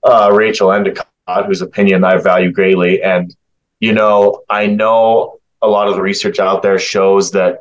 uh, 0.03 0.31
Rachel 0.33 0.69
Endecott, 0.69 1.47
whose 1.47 1.63
opinion 1.63 2.05
I 2.05 2.17
value 2.19 2.53
greatly, 2.53 3.03
and 3.03 3.35
you 3.81 3.93
know, 3.93 4.43
I 4.51 4.67
know 4.67 5.39
a 5.63 5.69
lot 5.69 5.89
of 5.89 5.95
the 5.95 6.03
research 6.03 6.39
out 6.39 6.63
there 6.63 6.79
shows 6.79 7.31
that 7.33 7.61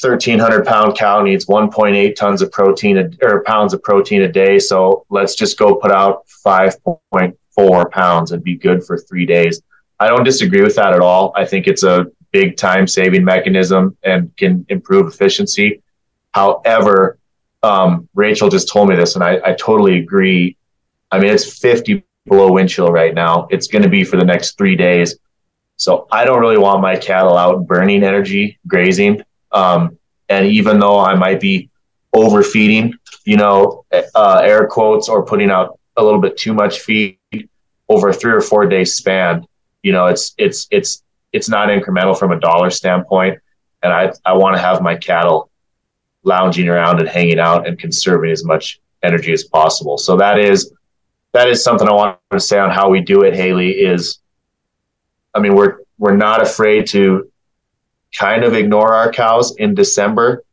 1300 0.00 0.64
pound 0.64 0.96
cow 0.96 1.22
needs 1.22 1.46
1.8 1.46 2.14
tons 2.14 2.40
of 2.40 2.52
protein 2.52 2.98
a, 2.98 3.10
or 3.22 3.42
pounds 3.42 3.74
of 3.74 3.82
protein 3.82 4.22
a 4.22 4.30
day. 4.30 4.58
So 4.58 5.04
let's 5.10 5.34
just 5.34 5.58
go 5.58 5.74
put 5.74 5.90
out 5.90 6.26
5.4 6.46 7.90
pounds 7.90 8.32
and 8.32 8.42
be 8.42 8.56
good 8.56 8.84
for 8.84 8.98
three 8.98 9.26
days. 9.26 9.60
I 9.98 10.06
don't 10.06 10.22
disagree 10.22 10.62
with 10.62 10.76
that 10.76 10.92
at 10.92 11.00
all. 11.00 11.32
I 11.34 11.44
think 11.44 11.66
it's 11.66 11.82
a 11.82 12.06
big 12.32 12.56
time 12.56 12.86
saving 12.86 13.24
mechanism 13.24 13.96
and 14.02 14.34
can 14.36 14.64
improve 14.68 15.06
efficiency. 15.06 15.82
However, 16.32 17.18
um, 17.62 18.08
Rachel 18.14 18.48
just 18.48 18.68
told 18.68 18.88
me 18.88 18.96
this, 18.96 19.14
and 19.14 19.24
I, 19.24 19.40
I 19.44 19.52
totally 19.54 19.98
agree. 19.98 20.56
I 21.10 21.18
mean, 21.18 21.32
it's 21.32 21.58
50 21.58 22.04
below 22.26 22.52
wind 22.52 22.68
chill 22.68 22.90
right 22.90 23.14
now. 23.14 23.48
It's 23.50 23.66
going 23.66 23.82
to 23.82 23.88
be 23.88 24.04
for 24.04 24.16
the 24.16 24.24
next 24.24 24.56
three 24.56 24.76
days. 24.76 25.18
So 25.76 26.06
I 26.10 26.24
don't 26.24 26.40
really 26.40 26.58
want 26.58 26.82
my 26.82 26.96
cattle 26.96 27.36
out 27.36 27.66
burning 27.66 28.02
energy 28.02 28.58
grazing. 28.66 29.22
Um, 29.52 29.98
and 30.28 30.46
even 30.46 30.78
though 30.78 30.98
I 30.98 31.14
might 31.14 31.40
be 31.40 31.70
overfeeding, 32.12 32.94
you 33.24 33.36
know, 33.36 33.84
uh, 34.14 34.40
air 34.44 34.66
quotes, 34.66 35.08
or 35.08 35.24
putting 35.24 35.50
out 35.50 35.78
a 35.96 36.04
little 36.04 36.20
bit 36.20 36.36
too 36.36 36.52
much 36.52 36.80
feed 36.80 37.18
over 37.88 38.08
a 38.08 38.12
three 38.12 38.32
or 38.32 38.40
four 38.40 38.66
day 38.66 38.84
span, 38.84 39.46
you 39.82 39.92
know, 39.92 40.06
it's 40.06 40.34
it's 40.36 40.66
it's 40.70 41.02
it's 41.32 41.48
not 41.48 41.68
incremental 41.68 42.18
from 42.18 42.32
a 42.32 42.40
dollar 42.40 42.70
standpoint. 42.70 43.38
And 43.82 43.92
I 43.92 44.12
I 44.24 44.32
want 44.34 44.56
to 44.56 44.62
have 44.62 44.82
my 44.82 44.96
cattle 44.96 45.50
lounging 46.24 46.68
around 46.68 47.00
and 47.00 47.08
hanging 47.08 47.38
out 47.38 47.66
and 47.66 47.78
conserving 47.78 48.30
as 48.30 48.44
much 48.44 48.80
energy 49.02 49.32
as 49.32 49.44
possible. 49.44 49.98
So 49.98 50.16
that 50.16 50.38
is 50.38 50.72
that 51.32 51.48
is 51.48 51.62
something 51.62 51.88
I 51.88 51.92
want 51.92 52.18
to 52.30 52.40
say 52.40 52.58
on 52.58 52.70
how 52.70 52.88
we 52.88 53.00
do 53.00 53.22
it, 53.22 53.34
Haylie, 53.34 53.74
is 53.76 54.20
I 55.34 55.40
mean, 55.40 55.54
we're 55.54 55.78
we're 55.98 56.16
not 56.16 56.42
afraid 56.42 56.86
to 56.88 57.30
kind 58.18 58.44
of 58.44 58.54
ignore 58.54 58.94
our 58.94 59.12
cows 59.12 59.54
in 59.56 59.74
December. 59.74 60.44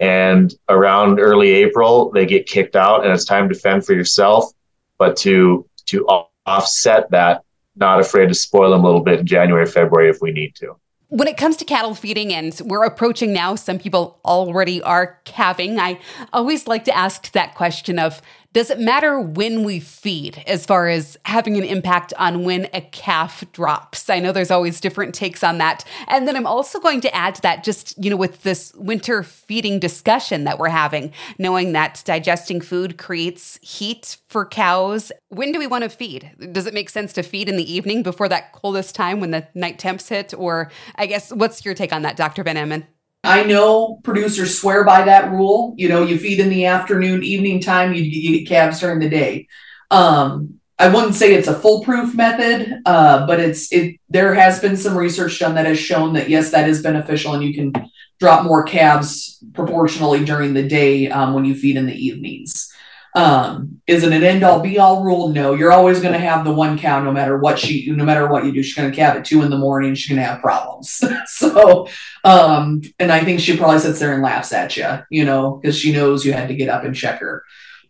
And 0.00 0.54
around 0.68 1.18
early 1.18 1.50
April, 1.50 2.10
they 2.10 2.24
get 2.24 2.46
kicked 2.46 2.76
out 2.76 3.04
and 3.04 3.12
it's 3.12 3.24
time 3.24 3.48
to 3.48 3.54
fend 3.54 3.84
for 3.84 3.94
yourself. 3.94 4.52
But 4.98 5.16
to 5.18 5.68
to 5.86 6.06
offset 6.46 7.10
that, 7.10 7.42
not 7.78 8.00
afraid 8.00 8.28
to 8.28 8.34
spoil 8.34 8.70
them 8.70 8.82
a 8.82 8.86
little 8.86 9.02
bit 9.02 9.20
in 9.20 9.26
January, 9.26 9.66
February 9.66 10.10
if 10.10 10.18
we 10.20 10.32
need 10.32 10.54
to. 10.56 10.76
When 11.10 11.26
it 11.26 11.38
comes 11.38 11.56
to 11.56 11.64
cattle 11.64 11.94
feeding, 11.94 12.34
and 12.34 12.60
we're 12.64 12.84
approaching 12.84 13.32
now, 13.32 13.54
some 13.54 13.78
people 13.78 14.20
already 14.26 14.82
are 14.82 15.20
calving. 15.24 15.80
I 15.80 16.00
always 16.34 16.66
like 16.66 16.84
to 16.84 16.94
ask 16.94 17.32
that 17.32 17.54
question 17.54 17.98
of 17.98 18.20
does 18.58 18.70
it 18.70 18.80
matter 18.80 19.20
when 19.20 19.62
we 19.62 19.78
feed 19.78 20.42
as 20.44 20.66
far 20.66 20.88
as 20.88 21.16
having 21.24 21.56
an 21.56 21.62
impact 21.62 22.12
on 22.18 22.42
when 22.42 22.66
a 22.74 22.80
calf 22.80 23.44
drops? 23.52 24.10
I 24.10 24.18
know 24.18 24.32
there's 24.32 24.50
always 24.50 24.80
different 24.80 25.14
takes 25.14 25.44
on 25.44 25.58
that. 25.58 25.84
And 26.08 26.26
then 26.26 26.34
I'm 26.34 26.44
also 26.44 26.80
going 26.80 27.00
to 27.02 27.14
add 27.14 27.36
to 27.36 27.42
that 27.42 27.62
just, 27.62 27.94
you 28.02 28.10
know, 28.10 28.16
with 28.16 28.42
this 28.42 28.74
winter 28.74 29.22
feeding 29.22 29.78
discussion 29.78 30.42
that 30.42 30.58
we're 30.58 30.70
having, 30.70 31.12
knowing 31.38 31.70
that 31.74 32.02
digesting 32.04 32.60
food 32.60 32.98
creates 32.98 33.60
heat 33.62 34.16
for 34.26 34.44
cows. 34.44 35.12
When 35.28 35.52
do 35.52 35.60
we 35.60 35.68
want 35.68 35.84
to 35.84 35.88
feed? 35.88 36.28
Does 36.50 36.66
it 36.66 36.74
make 36.74 36.90
sense 36.90 37.12
to 37.12 37.22
feed 37.22 37.48
in 37.48 37.56
the 37.56 37.72
evening 37.72 38.02
before 38.02 38.28
that 38.28 38.52
coldest 38.52 38.96
time 38.96 39.20
when 39.20 39.30
the 39.30 39.46
night 39.54 39.78
temps 39.78 40.08
hit? 40.08 40.34
Or 40.36 40.68
I 40.96 41.06
guess, 41.06 41.32
what's 41.32 41.64
your 41.64 41.74
take 41.74 41.92
on 41.92 42.02
that, 42.02 42.16
Dr. 42.16 42.42
Van 42.42 42.56
Emon? 42.56 42.86
I 43.24 43.42
know 43.44 44.00
producers 44.04 44.58
swear 44.58 44.84
by 44.84 45.04
that 45.04 45.30
rule. 45.30 45.74
You 45.76 45.88
know, 45.88 46.04
you 46.04 46.18
feed 46.18 46.40
in 46.40 46.50
the 46.50 46.66
afternoon, 46.66 47.22
evening 47.22 47.60
time, 47.60 47.92
you, 47.94 48.02
you 48.02 48.38
get 48.38 48.48
calves 48.48 48.80
during 48.80 49.00
the 49.00 49.08
day. 49.08 49.48
Um, 49.90 50.60
I 50.78 50.88
wouldn't 50.88 51.16
say 51.16 51.34
it's 51.34 51.48
a 51.48 51.58
foolproof 51.58 52.14
method, 52.14 52.80
uh, 52.86 53.26
but 53.26 53.40
it's 53.40 53.72
it. 53.72 53.96
There 54.08 54.32
has 54.34 54.60
been 54.60 54.76
some 54.76 54.96
research 54.96 55.40
done 55.40 55.56
that 55.56 55.66
has 55.66 55.78
shown 55.78 56.12
that 56.12 56.28
yes, 56.28 56.52
that 56.52 56.68
is 56.68 56.82
beneficial, 56.82 57.34
and 57.34 57.42
you 57.42 57.52
can 57.52 57.72
drop 58.20 58.44
more 58.44 58.62
calves 58.62 59.42
proportionally 59.54 60.24
during 60.24 60.54
the 60.54 60.66
day 60.68 61.10
um, 61.10 61.34
when 61.34 61.44
you 61.44 61.54
feed 61.54 61.76
in 61.76 61.86
the 61.86 61.94
evenings. 61.94 62.72
Um, 63.18 63.80
is 63.88 64.04
it 64.04 64.12
an 64.12 64.22
end 64.22 64.44
all 64.44 64.60
be 64.60 64.78
all 64.78 65.02
rule? 65.02 65.30
No, 65.30 65.52
you're 65.54 65.72
always 65.72 66.00
going 66.00 66.12
to 66.12 66.20
have 66.20 66.44
the 66.44 66.52
one 66.52 66.78
cow, 66.78 67.02
no 67.02 67.10
matter 67.10 67.36
what 67.36 67.58
she, 67.58 67.90
no 67.90 68.04
matter 68.04 68.28
what 68.28 68.44
you 68.44 68.52
do. 68.52 68.62
She's 68.62 68.76
going 68.76 68.88
to 68.88 68.96
calve 68.96 69.16
at 69.16 69.24
two 69.24 69.42
in 69.42 69.50
the 69.50 69.58
morning. 69.58 69.96
She's 69.96 70.08
going 70.08 70.22
to 70.22 70.28
have 70.28 70.40
problems. 70.40 71.02
so, 71.26 71.88
um, 72.22 72.80
and 73.00 73.10
I 73.10 73.24
think 73.24 73.40
she 73.40 73.56
probably 73.56 73.80
sits 73.80 73.98
there 73.98 74.12
and 74.12 74.22
laughs 74.22 74.52
at 74.52 74.76
you, 74.76 74.86
you 75.10 75.24
know, 75.24 75.56
because 75.56 75.76
she 75.76 75.90
knows 75.90 76.24
you 76.24 76.32
had 76.32 76.46
to 76.46 76.54
get 76.54 76.68
up 76.68 76.84
and 76.84 76.94
check 76.94 77.18
her. 77.18 77.42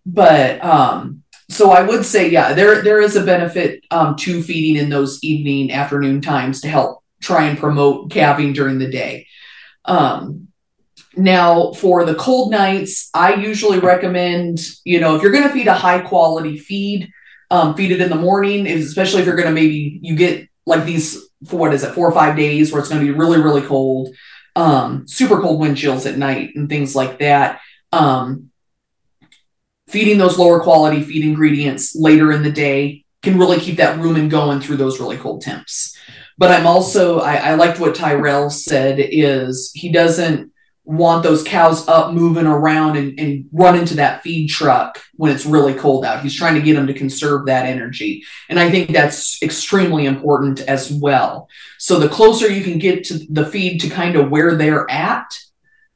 But 0.06 0.64
um, 0.64 1.24
so 1.50 1.72
I 1.72 1.82
would 1.82 2.06
say, 2.06 2.30
yeah, 2.30 2.54
there 2.54 2.80
there 2.80 3.02
is 3.02 3.14
a 3.14 3.22
benefit 3.22 3.84
um, 3.90 4.16
to 4.16 4.42
feeding 4.42 4.82
in 4.82 4.88
those 4.88 5.22
evening 5.22 5.72
afternoon 5.72 6.22
times 6.22 6.62
to 6.62 6.68
help 6.68 7.04
try 7.20 7.48
and 7.48 7.58
promote 7.58 8.10
calving 8.10 8.54
during 8.54 8.78
the 8.78 8.90
day. 8.90 9.26
Um, 9.84 10.47
now, 11.18 11.72
for 11.72 12.04
the 12.04 12.14
cold 12.14 12.50
nights, 12.50 13.10
I 13.12 13.34
usually 13.34 13.80
recommend, 13.80 14.60
you 14.84 15.00
know, 15.00 15.16
if 15.16 15.22
you're 15.22 15.32
going 15.32 15.44
to 15.44 15.52
feed 15.52 15.66
a 15.66 15.74
high 15.74 16.00
quality 16.00 16.56
feed, 16.56 17.10
um, 17.50 17.74
feed 17.74 17.90
it 17.90 18.00
in 18.00 18.08
the 18.08 18.16
morning, 18.16 18.66
especially 18.66 19.20
if 19.20 19.26
you're 19.26 19.36
going 19.36 19.48
to 19.48 19.54
maybe 19.54 19.98
you 20.02 20.14
get 20.14 20.48
like 20.64 20.84
these 20.84 21.18
for 21.46 21.56
what 21.56 21.74
is 21.74 21.82
it, 21.82 21.94
four 21.94 22.08
or 22.08 22.12
five 22.12 22.36
days 22.36 22.72
where 22.72 22.80
it's 22.80 22.88
going 22.88 23.04
to 23.04 23.12
be 23.12 23.16
really, 23.18 23.40
really 23.40 23.62
cold, 23.62 24.14
um, 24.56 25.06
super 25.06 25.40
cold 25.40 25.60
wind 25.60 25.76
chills 25.76 26.06
at 26.06 26.18
night 26.18 26.50
and 26.54 26.68
things 26.68 26.94
like 26.94 27.18
that. 27.18 27.60
Um, 27.92 28.50
feeding 29.88 30.18
those 30.18 30.38
lower 30.38 30.60
quality 30.60 31.02
feed 31.02 31.24
ingredients 31.24 31.96
later 31.96 32.32
in 32.32 32.42
the 32.42 32.52
day 32.52 33.04
can 33.22 33.38
really 33.38 33.58
keep 33.58 33.76
that 33.78 33.98
rumen 33.98 34.28
going 34.28 34.60
through 34.60 34.76
those 34.76 35.00
really 35.00 35.16
cold 35.16 35.42
temps. 35.42 35.96
But 36.36 36.50
I'm 36.52 36.66
also, 36.66 37.20
I, 37.20 37.36
I 37.36 37.54
liked 37.54 37.80
what 37.80 37.94
Tyrel 37.94 38.50
said 38.50 38.98
is 39.00 39.72
he 39.74 39.90
doesn't, 39.90 40.52
want 40.88 41.22
those 41.22 41.44
cows 41.44 41.86
up 41.86 42.14
moving 42.14 42.46
around 42.46 42.96
and, 42.96 43.20
and 43.20 43.46
run 43.52 43.76
into 43.76 43.96
that 43.96 44.22
feed 44.22 44.48
truck 44.48 44.98
when 45.16 45.30
it's 45.30 45.44
really 45.44 45.74
cold 45.74 46.02
out. 46.02 46.22
He's 46.22 46.34
trying 46.34 46.54
to 46.54 46.62
get 46.62 46.74
them 46.74 46.86
to 46.86 46.94
conserve 46.94 47.44
that 47.44 47.66
energy. 47.66 48.24
And 48.48 48.58
I 48.58 48.70
think 48.70 48.90
that's 48.90 49.42
extremely 49.42 50.06
important 50.06 50.60
as 50.60 50.90
well. 50.90 51.50
So 51.76 51.98
the 51.98 52.08
closer 52.08 52.50
you 52.50 52.64
can 52.64 52.78
get 52.78 53.04
to 53.04 53.18
the 53.28 53.44
feed 53.44 53.82
to 53.82 53.90
kind 53.90 54.16
of 54.16 54.30
where 54.30 54.54
they're 54.54 54.90
at, 54.90 55.38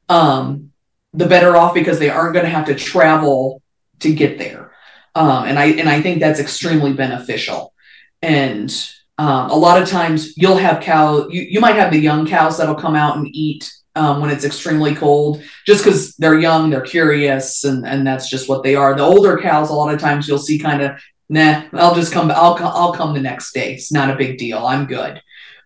um, 0.09 0.71
the 1.11 1.25
better 1.25 1.55
off 1.57 1.73
because 1.73 1.97
they 1.97 2.11
aren't 2.11 2.33
going 2.33 2.45
to 2.45 2.51
have 2.51 2.67
to 2.67 2.75
travel 2.75 3.63
to 4.01 4.13
get 4.13 4.37
there. 4.37 4.73
Um, 5.15 5.45
and 5.45 5.57
I 5.57 5.65
and 5.65 5.89
I 5.89 6.01
think 6.01 6.19
that's 6.19 6.39
extremely 6.39 6.93
beneficial. 6.93 7.73
And 8.21 8.71
um, 9.17 9.49
a 9.49 9.55
lot 9.55 9.81
of 9.81 9.89
times 9.89 10.37
you'll 10.37 10.57
have 10.57 10.83
cow 10.83 11.27
you, 11.29 11.41
you 11.41 11.59
might 11.59 11.77
have 11.77 11.91
the 11.91 11.99
young 11.99 12.27
cows 12.27 12.57
that'll 12.57 12.75
come 12.75 12.95
out 12.95 13.17
and 13.17 13.27
eat 13.31 13.71
um, 13.95 14.21
when 14.21 14.31
it's 14.31 14.43
extremely 14.43 14.95
cold, 14.95 15.43
just 15.65 15.83
because 15.83 16.15
they're 16.15 16.39
young, 16.39 16.69
they're 16.69 16.81
curious, 16.81 17.63
and 17.63 17.85
and 17.85 18.05
that's 18.05 18.29
just 18.29 18.49
what 18.49 18.63
they 18.63 18.75
are. 18.75 18.95
The 18.95 19.03
older 19.03 19.37
cows, 19.37 19.69
a 19.69 19.73
lot 19.73 19.93
of 19.93 19.99
times 19.99 20.27
you'll 20.27 20.37
see 20.37 20.57
kind 20.57 20.81
of, 20.81 20.91
nah, 21.29 21.63
I'll 21.73 21.95
just 21.95 22.13
come, 22.13 22.31
I'll 22.31 22.57
I'll 22.59 22.93
come 22.93 23.13
the 23.13 23.21
next 23.21 23.53
day. 23.53 23.73
It's 23.73 23.91
not 23.91 24.09
a 24.09 24.15
big 24.15 24.37
deal. 24.37 24.65
I'm 24.65 24.85
good. 24.85 25.21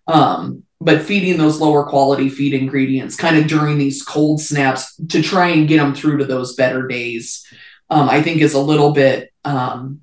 Um, 0.08 0.64
but 0.80 1.02
feeding 1.02 1.38
those 1.38 1.60
lower 1.60 1.86
quality 1.86 2.30
feed 2.30 2.54
ingredients 2.54 3.16
kind 3.16 3.38
of 3.38 3.48
during 3.48 3.78
these 3.78 4.04
cold 4.04 4.40
snaps 4.40 4.96
to 5.08 5.22
try 5.22 5.50
and 5.50 5.68
get 5.68 5.78
them 5.78 5.96
through 5.96 6.18
to 6.18 6.26
those 6.26 6.56
better 6.56 6.88
days, 6.88 7.46
um, 7.90 8.10
I 8.10 8.22
think 8.22 8.42
is 8.42 8.54
a 8.54 8.62
little 8.62 8.92
bit 8.92 9.34
um, 9.44 10.02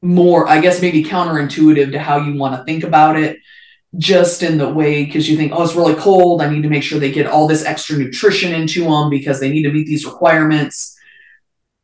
more, 0.00 0.48
I 0.48 0.60
guess, 0.60 0.80
maybe 0.80 1.04
counterintuitive 1.04 1.92
to 1.92 1.98
how 1.98 2.18
you 2.18 2.38
want 2.38 2.56
to 2.56 2.64
think 2.64 2.82
about 2.82 3.16
it 3.16 3.38
just 3.96 4.42
in 4.42 4.58
the 4.58 4.68
way 4.68 5.04
because 5.04 5.28
you 5.28 5.36
think, 5.36 5.52
oh, 5.54 5.62
it's 5.62 5.74
really 5.74 5.94
cold. 5.94 6.42
I 6.42 6.50
need 6.50 6.62
to 6.62 6.68
make 6.68 6.82
sure 6.82 6.98
they 6.98 7.12
get 7.12 7.26
all 7.26 7.46
this 7.46 7.64
extra 7.64 7.96
nutrition 7.96 8.52
into 8.52 8.84
them 8.84 9.10
because 9.10 9.40
they 9.40 9.50
need 9.50 9.62
to 9.62 9.72
meet 9.72 9.86
these 9.86 10.04
requirements. 10.04 10.98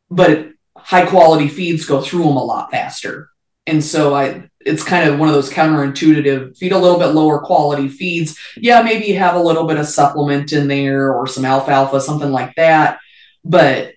But 0.09 0.49
high 0.77 1.05
quality 1.05 1.47
feeds 1.47 1.85
go 1.85 2.01
through 2.01 2.23
them 2.23 2.37
a 2.37 2.43
lot 2.43 2.71
faster. 2.71 3.29
and 3.65 3.83
so 3.83 4.13
I 4.13 4.49
it's 4.65 4.83
kind 4.83 5.09
of 5.09 5.19
one 5.19 5.27
of 5.27 5.35
those 5.35 5.49
counterintuitive 5.49 6.57
feed 6.57 6.71
a 6.71 6.77
little 6.77 6.99
bit 6.99 7.07
lower 7.07 7.39
quality 7.39 7.89
feeds. 7.89 8.37
Yeah, 8.55 8.81
maybe 8.81 9.11
have 9.13 9.35
a 9.35 9.41
little 9.41 9.67
bit 9.67 9.77
of 9.77 9.87
supplement 9.87 10.53
in 10.53 10.67
there 10.67 11.13
or 11.13 11.27
some 11.27 11.45
alfalfa, 11.45 11.99
something 12.01 12.31
like 12.31 12.55
that. 12.55 12.99
But 13.43 13.92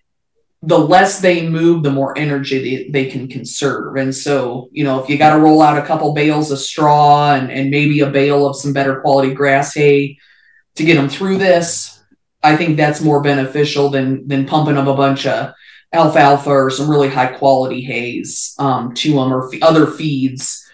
the 0.66 0.78
less 0.78 1.20
they 1.20 1.48
move, 1.48 1.84
the 1.84 1.92
more 1.92 2.16
energy 2.18 2.58
they, 2.58 2.90
they 2.90 3.10
can 3.10 3.28
conserve. 3.28 3.96
And 3.96 4.14
so, 4.14 4.68
you 4.72 4.82
know, 4.82 5.02
if 5.02 5.08
you 5.08 5.16
got 5.16 5.34
to 5.34 5.40
roll 5.40 5.62
out 5.62 5.78
a 5.78 5.86
couple 5.86 6.12
bales 6.12 6.50
of 6.50 6.58
straw 6.58 7.34
and, 7.34 7.50
and 7.52 7.70
maybe 7.70 8.00
a 8.00 8.10
bale 8.10 8.46
of 8.46 8.56
some 8.56 8.72
better 8.72 9.00
quality 9.00 9.32
grass 9.32 9.74
hay 9.74 10.18
to 10.74 10.84
get 10.84 10.96
them 10.96 11.08
through 11.08 11.38
this, 11.38 12.02
I 12.42 12.56
think 12.56 12.76
that's 12.76 13.00
more 13.00 13.22
beneficial 13.22 13.90
than 13.90 14.26
than 14.26 14.46
pumping 14.46 14.74
them 14.74 14.88
a 14.88 14.96
bunch 14.96 15.26
of 15.26 15.54
alfalfa 15.92 16.50
or 16.50 16.70
some 16.70 16.90
really 16.90 17.08
high 17.08 17.32
quality 17.32 17.80
hays 17.80 18.54
um, 18.58 18.92
to 18.94 19.12
them 19.12 19.32
or 19.32 19.52
f- 19.52 19.62
other 19.62 19.86
feeds 19.86 20.64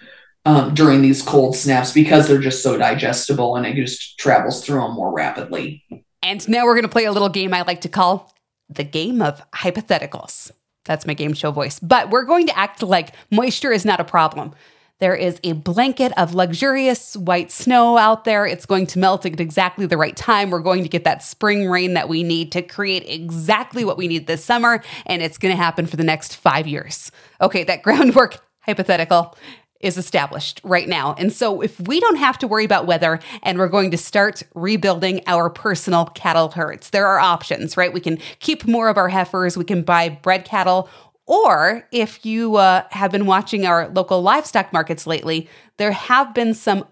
um, 0.45 0.73
during 0.73 1.01
these 1.01 1.21
cold 1.21 1.55
snaps 1.55 1.93
because 1.93 2.27
they're 2.27 2.39
just 2.39 2.63
so 2.63 2.77
digestible 2.77 3.55
and 3.55 3.65
it 3.65 3.75
just 3.75 4.17
travels 4.17 4.65
through 4.65 4.81
them 4.81 4.93
more 4.93 5.13
rapidly. 5.13 5.83
And 6.21 6.47
now 6.49 6.65
we're 6.65 6.73
going 6.73 6.83
to 6.83 6.89
play 6.89 7.05
a 7.05 7.11
little 7.11 7.29
game 7.29 7.53
I 7.53 7.61
like 7.61 7.81
to 7.81 7.89
call 7.89 8.33
the 8.69 8.83
game 8.83 9.21
of 9.21 9.41
hypotheticals. 9.51 10.51
That's 10.85 11.05
my 11.05 11.13
game 11.13 11.33
show 11.33 11.51
voice. 11.51 11.79
But 11.79 12.09
we're 12.09 12.25
going 12.25 12.47
to 12.47 12.57
act 12.57 12.83
like 12.83 13.13
moisture 13.31 13.71
is 13.71 13.85
not 13.85 13.99
a 13.99 14.03
problem. 14.03 14.53
There 14.99 15.15
is 15.15 15.39
a 15.43 15.53
blanket 15.53 16.13
of 16.17 16.33
luxurious 16.33 17.17
white 17.17 17.51
snow 17.51 17.97
out 17.97 18.23
there. 18.25 18.45
It's 18.45 18.65
going 18.65 18.87
to 18.87 18.99
melt 18.99 19.25
at 19.25 19.39
exactly 19.39 19.85
the 19.85 19.97
right 19.97 20.15
time. 20.15 20.49
We're 20.49 20.59
going 20.59 20.83
to 20.83 20.89
get 20.89 21.03
that 21.03 21.23
spring 21.23 21.69
rain 21.69 21.95
that 21.95 22.07
we 22.07 22.23
need 22.23 22.51
to 22.53 22.61
create 22.61 23.03
exactly 23.07 23.83
what 23.83 23.97
we 23.97 24.07
need 24.07 24.27
this 24.27 24.45
summer, 24.45 24.81
and 25.05 25.21
it's 25.21 25.37
going 25.37 25.53
to 25.53 25.61
happen 25.61 25.87
for 25.87 25.97
the 25.97 26.05
next 26.05 26.35
five 26.35 26.67
years. 26.67 27.11
Okay, 27.41 27.63
that 27.65 27.83
groundwork 27.83 28.39
hypothetical 28.61 29.35
is 29.83 29.97
established 29.97 30.61
right 30.63 30.87
now. 30.87 31.13
And 31.17 31.31
so, 31.31 31.61
if 31.61 31.79
we 31.81 31.99
don't 31.99 32.15
have 32.15 32.37
to 32.39 32.47
worry 32.47 32.65
about 32.65 32.87
weather 32.87 33.19
and 33.43 33.59
we're 33.59 33.67
going 33.67 33.91
to 33.91 33.97
start 33.97 34.41
rebuilding 34.55 35.21
our 35.27 35.49
personal 35.49 36.05
cattle 36.05 36.49
herds, 36.49 36.89
there 36.89 37.05
are 37.05 37.19
options, 37.19 37.77
right? 37.77 37.93
We 37.93 37.99
can 37.99 38.17
keep 38.39 38.65
more 38.65 38.89
of 38.89 38.97
our 38.97 39.09
heifers, 39.09 39.57
we 39.57 39.65
can 39.65 39.83
buy 39.83 40.09
bred 40.09 40.45
cattle, 40.45 40.89
or 41.25 41.87
if 41.91 42.25
you 42.25 42.55
uh, 42.55 42.83
have 42.91 43.11
been 43.11 43.25
watching 43.25 43.65
our 43.65 43.87
local 43.89 44.21
livestock 44.21 44.73
markets 44.73 45.05
lately, 45.05 45.49
there 45.77 45.91
have 45.91 46.33
been 46.33 46.53
some 46.53 46.85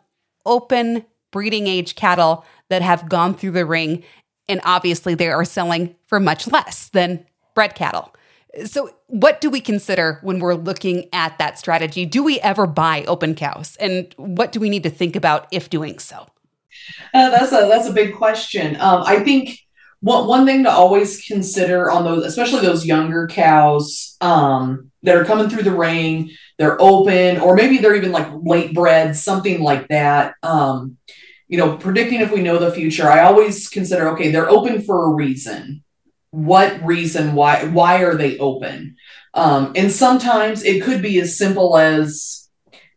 open 0.46 1.06
breeding 1.32 1.68
age 1.68 1.96
cattle 1.96 2.46
that 2.70 2.82
have 2.82 3.10
gone 3.10 3.34
through 3.34 3.52
the 3.52 3.66
ring. 3.66 4.04
And 4.48 4.62
obviously, 4.64 5.16
they 5.16 5.30
are 5.30 5.46
selling 5.46 5.96
for 6.08 6.20
much 6.20 6.48
less 6.48 6.90
than 6.90 7.26
bred 7.56 7.76
cattle. 7.76 8.14
So, 8.66 8.90
what 9.08 9.40
do 9.40 9.50
we 9.50 9.62
consider 9.62 10.20
when 10.24 10.40
we're 10.40 10.56
looking 10.56 11.08
at 11.14 11.38
that 11.40 11.58
strategy? 11.58 12.06
Do 12.06 12.22
we 12.22 12.40
ever 12.42 12.68
buy 12.68 13.06
open 13.06 13.34
cows? 13.34 13.78
And 13.78 14.14
what 14.18 14.52
do 14.52 14.60
we 14.60 14.70
need 14.70 14.84
to 14.84 14.90
think 14.90 15.16
about 15.16 15.48
if 15.52 15.70
doing 15.70 16.00
so? 16.00 16.28
Uh, 17.14 17.30
that's 17.30 17.52
a 17.52 17.68
that's 17.68 17.88
a 17.88 17.94
big 17.94 18.16
question. 18.16 18.76
Um, 18.76 19.04
I 19.06 19.20
think 19.20 19.58
one 20.02 20.28
one 20.28 20.46
thing 20.46 20.64
to 20.64 20.72
always 20.72 21.26
consider 21.26 21.90
on 21.92 22.04
those, 22.04 22.26
especially 22.26 22.62
those 22.62 22.86
younger 22.86 23.28
cows 23.28 24.18
um, 24.20 24.92
that 25.04 25.16
are 25.16 25.26
coming 25.26 25.50
through 25.50 25.64
the 25.64 25.76
ring, 25.76 26.32
they're 26.58 26.82
open, 26.82 27.40
or 27.40 27.56
maybe 27.56 27.78
they're 27.78 27.96
even 27.96 28.12
like 28.12 28.28
late 28.44 28.74
bred, 28.74 29.16
something 29.16 29.62
like 29.62 29.88
that. 29.90 30.36
Um, 30.44 30.98
you 31.48 31.58
know, 31.58 31.78
predicting 31.78 32.22
if 32.22 32.32
we 32.32 32.42
know 32.42 32.58
the 32.58 32.72
future, 32.72 33.08
I 33.10 33.22
always 33.22 33.70
consider 33.70 34.10
okay, 34.10 34.32
they're 34.32 34.50
open 34.50 34.82
for 34.82 35.06
a 35.06 35.14
reason. 35.14 35.84
What 36.32 36.84
reason? 36.84 37.36
Why? 37.36 37.66
Why 37.66 38.04
are 38.04 38.16
they 38.16 38.38
open? 38.40 38.96
Um, 39.34 39.74
and 39.76 39.92
sometimes 39.92 40.64
it 40.64 40.84
could 40.84 41.02
be 41.02 41.20
as 41.20 41.38
simple 41.38 41.78
as, 41.78 42.50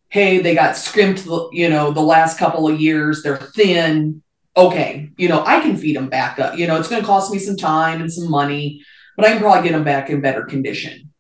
hey, 0.09 0.41
they 0.41 0.55
got 0.55 0.77
scrimped, 0.77 1.27
you 1.53 1.69
know, 1.69 1.93
the 1.93 2.01
last 2.01 2.39
couple 2.39 2.67
of 2.69 2.81
years, 2.81 3.23
they're 3.23 3.37
thin 3.37 4.23
okay, 4.57 5.11
you 5.17 5.29
know, 5.29 5.45
I 5.45 5.61
can 5.61 5.77
feed 5.77 5.97
them 5.97 6.09
back 6.09 6.39
up. 6.39 6.57
You 6.57 6.67
know, 6.67 6.77
it's 6.77 6.89
going 6.89 7.03
to 7.03 7.07
cost 7.07 7.33
me 7.33 7.39
some 7.39 7.57
time 7.57 8.01
and 8.01 8.13
some 8.13 8.31
money, 8.31 8.85
but 9.17 9.27
I 9.27 9.31
can 9.31 9.41
probably 9.41 9.69
get 9.69 9.75
them 9.75 9.85
back 9.85 10.11
in 10.11 10.21
better 10.21 10.45
condition. 10.45 11.13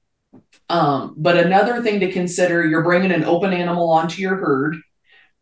Um, 0.68 1.14
but 1.16 1.36
another 1.36 1.82
thing 1.82 2.00
to 2.00 2.12
consider, 2.12 2.64
you're 2.64 2.84
bringing 2.84 3.12
an 3.12 3.24
open 3.24 3.52
animal 3.52 3.90
onto 3.90 4.22
your 4.22 4.36
herd 4.36 4.76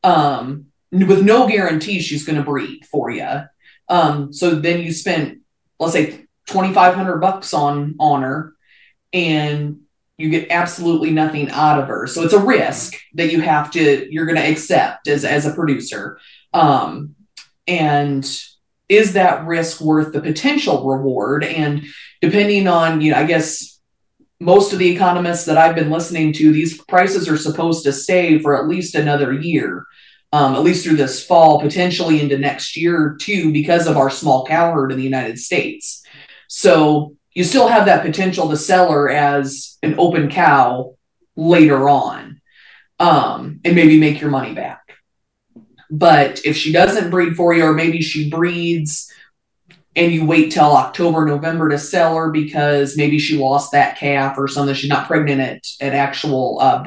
um, 0.02 0.66
with 0.90 1.22
no 1.22 1.46
guarantee 1.46 2.00
she's 2.00 2.24
going 2.24 2.38
to 2.38 2.44
breed 2.44 2.84
for 2.90 3.10
you. 3.10 3.42
Um, 3.88 4.32
so 4.32 4.54
then 4.54 4.80
you 4.80 4.92
spend, 4.92 5.40
let's 5.78 5.92
say, 5.92 6.26
2,500 6.52 7.18
bucks 7.18 7.54
on 7.54 7.96
on 7.98 8.22
her, 8.22 8.54
and 9.12 9.80
you 10.18 10.30
get 10.30 10.50
absolutely 10.50 11.10
nothing 11.10 11.50
out 11.50 11.80
of 11.80 11.88
her. 11.88 12.06
So 12.06 12.22
it's 12.22 12.34
a 12.34 12.44
risk 12.44 12.94
that 13.14 13.32
you 13.32 13.40
have 13.40 13.70
to 13.72 14.12
you're 14.12 14.26
going 14.26 14.36
to 14.36 14.50
accept 14.50 15.08
as 15.08 15.24
as 15.24 15.46
a 15.46 15.54
producer. 15.54 16.18
Um, 16.52 17.16
and 17.66 18.28
is 18.88 19.14
that 19.14 19.46
risk 19.46 19.80
worth 19.80 20.12
the 20.12 20.20
potential 20.20 20.86
reward 20.86 21.44
and 21.44 21.84
depending 22.20 22.68
on 22.68 23.00
you 23.00 23.10
know 23.10 23.18
i 23.18 23.24
guess 23.24 23.80
most 24.40 24.72
of 24.72 24.78
the 24.78 24.90
economists 24.90 25.46
that 25.46 25.56
i've 25.56 25.74
been 25.74 25.90
listening 25.90 26.32
to 26.32 26.52
these 26.52 26.82
prices 26.84 27.28
are 27.28 27.36
supposed 27.36 27.84
to 27.84 27.92
stay 27.92 28.38
for 28.38 28.60
at 28.60 28.68
least 28.68 28.94
another 28.94 29.32
year 29.32 29.86
um, 30.34 30.54
at 30.54 30.62
least 30.62 30.84
through 30.84 30.96
this 30.96 31.24
fall 31.24 31.60
potentially 31.60 32.20
into 32.20 32.38
next 32.38 32.76
year 32.76 33.16
too 33.20 33.52
because 33.52 33.86
of 33.86 33.96
our 33.96 34.10
small 34.10 34.44
cow 34.44 34.72
herd 34.72 34.92
in 34.92 34.98
the 34.98 35.04
united 35.04 35.38
states 35.38 36.01
so 36.54 37.16
you 37.32 37.44
still 37.44 37.68
have 37.68 37.86
that 37.86 38.02
potential 38.02 38.50
to 38.50 38.56
sell 38.56 38.90
her 38.92 39.08
as 39.08 39.78
an 39.82 39.94
open 39.98 40.28
cow 40.28 40.94
later 41.34 41.88
on 41.88 42.40
um, 42.98 43.60
and 43.64 43.74
maybe 43.74 43.98
make 43.98 44.20
your 44.20 44.30
money 44.30 44.54
back 44.54 44.82
but 45.92 46.40
if 46.46 46.56
she 46.56 46.72
doesn't 46.72 47.10
breed 47.10 47.36
for 47.36 47.52
you, 47.52 47.64
or 47.64 47.74
maybe 47.74 48.00
she 48.00 48.30
breeds 48.30 49.12
and 49.94 50.10
you 50.10 50.24
wait 50.24 50.50
till 50.50 50.74
October, 50.74 51.26
November 51.26 51.68
to 51.68 51.78
sell 51.78 52.16
her 52.16 52.30
because 52.30 52.96
maybe 52.96 53.18
she 53.18 53.36
lost 53.36 53.72
that 53.72 53.98
calf 53.98 54.38
or 54.38 54.48
something, 54.48 54.74
she's 54.74 54.88
not 54.88 55.06
pregnant 55.06 55.42
at, 55.42 55.86
at 55.86 55.92
actual 55.92 56.58
uh, 56.62 56.82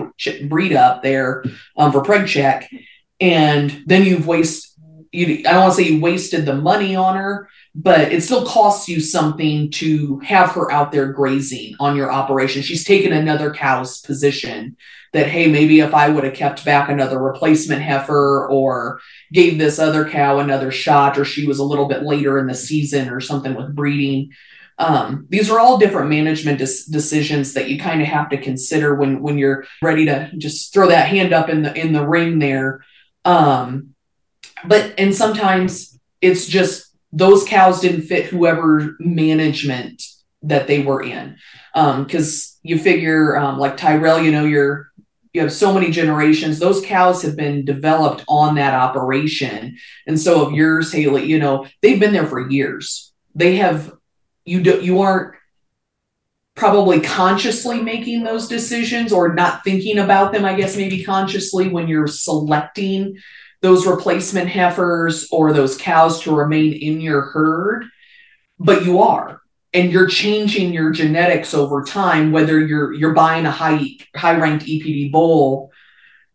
breed 0.47 0.73
up 0.73 1.03
there 1.03 1.43
um, 1.77 1.91
for 1.91 2.01
preg 2.01 2.25
check. 2.25 2.67
And 3.21 3.83
then 3.85 4.03
you've 4.05 4.25
wasted, 4.25 4.71
you, 5.11 5.43
I 5.47 5.51
don't 5.51 5.61
want 5.61 5.75
to 5.75 5.83
say 5.83 5.89
you 5.91 6.01
wasted 6.01 6.47
the 6.47 6.55
money 6.55 6.95
on 6.95 7.15
her, 7.15 7.47
but 7.75 8.13
it 8.13 8.23
still 8.23 8.45
costs 8.45 8.87
you 8.87 9.01
something 9.01 9.69
to 9.69 10.19
have 10.19 10.51
her 10.51 10.71
out 10.71 10.93
there 10.93 11.11
grazing 11.11 11.75
on 11.79 11.97
your 11.97 12.11
operation. 12.11 12.61
She's 12.61 12.85
taken 12.85 13.11
another 13.11 13.53
cow's 13.53 13.99
position 14.01 14.77
that 15.15 15.27
hey 15.27 15.47
maybe 15.47 15.79
if 15.79 15.93
i 15.93 16.09
would 16.09 16.25
have 16.25 16.33
kept 16.33 16.65
back 16.65 16.89
another 16.89 17.17
replacement 17.17 17.81
heifer 17.81 18.47
or 18.49 18.99
gave 19.31 19.57
this 19.57 19.79
other 19.79 20.07
cow 20.07 20.39
another 20.39 20.71
shot 20.71 21.17
or 21.17 21.23
she 21.23 21.47
was 21.47 21.57
a 21.57 21.63
little 21.63 21.87
bit 21.87 22.03
later 22.03 22.37
in 22.37 22.47
the 22.47 22.53
season 22.53 23.09
or 23.09 23.21
something 23.21 23.55
with 23.55 23.73
breeding 23.73 24.29
um, 24.77 25.25
these 25.29 25.49
are 25.49 25.57
all 25.57 25.77
different 25.77 26.09
management 26.09 26.59
des- 26.59 26.91
decisions 26.91 27.53
that 27.53 27.69
you 27.69 27.79
kind 27.79 28.01
of 28.01 28.09
have 28.09 28.27
to 28.29 28.41
consider 28.41 28.93
when 28.93 29.21
when 29.21 29.37
you're 29.37 29.63
ready 29.81 30.05
to 30.05 30.29
just 30.37 30.73
throw 30.73 30.89
that 30.89 31.07
hand 31.07 31.31
up 31.31 31.47
in 31.47 31.61
the 31.61 31.73
in 31.79 31.93
the 31.93 32.05
ring 32.05 32.39
there 32.39 32.83
um, 33.23 33.95
but 34.67 34.93
and 34.97 35.15
sometimes 35.15 35.97
it's 36.19 36.45
just 36.45 36.84
those 37.15 37.45
cows 37.45 37.79
didn't 37.79 38.03
fit 38.03 38.25
whoever 38.25 38.95
management 38.99 40.03
that 40.43 40.67
they 40.67 40.81
were 40.81 41.01
in. 41.01 41.37
Because 41.73 42.57
um, 42.57 42.59
you 42.61 42.77
figure 42.77 43.37
um, 43.37 43.57
like 43.57 43.77
tyrel 43.77 44.21
you 44.21 44.31
know 44.31 44.45
you're 44.45 44.91
you 45.33 45.41
have 45.41 45.51
so 45.51 45.73
many 45.73 45.91
generations 45.91 46.59
those 46.59 46.85
cows 46.85 47.21
have 47.21 47.35
been 47.35 47.65
developed 47.65 48.23
on 48.27 48.55
that 48.55 48.73
operation. 48.73 49.77
And 50.07 50.19
so 50.19 50.45
of 50.45 50.53
yours 50.53 50.93
haylie 50.93 51.27
you 51.27 51.39
know 51.39 51.67
they've 51.81 51.99
been 51.99 52.13
there 52.13 52.27
for 52.27 52.49
years. 52.49 53.13
They 53.33 53.55
have 53.57 53.93
you 54.43 54.61
do 54.61 54.81
you 54.81 55.01
aren't 55.01 55.35
probably 56.55 57.01
consciously 57.01 57.81
making 57.81 58.23
those 58.23 58.47
decisions 58.47 59.11
or 59.11 59.33
not 59.33 59.61
thinking 59.65 59.97
about 59.97 60.31
them 60.31 60.45
i 60.45 60.55
guess 60.55 60.77
maybe 60.77 61.03
consciously 61.03 61.67
when 61.67 61.85
you're 61.85 62.07
selecting 62.07 63.17
those 63.65 63.87
replacement 63.87 64.47
heifers 64.49 65.27
or 65.31 65.51
those 65.51 65.77
cows 65.77 66.21
to 66.21 66.35
remain 66.35 66.73
in 66.73 67.01
your 67.01 67.21
herd 67.21 67.85
but 68.59 68.85
you 68.85 68.99
are 68.99 69.41
and 69.73 69.91
you're 69.91 70.07
changing 70.07 70.71
your 70.71 70.91
genetics 70.91 71.53
over 71.53 71.83
time 71.83 72.31
whether 72.31 72.59
you're 72.59 72.93
you're 72.93 73.13
buying 73.13 73.45
a 73.45 73.51
high 73.51 73.85
high 74.15 74.37
ranked 74.37 74.65
EPD 74.65 75.11
bull 75.11 75.71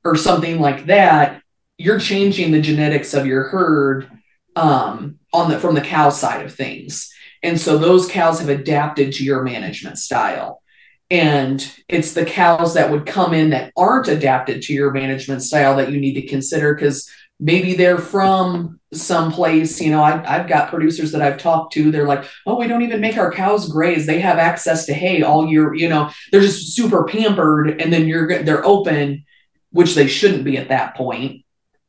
or 0.05 0.17
something 0.17 0.61
like 0.61 0.87
that 0.87 1.41
you're 1.81 1.99
changing 1.99 2.53
the 2.53 2.61
genetics 2.61 3.15
of 3.15 3.25
your 3.25 3.45
herd 3.45 4.07
um, 4.55 5.19
on 5.33 5.51
the 5.51 5.59
from 5.59 5.75
the 5.75 5.81
cow 5.81 6.11
side 6.11 6.45
of 6.45 6.55
things. 6.55 7.11
And 7.43 7.59
so 7.59 7.79
those 7.79 8.07
cows 8.07 8.39
have 8.41 8.51
adapted 8.51 9.15
to 9.15 9.25
your 9.25 9.43
management 9.43 9.97
style. 9.97 10.63
And 11.11 11.67
it's 11.89 12.13
the 12.13 12.27
cows 12.27 12.75
that 12.75 12.91
would 12.91 13.07
come 13.07 13.33
in 13.33 13.51
that 13.51 13.73
aren't 13.79 14.09
adapted 14.09 14.61
to 14.63 14.75
your 14.75 14.91
management 14.91 15.43
style 15.43 15.77
that 15.77 15.91
you 15.91 15.99
need 15.99 16.21
to 16.21 16.27
consider 16.27 16.75
because 16.75 17.11
maybe 17.41 17.75
they're 17.75 17.99
from 17.99 18.79
someplace 18.93 19.81
you 19.81 19.91
know 19.91 20.03
I, 20.03 20.23
i've 20.37 20.49
got 20.49 20.69
producers 20.69 21.13
that 21.13 21.23
i've 21.23 21.39
talked 21.39 21.73
to 21.75 21.91
they're 21.91 22.09
like 22.09 22.25
oh 22.47 22.59
we 22.59 22.67
don't 22.67 22.83
even 22.83 23.01
make 23.01 23.17
our 23.17 23.31
cows 23.31 23.71
graze. 23.71 24.05
They 24.05 24.21
have 24.21 24.39
access 24.39 24.87
to 24.87 24.95
hay 24.95 25.23
all 25.23 25.47
year 25.47 25.75
you 25.75 25.89
know 25.89 26.11
they're 26.31 26.41
just 26.41 26.75
super 26.75 27.05
pampered 27.05 27.81
and 27.81 27.93
then 27.93 28.09
you're 28.09 28.43
they're 28.43 28.67
open 28.67 29.25
which 29.71 29.95
they 29.95 30.09
shouldn't 30.09 30.45
be 30.45 30.59
at 30.59 30.69
that 30.69 30.97
point 30.97 31.45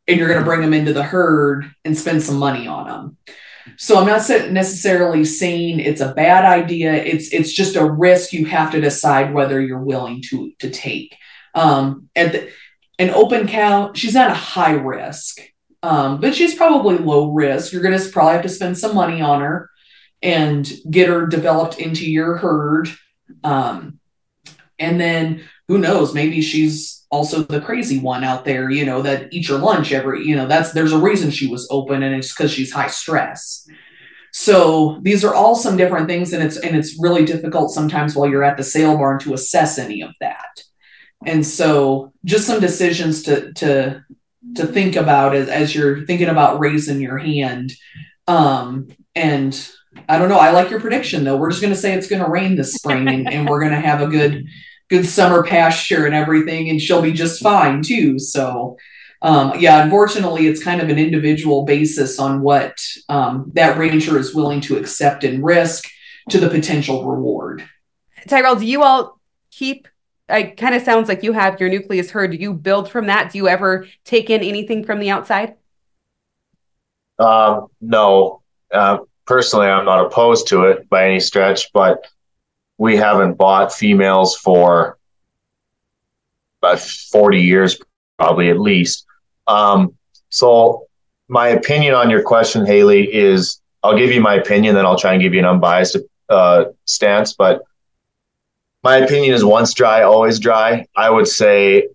and 0.07 0.17
you're 0.17 0.27
going 0.27 0.39
to 0.39 0.45
bring 0.45 0.61
them 0.61 0.73
into 0.73 0.93
the 0.93 1.03
herd 1.03 1.71
and 1.83 1.97
spend 1.97 2.21
some 2.21 2.37
money 2.37 2.67
on 2.67 2.85
them 2.87 3.17
so 3.77 3.99
i'm 3.99 4.07
not 4.07 4.27
necessarily 4.51 5.25
saying 5.25 5.79
it's 5.79 6.01
a 6.01 6.13
bad 6.13 6.45
idea. 6.45 6.93
It's 6.93 7.33
it's 7.33 7.51
just 7.51 7.75
a 7.75 7.89
risk 7.89 8.33
you 8.33 8.45
have 8.45 8.71
to 8.71 8.81
decide 8.81 9.33
whether 9.33 9.59
you're 9.59 9.83
willing 9.83 10.21
to 10.29 10.51
to 10.59 10.69
take. 10.69 11.15
Um 11.55 12.09
and 12.15 12.31
the, 12.31 12.51
an 13.01 13.09
open 13.09 13.47
cow 13.47 13.91
she's 13.93 14.13
not 14.13 14.31
a 14.31 14.35
high 14.35 14.73
risk 14.73 15.41
um, 15.83 16.19
but 16.21 16.35
she's 16.35 16.55
probably 16.55 16.97
low 16.97 17.31
risk. 17.31 17.73
You're 17.73 17.81
going 17.81 17.97
to 17.97 18.09
probably 18.09 18.33
have 18.33 18.43
to 18.43 18.49
spend 18.49 18.77
some 18.77 18.95
money 18.95 19.21
on 19.21 19.41
her 19.41 19.69
and 20.21 20.71
get 20.89 21.09
her 21.09 21.25
developed 21.25 21.79
into 21.79 22.09
your 22.09 22.37
herd. 22.37 22.89
Um, 23.43 23.99
and 24.77 25.01
then 25.01 25.43
who 25.67 25.79
knows, 25.79 26.13
maybe 26.13 26.41
she's 26.41 27.05
also 27.09 27.43
the 27.43 27.61
crazy 27.61 27.99
one 27.99 28.23
out 28.23 28.45
there, 28.45 28.69
you 28.69 28.85
know, 28.85 29.01
that 29.01 29.33
eats 29.33 29.49
your 29.49 29.59
lunch 29.59 29.91
every, 29.91 30.25
you 30.25 30.35
know, 30.35 30.47
that's 30.47 30.71
there's 30.71 30.93
a 30.93 30.99
reason 30.99 31.31
she 31.31 31.47
was 31.47 31.67
open 31.71 32.03
and 32.03 32.15
it's 32.15 32.33
because 32.33 32.51
she's 32.51 32.71
high 32.71 32.87
stress. 32.87 33.67
So 34.33 34.99
these 35.01 35.25
are 35.25 35.33
all 35.33 35.55
some 35.55 35.75
different 35.75 36.07
things, 36.07 36.31
and 36.31 36.41
it's 36.41 36.55
and 36.55 36.73
it's 36.73 36.97
really 37.01 37.25
difficult 37.25 37.73
sometimes 37.73 38.15
while 38.15 38.29
you're 38.29 38.45
at 38.45 38.55
the 38.55 38.63
sale 38.63 38.95
barn 38.95 39.19
to 39.19 39.33
assess 39.33 39.77
any 39.77 40.01
of 40.01 40.11
that. 40.21 40.63
And 41.25 41.45
so 41.45 42.13
just 42.25 42.47
some 42.47 42.59
decisions 42.59 43.23
to 43.23 43.53
to 43.53 44.03
to 44.55 44.65
think 44.65 44.95
about 44.95 45.35
as, 45.35 45.47
as 45.49 45.75
you're 45.75 46.05
thinking 46.05 46.29
about 46.29 46.59
raising 46.59 46.99
your 46.99 47.17
hand. 47.17 47.73
Um, 48.27 48.87
and 49.15 49.69
I 50.09 50.17
don't 50.17 50.29
know. 50.29 50.39
I 50.39 50.51
like 50.51 50.69
your 50.69 50.79
prediction 50.79 51.23
though. 51.23 51.37
We're 51.37 51.49
just 51.49 51.61
going 51.61 51.73
to 51.73 51.79
say 51.79 51.93
it's 51.93 52.07
going 52.07 52.23
to 52.23 52.29
rain 52.29 52.55
this 52.55 52.73
spring 52.73 53.07
and, 53.07 53.31
and 53.31 53.47
we're 53.47 53.59
going 53.59 53.73
to 53.73 53.79
have 53.79 54.01
a 54.01 54.07
good, 54.07 54.45
good 54.89 55.05
summer 55.05 55.43
pasture 55.43 56.05
and 56.05 56.15
everything. 56.15 56.69
And 56.69 56.81
she'll 56.81 57.01
be 57.01 57.13
just 57.13 57.41
fine 57.41 57.81
too. 57.81 58.17
So, 58.17 58.77
um, 59.21 59.53
yeah, 59.59 59.83
unfortunately, 59.83 60.47
it's 60.47 60.63
kind 60.63 60.81
of 60.81 60.89
an 60.89 60.97
individual 60.97 61.63
basis 61.63 62.19
on 62.19 62.41
what 62.41 62.77
um, 63.07 63.51
that 63.53 63.77
rancher 63.77 64.17
is 64.17 64.33
willing 64.33 64.61
to 64.61 64.77
accept 64.77 65.23
and 65.23 65.43
risk 65.43 65.87
to 66.29 66.39
the 66.39 66.49
potential 66.49 67.05
reward. 67.05 67.63
Tyrel, 68.27 68.55
do 68.55 68.65
you 68.65 68.81
all 68.81 69.19
keep 69.51 69.87
it 70.31 70.57
kind 70.57 70.75
of 70.75 70.81
sounds 70.81 71.09
like 71.09 71.23
you 71.23 71.33
have 71.33 71.59
your 71.59 71.69
nucleus 71.69 72.11
herd. 72.11 72.31
Do 72.31 72.37
you 72.37 72.53
build 72.53 72.89
from 72.89 73.07
that? 73.07 73.31
Do 73.31 73.37
you 73.37 73.47
ever 73.47 73.87
take 74.03 74.29
in 74.29 74.41
anything 74.41 74.83
from 74.83 74.99
the 74.99 75.09
outside? 75.09 75.55
Um, 77.19 77.67
no. 77.79 78.41
Uh, 78.71 78.99
personally, 79.25 79.67
I'm 79.67 79.85
not 79.85 80.05
opposed 80.05 80.47
to 80.49 80.63
it 80.63 80.89
by 80.89 81.05
any 81.05 81.19
stretch, 81.19 81.71
but 81.73 82.07
we 82.77 82.95
haven't 82.95 83.35
bought 83.35 83.73
females 83.73 84.35
for 84.35 84.97
about 86.61 86.79
40 86.79 87.39
years, 87.39 87.79
probably 88.17 88.49
at 88.49 88.59
least. 88.59 89.05
Um, 89.47 89.95
so, 90.29 90.87
my 91.27 91.49
opinion 91.49 91.93
on 91.93 92.09
your 92.09 92.23
question, 92.23 92.65
Haylie, 92.65 93.07
is 93.09 93.61
I'll 93.83 93.97
give 93.97 94.11
you 94.11 94.21
my 94.21 94.35
opinion, 94.35 94.75
then 94.75 94.85
I'll 94.85 94.97
try 94.97 95.13
and 95.13 95.21
give 95.21 95.33
you 95.33 95.39
an 95.39 95.45
unbiased 95.45 95.97
uh, 96.29 96.65
stance. 96.85 97.33
But 97.33 97.61
my 98.83 98.97
opinion 98.97 99.33
is 99.33 99.45
once 99.45 99.73
dry, 99.73 100.03
always 100.03 100.39
dry. 100.39 100.87
I 100.95 101.09
would 101.09 101.27
say 101.27 101.89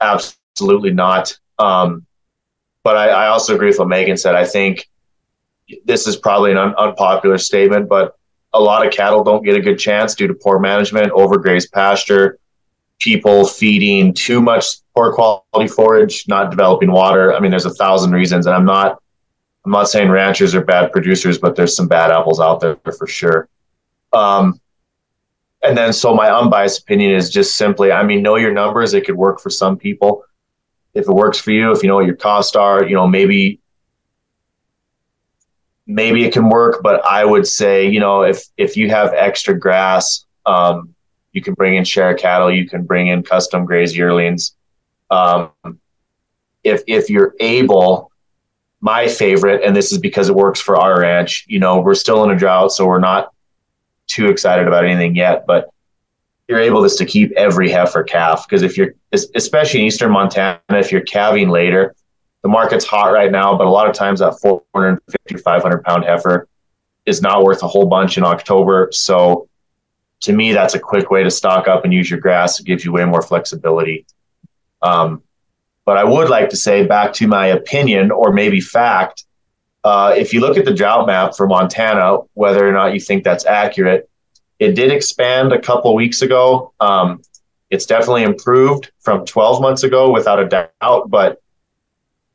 absolutely 0.00 0.92
not. 0.92 1.38
Um, 1.58 2.06
but 2.82 2.96
I, 2.96 3.08
I, 3.08 3.26
also 3.28 3.54
agree 3.54 3.68
with 3.68 3.78
what 3.78 3.88
Megan 3.88 4.16
said. 4.16 4.34
I 4.34 4.44
think 4.44 4.88
this 5.84 6.06
is 6.06 6.16
probably 6.16 6.52
an 6.52 6.58
un- 6.58 6.74
unpopular 6.76 7.38
statement, 7.38 7.88
but 7.88 8.16
a 8.52 8.60
lot 8.60 8.86
of 8.86 8.92
cattle 8.92 9.24
don't 9.24 9.44
get 9.44 9.56
a 9.56 9.60
good 9.60 9.78
chance 9.78 10.14
due 10.14 10.28
to 10.28 10.34
poor 10.34 10.58
management, 10.58 11.12
overgrazed 11.12 11.72
pasture, 11.72 12.38
people 12.98 13.46
feeding 13.46 14.14
too 14.14 14.40
much 14.40 14.66
poor 14.94 15.12
quality 15.12 15.68
forage, 15.68 16.26
not 16.28 16.50
developing 16.50 16.92
water. 16.92 17.34
I 17.34 17.40
mean, 17.40 17.50
there's 17.50 17.66
a 17.66 17.74
thousand 17.74 18.12
reasons, 18.12 18.46
and 18.46 18.54
I'm 18.54 18.64
not. 18.64 19.02
I'm 19.64 19.72
not 19.72 19.88
saying 19.88 20.10
ranchers 20.10 20.54
are 20.54 20.64
bad 20.64 20.92
producers, 20.92 21.38
but 21.38 21.56
there's 21.56 21.74
some 21.74 21.88
bad 21.88 22.12
apples 22.12 22.38
out 22.38 22.60
there 22.60 22.76
for 22.76 23.08
sure. 23.08 23.48
Um, 24.12 24.60
and 25.62 25.76
then 25.76 25.92
so 25.92 26.14
my 26.14 26.30
unbiased 26.30 26.82
opinion 26.82 27.12
is 27.12 27.30
just 27.30 27.56
simply 27.56 27.92
i 27.92 28.02
mean 28.02 28.22
know 28.22 28.36
your 28.36 28.52
numbers. 28.52 28.94
It 28.94 29.04
could 29.06 29.16
work 29.16 29.40
for 29.40 29.50
some 29.50 29.76
people. 29.76 30.24
If 30.94 31.08
it 31.08 31.12
works 31.12 31.38
for 31.38 31.50
you 31.50 31.72
if 31.72 31.82
you 31.82 31.88
know 31.88 31.96
what 31.96 32.06
your 32.06 32.16
costs 32.16 32.56
are 32.56 32.84
you 32.84 32.94
know 32.94 33.06
maybe 33.06 33.60
maybe 35.86 36.24
it 36.24 36.32
can 36.32 36.48
work. 36.48 36.82
But 36.82 37.04
i 37.04 37.24
would 37.24 37.46
say 37.46 37.88
you 37.88 38.00
know 38.00 38.22
if 38.22 38.44
if 38.56 38.76
you 38.76 38.90
have 38.90 39.12
extra 39.14 39.58
grass 39.58 40.24
um, 40.46 40.94
you 41.32 41.42
can 41.42 41.52
bring 41.54 41.74
in 41.74 41.84
share 41.84 42.14
cattle. 42.14 42.50
You 42.50 42.66
can 42.66 42.84
bring 42.84 43.08
in 43.08 43.22
custom 43.22 43.66
graze 43.66 43.94
yearlings. 43.94 44.54
Um, 45.10 45.50
if 46.64 46.82
if 46.86 47.10
you're 47.10 47.34
able 47.40 48.10
my 48.80 49.06
favorite 49.06 49.62
and 49.64 49.74
this 49.74 49.92
is 49.92 49.98
because 49.98 50.28
it 50.28 50.34
works 50.34 50.60
for 50.60 50.76
our 50.76 51.00
ranch 51.00 51.44
you 51.48 51.58
know 51.58 51.80
we're 51.80 51.94
still 51.94 52.24
in 52.24 52.30
a 52.30 52.36
drought 52.36 52.70
so 52.72 52.86
we're 52.86 52.98
not 52.98 53.32
too 54.16 54.28
excited 54.28 54.66
about 54.66 54.84
anything 54.84 55.14
yet, 55.14 55.44
but 55.46 55.68
you're 56.48 56.60
able 56.60 56.82
just 56.82 56.98
to 56.98 57.04
keep 57.04 57.32
every 57.32 57.70
heifer 57.70 58.02
calf 58.02 58.46
because 58.48 58.62
if 58.62 58.78
you're 58.78 58.94
especially 59.12 59.80
in 59.80 59.86
eastern 59.86 60.10
Montana, 60.10 60.60
if 60.70 60.90
you're 60.90 61.02
calving 61.02 61.50
later, 61.50 61.94
the 62.42 62.48
market's 62.48 62.84
hot 62.84 63.12
right 63.12 63.30
now, 63.30 63.56
but 63.56 63.66
a 63.66 63.70
lot 63.70 63.88
of 63.88 63.94
times 63.94 64.20
that 64.20 64.40
450 64.40 65.42
500 65.42 65.84
pound 65.84 66.04
heifer 66.04 66.48
is 67.04 67.20
not 67.20 67.44
worth 67.44 67.62
a 67.62 67.68
whole 67.68 67.86
bunch 67.86 68.16
in 68.16 68.24
October. 68.24 68.88
So 68.90 69.48
to 70.22 70.32
me, 70.32 70.52
that's 70.52 70.74
a 70.74 70.78
quick 70.78 71.10
way 71.10 71.22
to 71.22 71.30
stock 71.30 71.68
up 71.68 71.84
and 71.84 71.92
use 71.92 72.08
your 72.08 72.20
grass. 72.20 72.58
It 72.58 72.64
gives 72.64 72.84
you 72.84 72.92
way 72.92 73.04
more 73.04 73.22
flexibility. 73.22 74.06
Um, 74.80 75.22
but 75.84 75.98
I 75.98 76.04
would 76.04 76.30
like 76.30 76.48
to 76.50 76.56
say 76.56 76.86
back 76.86 77.12
to 77.14 77.26
my 77.26 77.48
opinion 77.48 78.10
or 78.10 78.32
maybe 78.32 78.60
fact 78.60 79.25
uh, 79.86 80.12
if 80.16 80.32
you 80.32 80.40
look 80.40 80.56
at 80.56 80.64
the 80.64 80.74
drought 80.74 81.06
map 81.06 81.36
for 81.36 81.46
Montana, 81.46 82.18
whether 82.34 82.68
or 82.68 82.72
not 82.72 82.92
you 82.92 82.98
think 82.98 83.22
that's 83.22 83.46
accurate, 83.46 84.10
it 84.58 84.74
did 84.74 84.90
expand 84.90 85.52
a 85.52 85.60
couple 85.60 85.94
weeks 85.94 86.22
ago. 86.22 86.72
Um, 86.80 87.22
it's 87.70 87.86
definitely 87.86 88.24
improved 88.24 88.90
from 88.98 89.24
12 89.24 89.62
months 89.62 89.84
ago, 89.84 90.10
without 90.10 90.40
a 90.40 90.48
doubt. 90.48 91.08
But 91.08 91.40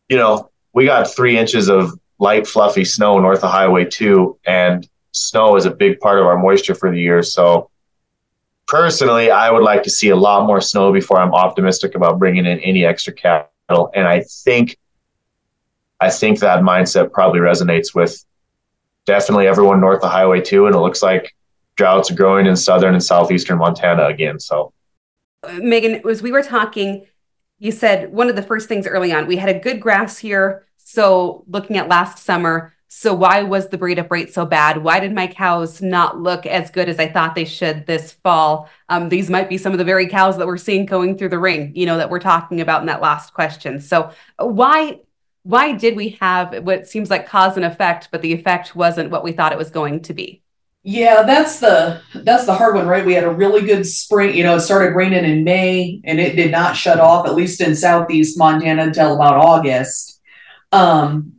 you 0.08 0.16
know, 0.16 0.50
we 0.74 0.86
got 0.86 1.14
three 1.14 1.38
inches 1.38 1.68
of 1.68 1.92
light, 2.20 2.48
fluffy 2.48 2.86
snow 2.86 3.20
north 3.20 3.44
of 3.44 3.52
Highway 3.52 3.84
2, 3.84 4.40
and 4.46 4.88
snow 5.12 5.58
is 5.58 5.66
a 5.66 5.72
big 5.72 6.00
part 6.00 6.20
of 6.20 6.26
our 6.28 6.38
moisture 6.38 6.74
for 6.74 6.90
the 6.90 7.02
year. 7.02 7.22
So, 7.22 7.70
personally, 8.66 9.30
I 9.30 9.52
would 9.52 9.64
like 9.64 9.84
to 9.84 9.90
see 9.90 10.08
a 10.08 10.16
lot 10.16 10.48
more 10.48 10.62
snow 10.62 10.94
before 10.94 11.20
I'm 11.20 11.34
optimistic 11.34 11.96
about 11.96 12.18
bringing 12.18 12.46
in 12.46 12.60
any 12.60 12.86
extra 12.86 13.12
cattle. 13.12 13.92
And 13.94 14.08
I 14.08 14.22
think 14.22 14.78
I 16.02 16.10
think 16.10 16.40
that 16.40 16.62
mindset 16.62 17.12
probably 17.12 17.40
resonates 17.40 17.94
with 17.94 18.26
definitely 19.06 19.48
everyone 19.48 19.80
north 19.80 20.04
of 20.04 20.12
Highway 20.12 20.42
2. 20.42 20.66
And 20.66 20.76
it 20.76 20.80
looks 20.80 21.04
like 21.04 21.34
droughts 21.76 22.12
are 22.12 22.16
growing 22.16 22.48
in 22.48 22.56
southern 22.56 22.96
and 22.96 23.04
southeastern 23.04 23.60
Montana 23.60 24.08
again. 24.08 24.40
So, 24.40 24.74
Megan, 25.54 26.02
as 26.08 26.22
we 26.22 26.32
were 26.32 26.44
talking, 26.44 27.06
you 27.60 27.72
said 27.72 28.12
one 28.12 28.30
of 28.30 28.36
the 28.36 28.42
first 28.42 28.68
things 28.68 28.88
early 28.88 29.14
on, 29.14 29.28
we 29.28 29.38
had 29.38 29.56
a 29.56 29.60
good 29.60 29.80
grass 29.80 30.18
here. 30.18 30.66
So, 30.78 31.44
looking 31.48 31.78
at 31.78 31.88
last 31.88 32.18
summer, 32.18 32.74
so 32.88 33.14
why 33.14 33.44
was 33.44 33.70
the 33.70 33.78
breed 33.78 34.00
up 34.00 34.12
rate 34.12 34.34
so 34.34 34.46
bad? 34.46 34.84
Why 34.84 35.00
did 35.00 35.14
my 35.14 35.28
cows 35.28 35.82
not 35.82 36.20
look 36.20 36.46
as 36.46 36.70
good 36.70 36.90
as 36.90 37.00
I 37.00 37.08
thought 37.08 37.36
they 37.36 37.46
should 37.46 37.86
this 37.86 38.12
fall? 38.12 38.70
Um, 38.90 39.08
these 39.08 39.30
might 39.30 39.48
be 39.48 39.58
some 39.58 39.72
of 39.72 39.78
the 39.78 39.86
very 39.86 40.08
cows 40.08 40.38
that 40.38 40.48
we're 40.48 40.58
seeing 40.58 40.86
going 40.86 41.18
through 41.18 41.30
the 41.30 41.40
ring, 41.40 41.72
you 41.74 41.86
know, 41.86 41.98
that 41.98 42.10
we're 42.10 42.20
talking 42.20 42.60
about 42.60 42.82
in 42.82 42.88
that 42.88 43.02
last 43.02 43.34
question. 43.34 43.80
So 43.80 44.12
why 44.38 45.00
why 45.44 45.74
did 45.74 45.96
we 45.96 46.18
have 46.22 46.64
what 46.64 46.88
seems 46.88 47.10
like 47.10 47.28
cause 47.28 47.56
and 47.56 47.66
effect, 47.66 48.10
but 48.12 48.22
the 48.22 48.34
effect 48.34 48.76
wasn't 48.76 49.10
what 49.10 49.24
we 49.24 49.32
thought 49.32 49.52
it 49.52 49.58
was 49.58 49.72
going 49.72 50.02
to 50.02 50.14
be? 50.14 50.42
Yeah, 50.84 51.22
that's 51.24 51.60
the 51.60 52.02
that's 52.14 52.46
the 52.46 52.56
hard 52.56 52.74
one, 52.74 52.88
right? 52.88 53.06
We 53.06 53.14
had 53.14 53.24
a 53.24 53.30
really 53.30 53.62
good 53.62 53.86
spring. 53.86 54.36
You 54.36 54.44
know, 54.44 54.56
it 54.56 54.62
started 54.62 54.96
raining 54.96 55.26
in 55.26 55.44
May, 55.44 56.02
and 56.06 56.20
it 56.20 56.36
did 56.36 56.52
not 56.52 56.76
shut 56.76 57.00
off, 57.00 57.28
at 57.28 57.36
least 57.36 57.62
in 57.62 57.76
southeast 57.76 58.38
Montana, 58.38 58.84
until 58.84 59.14
about 59.14 59.38
August. 59.38 60.20
Um, 60.72 61.34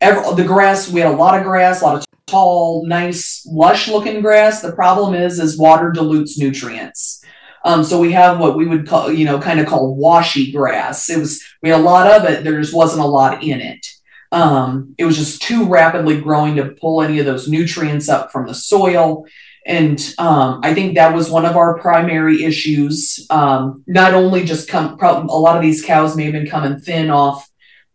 every, 0.00 0.34
the 0.34 0.44
grass, 0.44 0.90
we 0.90 1.00
had 1.00 1.12
a 1.12 1.16
lot 1.16 1.38
of 1.38 1.44
grass, 1.44 1.80
a 1.80 1.84
lot 1.84 1.96
of 1.98 2.04
tall, 2.26 2.84
nice, 2.86 3.46
lush-looking 3.46 4.20
grass. 4.20 4.62
The 4.62 4.72
problem 4.72 5.14
is, 5.14 5.38
is 5.38 5.58
water 5.58 5.92
dilutes 5.92 6.36
nutrients. 6.36 7.21
Um, 7.64 7.84
so 7.84 8.00
we 8.00 8.12
have 8.12 8.38
what 8.38 8.56
we 8.56 8.66
would 8.66 8.88
call, 8.88 9.12
you 9.12 9.24
know, 9.24 9.38
kind 9.38 9.60
of 9.60 9.66
call 9.66 9.94
washy 9.94 10.50
grass. 10.52 11.08
It 11.08 11.18
was 11.18 11.42
we 11.62 11.68
had 11.68 11.80
a 11.80 11.82
lot 11.82 12.10
of 12.10 12.28
it. 12.28 12.44
There 12.44 12.60
just 12.60 12.74
wasn't 12.74 13.02
a 13.02 13.08
lot 13.08 13.42
in 13.42 13.60
it. 13.60 13.86
Um, 14.32 14.94
it 14.98 15.04
was 15.04 15.16
just 15.16 15.42
too 15.42 15.66
rapidly 15.66 16.20
growing 16.20 16.56
to 16.56 16.70
pull 16.80 17.02
any 17.02 17.18
of 17.18 17.26
those 17.26 17.48
nutrients 17.48 18.08
up 18.08 18.32
from 18.32 18.46
the 18.46 18.54
soil. 18.54 19.26
And 19.64 20.00
um, 20.18 20.60
I 20.64 20.74
think 20.74 20.94
that 20.94 21.14
was 21.14 21.30
one 21.30 21.44
of 21.44 21.56
our 21.56 21.78
primary 21.78 22.42
issues. 22.42 23.24
Um, 23.30 23.84
not 23.86 24.14
only 24.14 24.44
just 24.44 24.68
come, 24.68 24.98
a 25.00 25.38
lot 25.38 25.56
of 25.56 25.62
these 25.62 25.84
cows 25.84 26.16
may 26.16 26.24
have 26.24 26.32
been 26.32 26.48
coming 26.48 26.80
thin 26.80 27.10
off 27.10 27.48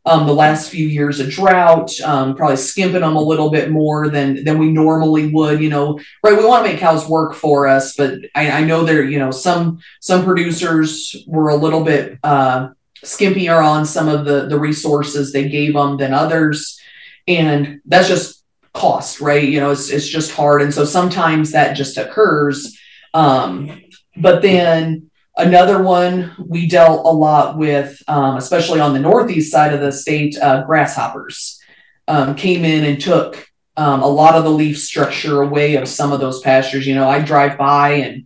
um, 0.08 0.26
the 0.26 0.34
last 0.34 0.70
few 0.70 0.88
years 0.88 1.20
of 1.20 1.30
drought, 1.30 1.92
um, 2.02 2.34
probably 2.34 2.56
skimping 2.56 3.02
them 3.02 3.18
a 3.18 3.22
little 3.22 3.50
bit 3.50 3.70
more 3.70 4.10
than 4.10 4.44
than 4.46 4.58
we 4.58 4.72
normally 4.72 5.32
would. 5.32 5.62
You 5.62 5.70
know, 5.70 6.00
right? 6.24 6.38
We 6.38 6.46
want 6.46 6.66
to 6.66 6.72
make 6.72 6.80
cows 6.80 7.08
work 7.08 7.34
for 7.34 7.68
us, 7.68 7.96
but 7.96 8.20
I, 8.34 8.50
I 8.52 8.64
know 8.64 8.86
there, 8.86 9.04
you 9.04 9.20
know, 9.20 9.32
some 9.32 9.80
some 10.00 10.24
producers 10.24 11.16
were 11.28 11.50
a 11.50 11.56
little 11.56 11.84
bit 11.84 12.18
uh, 12.24 12.70
skimpier 13.04 13.64
on 13.64 13.86
some 13.86 14.08
of 14.08 14.26
the 14.26 14.48
the 14.48 14.58
resources 14.58 15.34
they 15.34 15.50
gave 15.50 15.74
them 15.74 15.98
than 15.98 16.14
others, 16.14 16.80
and 17.28 17.82
that's 17.86 18.08
just 18.08 18.46
cost, 18.74 19.20
right? 19.20 19.44
You 19.44 19.60
know, 19.60 19.72
it's 19.72 19.90
it's 19.90 20.08
just 20.08 20.32
hard, 20.32 20.62
and 20.62 20.74
so 20.74 20.86
sometimes 20.86 21.52
that 21.52 21.74
just 21.74 21.98
occurs. 21.98 22.78
Um, 23.14 23.82
but 24.16 24.42
then 24.42 25.07
Another 25.38 25.84
one 25.84 26.34
we 26.40 26.68
dealt 26.68 27.06
a 27.06 27.10
lot 27.10 27.58
with, 27.58 28.02
um, 28.08 28.38
especially 28.38 28.80
on 28.80 28.94
the 28.94 29.00
northeast 29.00 29.52
side 29.52 29.72
of 29.72 29.82
the 29.82 29.92
state, 29.92 30.36
uh, 30.42 30.64
grasshoppers 30.64 31.60
um, 32.08 32.34
came 32.34 32.66
in 32.66 32.84
and 32.84 33.00
took 33.00 33.48
um, 33.76 34.02
a 34.02 34.08
lot 34.08 34.34
of 34.34 34.44
the 34.44 34.50
leaf 34.50 34.80
structure 34.80 35.44
away 35.44 35.76
of 35.76 35.88
some 35.88 36.12
of 36.12 36.20
those 36.20 36.42
pastures. 36.42 36.88
You 36.88 36.96
know, 36.96 37.08
I 37.08 37.22
drive 37.22 37.56
by 37.56 37.92
and 37.92 38.26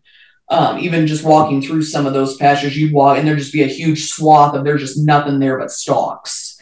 um, 0.49 0.79
even 0.79 1.05
just 1.05 1.25
walking 1.25 1.61
through 1.61 1.83
some 1.83 2.05
of 2.05 2.13
those 2.13 2.37
pastures, 2.37 2.77
you'd 2.77 2.93
walk 2.93 3.17
and 3.17 3.27
there'd 3.27 3.39
just 3.39 3.53
be 3.53 3.63
a 3.63 3.67
huge 3.67 4.09
swath 4.09 4.55
of 4.55 4.63
there's 4.63 4.81
just 4.81 4.97
nothing 4.97 5.39
there 5.39 5.59
but 5.59 5.71
stalks. 5.71 6.57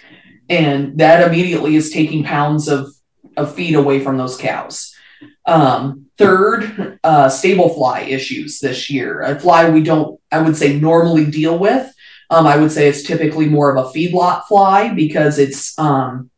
And 0.49 0.97
that 0.97 1.27
immediately 1.27 1.75
is 1.75 1.91
taking 1.91 2.23
pounds 2.23 2.67
of, 2.67 2.91
of 3.37 3.53
feed 3.53 3.75
away 3.75 3.99
from 3.99 4.17
those 4.17 4.35
cows. 4.35 4.95
Um, 5.45 6.08
third, 6.19 6.99
uh, 7.03 7.29
stable 7.29 7.69
fly 7.73 8.01
issues 8.01 8.59
this 8.59 8.89
year. 8.89 9.21
A 9.21 9.39
fly 9.39 9.69
we 9.69 9.81
don't, 9.81 10.19
I 10.31 10.41
would 10.41 10.57
say, 10.57 10.77
normally 10.77 11.25
deal 11.25 11.57
with. 11.57 11.91
Um, 12.29 12.45
I 12.45 12.57
would 12.57 12.71
say 12.71 12.87
it's 12.87 13.03
typically 13.03 13.47
more 13.47 13.75
of 13.75 13.83
a 13.83 13.89
feedlot 13.89 14.43
fly 14.43 14.93
because 14.93 15.39
it's 15.39 15.79
um, 15.79 16.29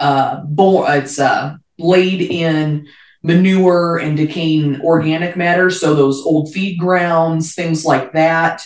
uh, 0.00 0.40
bo- 0.44 0.86
it's 0.86 1.20
uh, 1.20 1.56
laid 1.78 2.22
in 2.22 2.88
manure 3.22 3.98
and 3.98 4.16
decaying 4.16 4.80
organic 4.80 5.36
matter. 5.36 5.70
So 5.70 5.94
those 5.94 6.22
old 6.22 6.52
feed 6.52 6.78
grounds, 6.78 7.54
things 7.54 7.84
like 7.84 8.14
that, 8.14 8.64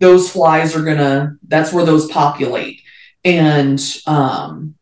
those 0.00 0.28
flies 0.28 0.76
are 0.76 0.82
gonna. 0.82 1.36
That's 1.46 1.72
where 1.72 1.86
those 1.86 2.10
populate, 2.10 2.82
and 3.24 3.80
um, 4.06 4.74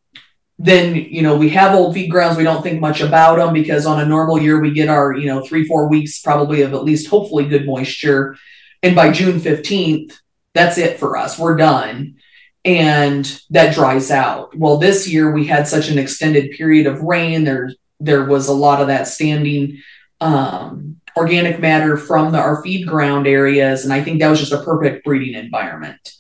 then 0.63 0.95
you 0.95 1.23
know 1.23 1.37
we 1.37 1.49
have 1.51 1.75
old 1.75 1.93
feed 1.93 2.09
grounds. 2.09 2.39
We 2.39 2.45
don't 2.45 2.63
think 2.63 2.81
much 2.81 3.01
about 3.01 3.37
them 3.37 3.53
because 3.53 3.85
on 3.85 4.01
a 4.01 4.07
normal 4.07 4.41
year 4.41 4.61
we 4.61 4.71
get 4.71 4.89
our 4.89 5.13
you 5.13 5.27
know 5.27 5.45
three 5.45 5.67
four 5.67 5.89
weeks 5.89 6.21
probably 6.23 6.63
of 6.63 6.73
at 6.73 6.85
least 6.85 7.09
hopefully 7.09 7.47
good 7.47 7.67
moisture. 7.67 8.37
And 8.85 8.95
by 8.97 9.11
june 9.11 9.41
15th 9.41 10.19
that's 10.55 10.79
it 10.79 10.99
for 10.99 11.17
us. 11.17 11.39
We're 11.39 11.57
done. 11.57 12.17
And 12.65 13.41
that 13.51 13.75
dries 13.75 14.11
out. 14.11 14.57
Well 14.57 14.79
this 14.79 15.09
year 15.09 15.33
we 15.33 15.47
had 15.47 15.67
such 15.67 15.89
an 15.89 15.99
extended 15.99 16.53
period 16.53 16.87
of 16.87 17.03
rain. 17.03 17.43
There 17.43 17.73
there 17.99 18.25
was 18.25 18.47
a 18.47 18.55
lot 18.55 18.81
of 18.81 18.87
that 18.87 19.09
standing 19.09 19.83
um, 20.21 21.01
organic 21.17 21.59
matter 21.59 21.97
from 21.97 22.31
the, 22.31 22.39
our 22.39 22.63
feed 22.63 22.87
ground 22.87 23.27
areas. 23.27 23.83
And 23.83 23.93
i 23.93 24.01
think 24.01 24.21
that 24.21 24.31
was 24.31 24.39
just 24.39 24.53
a 24.53 24.63
perfect 24.63 25.05
breeding 25.05 25.35
environment 25.35 26.15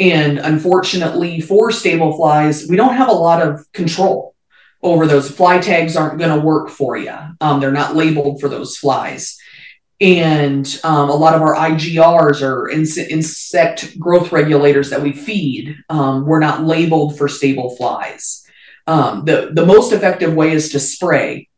and 0.00 0.38
unfortunately, 0.38 1.42
for 1.42 1.70
stable 1.70 2.16
flies, 2.16 2.66
we 2.66 2.76
don't 2.76 2.96
have 2.96 3.08
a 3.08 3.12
lot 3.12 3.46
of 3.46 3.70
control 3.72 4.34
over 4.82 5.06
those. 5.06 5.30
Fly 5.30 5.58
tags 5.58 5.94
aren't 5.94 6.18
going 6.18 6.34
to 6.34 6.44
work 6.44 6.70
for 6.70 6.96
you. 6.96 7.14
Um, 7.42 7.60
they're 7.60 7.70
not 7.70 7.94
labeled 7.94 8.40
for 8.40 8.48
those 8.48 8.78
flies. 8.78 9.36
And 10.00 10.80
um, 10.84 11.10
a 11.10 11.14
lot 11.14 11.34
of 11.34 11.42
our 11.42 11.54
IGRs 11.54 12.40
or 12.40 12.70
insect 12.70 13.98
growth 13.98 14.32
regulators 14.32 14.88
that 14.88 15.02
we 15.02 15.12
feed 15.12 15.76
um, 15.90 16.24
were 16.24 16.40
not 16.40 16.64
labeled 16.64 17.18
for 17.18 17.28
stable 17.28 17.76
flies. 17.76 18.42
Um, 18.86 19.26
the, 19.26 19.50
the 19.52 19.66
most 19.66 19.92
effective 19.92 20.32
way 20.34 20.52
is 20.52 20.70
to 20.72 20.80
spray. 20.80 21.49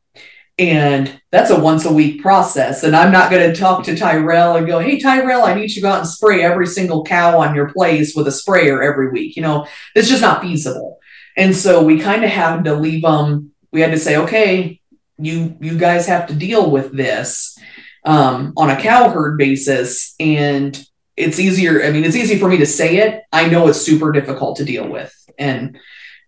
And 0.58 1.20
that's 1.30 1.50
a 1.50 1.58
once 1.58 1.84
a 1.86 1.92
week 1.92 2.20
process. 2.20 2.84
And 2.84 2.94
I'm 2.94 3.10
not 3.10 3.30
going 3.30 3.50
to 3.50 3.58
talk 3.58 3.84
to 3.84 3.96
Tyrel 3.96 4.56
and 4.56 4.66
go, 4.66 4.78
hey, 4.78 4.98
Tyrel, 5.00 5.44
I 5.44 5.54
need 5.54 5.70
you 5.70 5.76
to 5.76 5.80
go 5.80 5.90
out 5.90 6.00
and 6.00 6.08
spray 6.08 6.42
every 6.42 6.66
single 6.66 7.04
cow 7.04 7.40
on 7.40 7.54
your 7.54 7.70
place 7.70 8.14
with 8.14 8.28
a 8.28 8.32
sprayer 8.32 8.82
every 8.82 9.10
week. 9.10 9.34
You 9.34 9.42
know, 9.42 9.66
it's 9.94 10.08
just 10.08 10.22
not 10.22 10.42
feasible. 10.42 10.98
And 11.36 11.56
so 11.56 11.82
we 11.82 11.98
kind 11.98 12.22
of 12.22 12.30
had 12.30 12.64
to 12.64 12.74
leave 12.74 13.02
them, 13.02 13.52
we 13.72 13.80
had 13.80 13.92
to 13.92 13.98
say, 13.98 14.18
okay, 14.18 14.80
you 15.18 15.56
you 15.60 15.78
guys 15.78 16.06
have 16.06 16.26
to 16.26 16.34
deal 16.34 16.70
with 16.70 16.94
this 16.94 17.56
um, 18.04 18.52
on 18.56 18.70
a 18.70 18.80
cow 18.80 19.08
herd 19.08 19.38
basis. 19.38 20.14
And 20.20 20.78
it's 21.16 21.38
easier. 21.38 21.82
I 21.82 21.90
mean, 21.90 22.04
it's 22.04 22.16
easy 22.16 22.38
for 22.38 22.48
me 22.48 22.58
to 22.58 22.66
say 22.66 22.98
it. 22.98 23.22
I 23.32 23.48
know 23.48 23.68
it's 23.68 23.80
super 23.80 24.12
difficult 24.12 24.56
to 24.58 24.64
deal 24.64 24.88
with. 24.88 25.14
And 25.38 25.78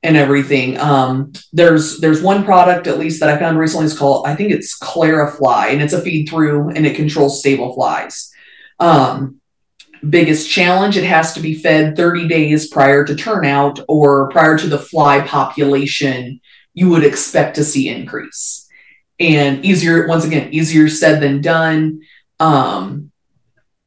and 0.04 0.18
everything. 0.18 0.78
Um, 0.78 1.32
there's 1.52 1.98
there's 1.98 2.22
one 2.22 2.44
product 2.44 2.86
at 2.86 2.98
least 2.98 3.20
that 3.20 3.30
I 3.30 3.38
found 3.38 3.58
recently. 3.58 3.86
It's 3.86 3.98
called 3.98 4.26
I 4.26 4.36
think 4.36 4.52
it's 4.52 4.78
Clarifly, 4.78 5.72
and 5.72 5.82
it's 5.82 5.94
a 5.94 6.02
feed 6.02 6.28
through, 6.28 6.68
and 6.70 6.86
it 6.86 6.94
controls 6.94 7.40
stable 7.40 7.74
flies. 7.74 8.30
Um, 8.78 9.40
biggest 10.08 10.48
challenge: 10.48 10.96
it 10.96 11.04
has 11.04 11.32
to 11.34 11.40
be 11.40 11.54
fed 11.54 11.96
30 11.96 12.28
days 12.28 12.68
prior 12.68 13.04
to 13.04 13.16
turnout 13.16 13.80
or 13.88 14.28
prior 14.28 14.58
to 14.58 14.66
the 14.68 14.78
fly 14.78 15.22
population 15.22 16.40
you 16.74 16.90
would 16.90 17.04
expect 17.04 17.56
to 17.56 17.64
see 17.64 17.88
increase. 17.88 18.68
And 19.18 19.64
easier, 19.64 20.06
once 20.08 20.24
again, 20.24 20.52
easier 20.52 20.88
said 20.88 21.22
than 21.22 21.40
done. 21.40 22.00
Um, 22.40 23.12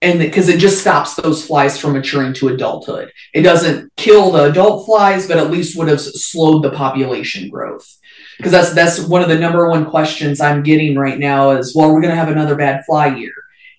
and 0.01 0.19
because 0.19 0.47
it 0.47 0.59
just 0.59 0.79
stops 0.79 1.15
those 1.15 1.45
flies 1.45 1.79
from 1.79 1.93
maturing 1.93 2.33
to 2.35 2.49
adulthood. 2.49 3.11
It 3.33 3.41
doesn't 3.41 3.95
kill 3.95 4.31
the 4.31 4.45
adult 4.45 4.85
flies, 4.85 5.27
but 5.27 5.37
at 5.37 5.49
least 5.49 5.77
would 5.77 5.87
have 5.87 6.01
slowed 6.01 6.63
the 6.63 6.71
population 6.71 7.49
growth. 7.49 7.97
Because 8.37 8.51
that's 8.51 8.73
that's 8.73 8.99
one 8.99 9.23
of 9.23 9.29
the 9.29 9.39
number 9.39 9.67
one 9.67 9.89
questions 9.89 10.39
I'm 10.39 10.61
getting 10.61 10.95
right 10.97 11.17
now 11.17 11.51
is, 11.51 11.75
well, 11.75 11.87
are 11.87 11.93
we're 11.93 12.01
going 12.01 12.13
to 12.13 12.19
have 12.19 12.29
another 12.29 12.55
bad 12.55 12.85
fly 12.85 13.07
year. 13.07 13.33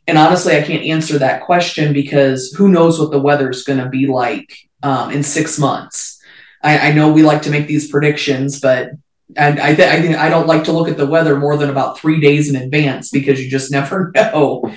And 0.08 0.18
honestly, 0.18 0.56
I 0.56 0.62
can't 0.62 0.84
answer 0.84 1.18
that 1.18 1.42
question 1.42 1.92
because 1.92 2.52
who 2.52 2.68
knows 2.68 2.98
what 2.98 3.10
the 3.10 3.20
weather's 3.20 3.62
going 3.62 3.78
to 3.78 3.88
be 3.88 4.06
like 4.06 4.52
um, 4.82 5.12
in 5.12 5.22
six 5.22 5.58
months. 5.58 6.20
I, 6.62 6.88
I, 6.88 6.92
know 6.92 7.12
we 7.12 7.22
like 7.22 7.42
to 7.42 7.50
make 7.50 7.66
these 7.66 7.90
predictions, 7.90 8.58
but 8.58 8.92
and 9.36 9.60
I, 9.60 9.74
th- 9.74 10.16
I, 10.16 10.26
I 10.26 10.28
don't 10.30 10.46
like 10.46 10.64
to 10.64 10.72
look 10.72 10.88
at 10.88 10.96
the 10.96 11.06
weather 11.06 11.38
more 11.38 11.56
than 11.56 11.68
about 11.68 11.98
three 11.98 12.20
days 12.20 12.48
in 12.48 12.56
advance 12.56 13.10
because 13.10 13.40
you 13.40 13.50
just 13.50 13.70
never 13.78 14.10
know. 14.14 14.74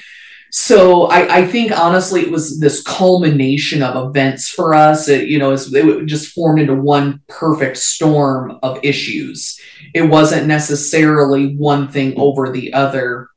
So 0.53 1.03
I, 1.05 1.37
I, 1.37 1.47
think 1.47 1.71
honestly, 1.71 2.21
it 2.21 2.31
was 2.31 2.59
this 2.59 2.83
culmination 2.83 3.81
of 3.81 4.09
events 4.09 4.49
for 4.49 4.73
us. 4.73 5.07
It, 5.07 5.29
you 5.29 5.39
know, 5.39 5.53
it 5.53 6.05
just 6.07 6.33
formed 6.33 6.59
into 6.59 6.75
one 6.75 7.21
perfect 7.29 7.77
storm 7.77 8.59
of 8.61 8.77
issues. 8.83 9.57
It 9.93 10.01
wasn't 10.01 10.47
necessarily 10.47 11.55
one 11.55 11.87
thing 11.87 12.19
over 12.19 12.51
the 12.51 12.73
other. 12.73 13.29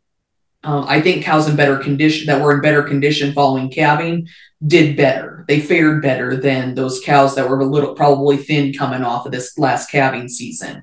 Um, 0.64 0.86
I 0.88 1.00
think 1.00 1.22
cows 1.22 1.48
in 1.48 1.54
better 1.54 1.78
condition 1.78 2.26
that 2.26 2.42
were 2.42 2.54
in 2.54 2.60
better 2.60 2.82
condition 2.82 3.32
following 3.32 3.70
calving 3.70 4.26
did 4.66 4.96
better. 4.96 5.44
They 5.46 5.60
fared 5.60 6.02
better 6.02 6.36
than 6.36 6.74
those 6.74 7.00
cows 7.00 7.36
that 7.36 7.48
were 7.48 7.60
a 7.60 7.64
little 7.64 7.94
probably 7.94 8.38
thin 8.38 8.72
coming 8.72 9.04
off 9.04 9.24
of 9.24 9.30
this 9.30 9.56
last 9.56 9.88
calving 9.88 10.26
season. 10.26 10.82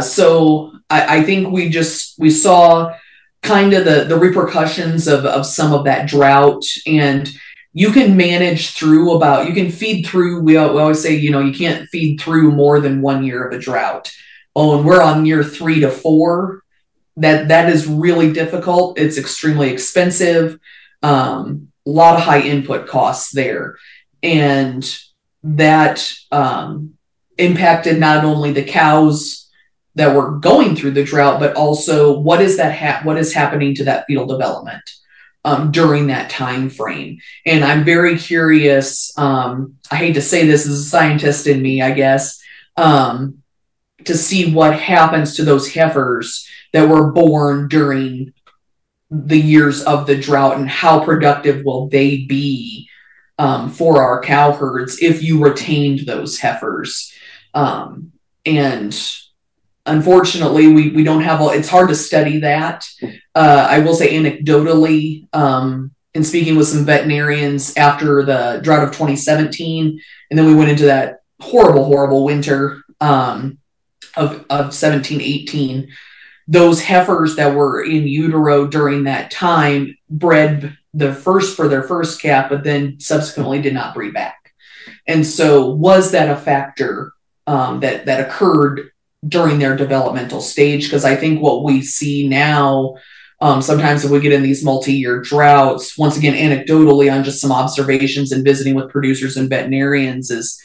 So 0.00 0.78
I, 0.88 1.18
I 1.18 1.22
think 1.24 1.50
we 1.50 1.70
just 1.70 2.16
we 2.20 2.30
saw 2.30 2.94
kind 3.42 3.72
of 3.74 3.84
the 3.84 4.04
the 4.04 4.18
repercussions 4.18 5.06
of 5.06 5.24
of 5.24 5.46
some 5.46 5.72
of 5.72 5.84
that 5.84 6.08
drought. 6.08 6.64
And 6.86 7.30
you 7.72 7.90
can 7.90 8.16
manage 8.16 8.70
through 8.70 9.14
about 9.14 9.48
you 9.48 9.54
can 9.54 9.70
feed 9.70 10.06
through 10.06 10.40
we, 10.40 10.56
always 10.56 11.02
say 11.02 11.14
you 11.14 11.30
know 11.30 11.40
you 11.40 11.52
can't 11.52 11.88
feed 11.90 12.20
through 12.20 12.50
more 12.52 12.80
than 12.80 13.02
one 13.02 13.24
year 13.24 13.46
of 13.46 13.52
a 13.52 13.58
drought. 13.58 14.12
Oh 14.54 14.76
and 14.78 14.86
we're 14.86 15.02
on 15.02 15.26
year 15.26 15.44
three 15.44 15.80
to 15.80 15.90
four. 15.90 16.62
That 17.16 17.48
that 17.48 17.68
is 17.68 17.86
really 17.86 18.32
difficult. 18.32 18.98
It's 18.98 19.18
extremely 19.18 19.70
expensive. 19.70 20.58
Um, 21.02 21.68
a 21.86 21.90
lot 21.90 22.16
of 22.16 22.22
high 22.22 22.40
input 22.40 22.88
costs 22.88 23.30
there. 23.32 23.76
And 24.22 24.84
that 25.42 26.12
um, 26.32 26.94
impacted 27.38 28.00
not 28.00 28.24
only 28.24 28.52
the 28.52 28.64
cows 28.64 29.45
that 29.96 30.14
we're 30.14 30.38
going 30.38 30.76
through 30.76 30.92
the 30.92 31.04
drought, 31.04 31.40
but 31.40 31.56
also 31.56 32.18
what 32.18 32.40
is 32.40 32.58
that 32.58 32.76
ha- 32.78 33.00
what 33.02 33.18
is 33.18 33.34
happening 33.34 33.74
to 33.74 33.84
that 33.84 34.04
fetal 34.06 34.26
development 34.26 34.82
um, 35.44 35.70
during 35.70 36.08
that 36.08 36.28
time 36.30 36.68
frame. 36.68 37.18
And 37.44 37.64
I'm 37.64 37.84
very 37.84 38.18
curious. 38.18 39.16
Um, 39.18 39.76
I 39.90 39.96
hate 39.96 40.14
to 40.14 40.20
say 40.20 40.46
this 40.46 40.66
as 40.66 40.78
a 40.78 40.84
scientist 40.84 41.46
in 41.46 41.62
me, 41.62 41.82
I 41.82 41.92
guess, 41.92 42.40
um, 42.76 43.42
to 44.04 44.16
see 44.16 44.52
what 44.52 44.78
happens 44.78 45.36
to 45.36 45.44
those 45.44 45.72
heifers 45.72 46.46
that 46.72 46.88
were 46.88 47.12
born 47.12 47.68
during 47.68 48.32
the 49.10 49.40
years 49.40 49.82
of 49.84 50.06
the 50.06 50.16
drought 50.16 50.58
and 50.58 50.68
how 50.68 51.04
productive 51.04 51.64
will 51.64 51.88
they 51.88 52.24
be 52.24 52.88
um, 53.38 53.70
for 53.70 54.02
our 54.02 54.20
cow 54.20 54.52
herds 54.52 55.00
if 55.00 55.22
you 55.22 55.42
retained 55.42 56.00
those 56.00 56.38
heifers. 56.38 57.12
Um, 57.54 58.12
and 58.44 58.92
unfortunately 59.86 60.66
we, 60.68 60.90
we 60.90 61.04
don't 61.04 61.22
have 61.22 61.40
all 61.40 61.50
it's 61.50 61.68
hard 61.68 61.88
to 61.88 61.94
study 61.94 62.40
that 62.40 62.84
uh, 63.34 63.66
i 63.70 63.78
will 63.78 63.94
say 63.94 64.14
anecdotally 64.14 65.28
um, 65.32 65.92
in 66.14 66.24
speaking 66.24 66.56
with 66.56 66.68
some 66.68 66.84
veterinarians 66.84 67.76
after 67.76 68.24
the 68.24 68.60
drought 68.62 68.82
of 68.82 68.90
2017 68.90 70.00
and 70.30 70.38
then 70.38 70.46
we 70.46 70.54
went 70.54 70.70
into 70.70 70.86
that 70.86 71.20
horrible, 71.40 71.84
horrible 71.84 72.24
winter 72.24 72.82
um, 73.00 73.58
of, 74.16 74.44
of 74.48 74.74
17, 74.74 75.20
18, 75.20 75.88
those 76.48 76.82
heifers 76.82 77.36
that 77.36 77.54
were 77.54 77.82
in 77.82 78.06
utero 78.06 78.66
during 78.66 79.04
that 79.04 79.30
time 79.30 79.96
bred 80.08 80.76
the 80.94 81.12
first 81.12 81.56
for 81.56 81.68
their 81.68 81.82
first 81.82 82.22
calf, 82.22 82.48
but 82.48 82.64
then 82.64 82.98
subsequently 83.00 83.60
did 83.60 83.74
not 83.74 83.94
breed 83.94 84.14
back. 84.14 84.54
And 85.06 85.26
so, 85.26 85.68
was 85.70 86.12
that 86.12 86.30
a 86.30 86.36
factor 86.36 87.12
um, 87.46 87.80
that 87.80 88.06
that 88.06 88.26
occurred 88.26 88.90
during 89.26 89.58
their 89.58 89.76
developmental 89.76 90.40
stage? 90.40 90.84
Because 90.84 91.04
I 91.04 91.16
think 91.16 91.40
what 91.40 91.64
we 91.64 91.82
see 91.82 92.28
now, 92.28 92.96
um, 93.40 93.60
sometimes 93.62 94.04
if 94.04 94.10
we 94.10 94.20
get 94.20 94.32
in 94.32 94.42
these 94.42 94.64
multi-year 94.64 95.20
droughts, 95.20 95.98
once 95.98 96.16
again, 96.16 96.34
anecdotally 96.34 97.12
on 97.12 97.24
just 97.24 97.40
some 97.40 97.52
observations 97.52 98.32
and 98.32 98.44
visiting 98.44 98.74
with 98.74 98.90
producers 98.90 99.36
and 99.36 99.50
veterinarians, 99.50 100.30
is 100.30 100.60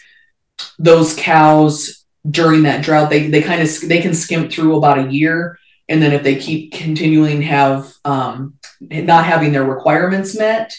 those 0.80 1.16
cows 1.16 2.02
during 2.30 2.64
that 2.64 2.84
drought 2.84 3.10
they 3.10 3.28
they 3.28 3.42
kind 3.42 3.62
of 3.62 3.70
they 3.88 4.02
can 4.02 4.14
skimp 4.14 4.52
through 4.52 4.78
about 4.78 5.00
a 5.00 5.12
year 5.12 5.58
and 5.90 6.02
then 6.02 6.14
if 6.14 6.24
they 6.24 6.36
keep 6.36 6.72
continuing 6.72 7.42
have 7.42 7.92
um, 8.06 8.54
not 8.80 9.26
having 9.26 9.52
their 9.52 9.64
requirements 9.64 10.38
met 10.38 10.76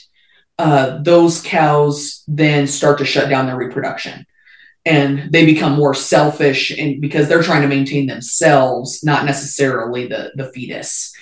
uh, 0.58 0.98
those 1.02 1.42
cows 1.42 2.22
then 2.28 2.66
start 2.66 2.98
to 2.98 3.04
shut 3.04 3.28
down 3.28 3.46
their 3.46 3.56
reproduction 3.56 4.24
and 4.84 5.32
they 5.32 5.46
become 5.46 5.76
more 5.76 5.94
selfish 5.94 6.76
and 6.76 7.00
because 7.00 7.28
they're 7.28 7.42
trying 7.42 7.62
to 7.62 7.68
maintain 7.68 8.06
themselves 8.06 9.04
not 9.04 9.24
necessarily 9.24 10.06
the 10.06 10.32
the 10.34 10.50
fetus. 10.52 11.12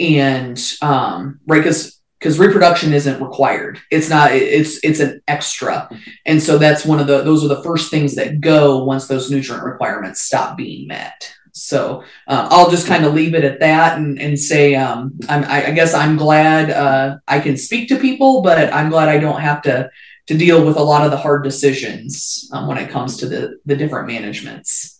And 0.00 0.60
um, 0.82 1.40
right 1.46 1.62
because 1.62 2.00
because 2.18 2.38
reproduction 2.38 2.94
isn't 2.94 3.22
required. 3.22 3.78
It's 3.90 4.08
not 4.08 4.32
it's 4.32 4.82
it's 4.82 5.00
an 5.00 5.20
extra. 5.28 5.88
And 6.24 6.42
so 6.42 6.58
that's 6.58 6.84
one 6.84 6.98
of 6.98 7.06
the 7.06 7.22
those 7.22 7.44
are 7.44 7.48
the 7.48 7.62
first 7.62 7.90
things 7.90 8.14
that 8.14 8.40
go 8.40 8.82
once 8.84 9.06
those 9.06 9.30
nutrient 9.30 9.64
requirements 9.64 10.22
stop 10.22 10.56
being 10.56 10.88
met. 10.88 11.30
So 11.52 12.02
uh, 12.26 12.48
I'll 12.50 12.70
just 12.70 12.88
kind 12.88 13.04
of 13.04 13.14
leave 13.14 13.34
it 13.34 13.44
at 13.44 13.60
that 13.60 13.98
and, 13.98 14.18
and 14.20 14.36
say 14.38 14.74
um, 14.74 15.16
I, 15.28 15.70
guess 15.70 15.94
I'm 15.94 16.16
glad 16.16 16.70
uh, 16.70 17.18
I 17.28 17.38
can 17.38 17.56
speak 17.56 17.88
to 17.90 17.98
people, 17.98 18.42
but 18.42 18.72
I'm 18.72 18.90
glad 18.90 19.08
I 19.08 19.18
don't 19.18 19.40
have 19.40 19.62
to 19.62 19.88
to 20.26 20.36
deal 20.36 20.64
with 20.64 20.76
a 20.76 20.82
lot 20.82 21.04
of 21.04 21.10
the 21.10 21.16
hard 21.16 21.42
decisions 21.44 22.48
um, 22.52 22.66
when 22.66 22.78
it 22.78 22.90
comes 22.90 23.16
to 23.18 23.26
the 23.26 23.58
the 23.66 23.76
different 23.76 24.06
managements. 24.06 24.93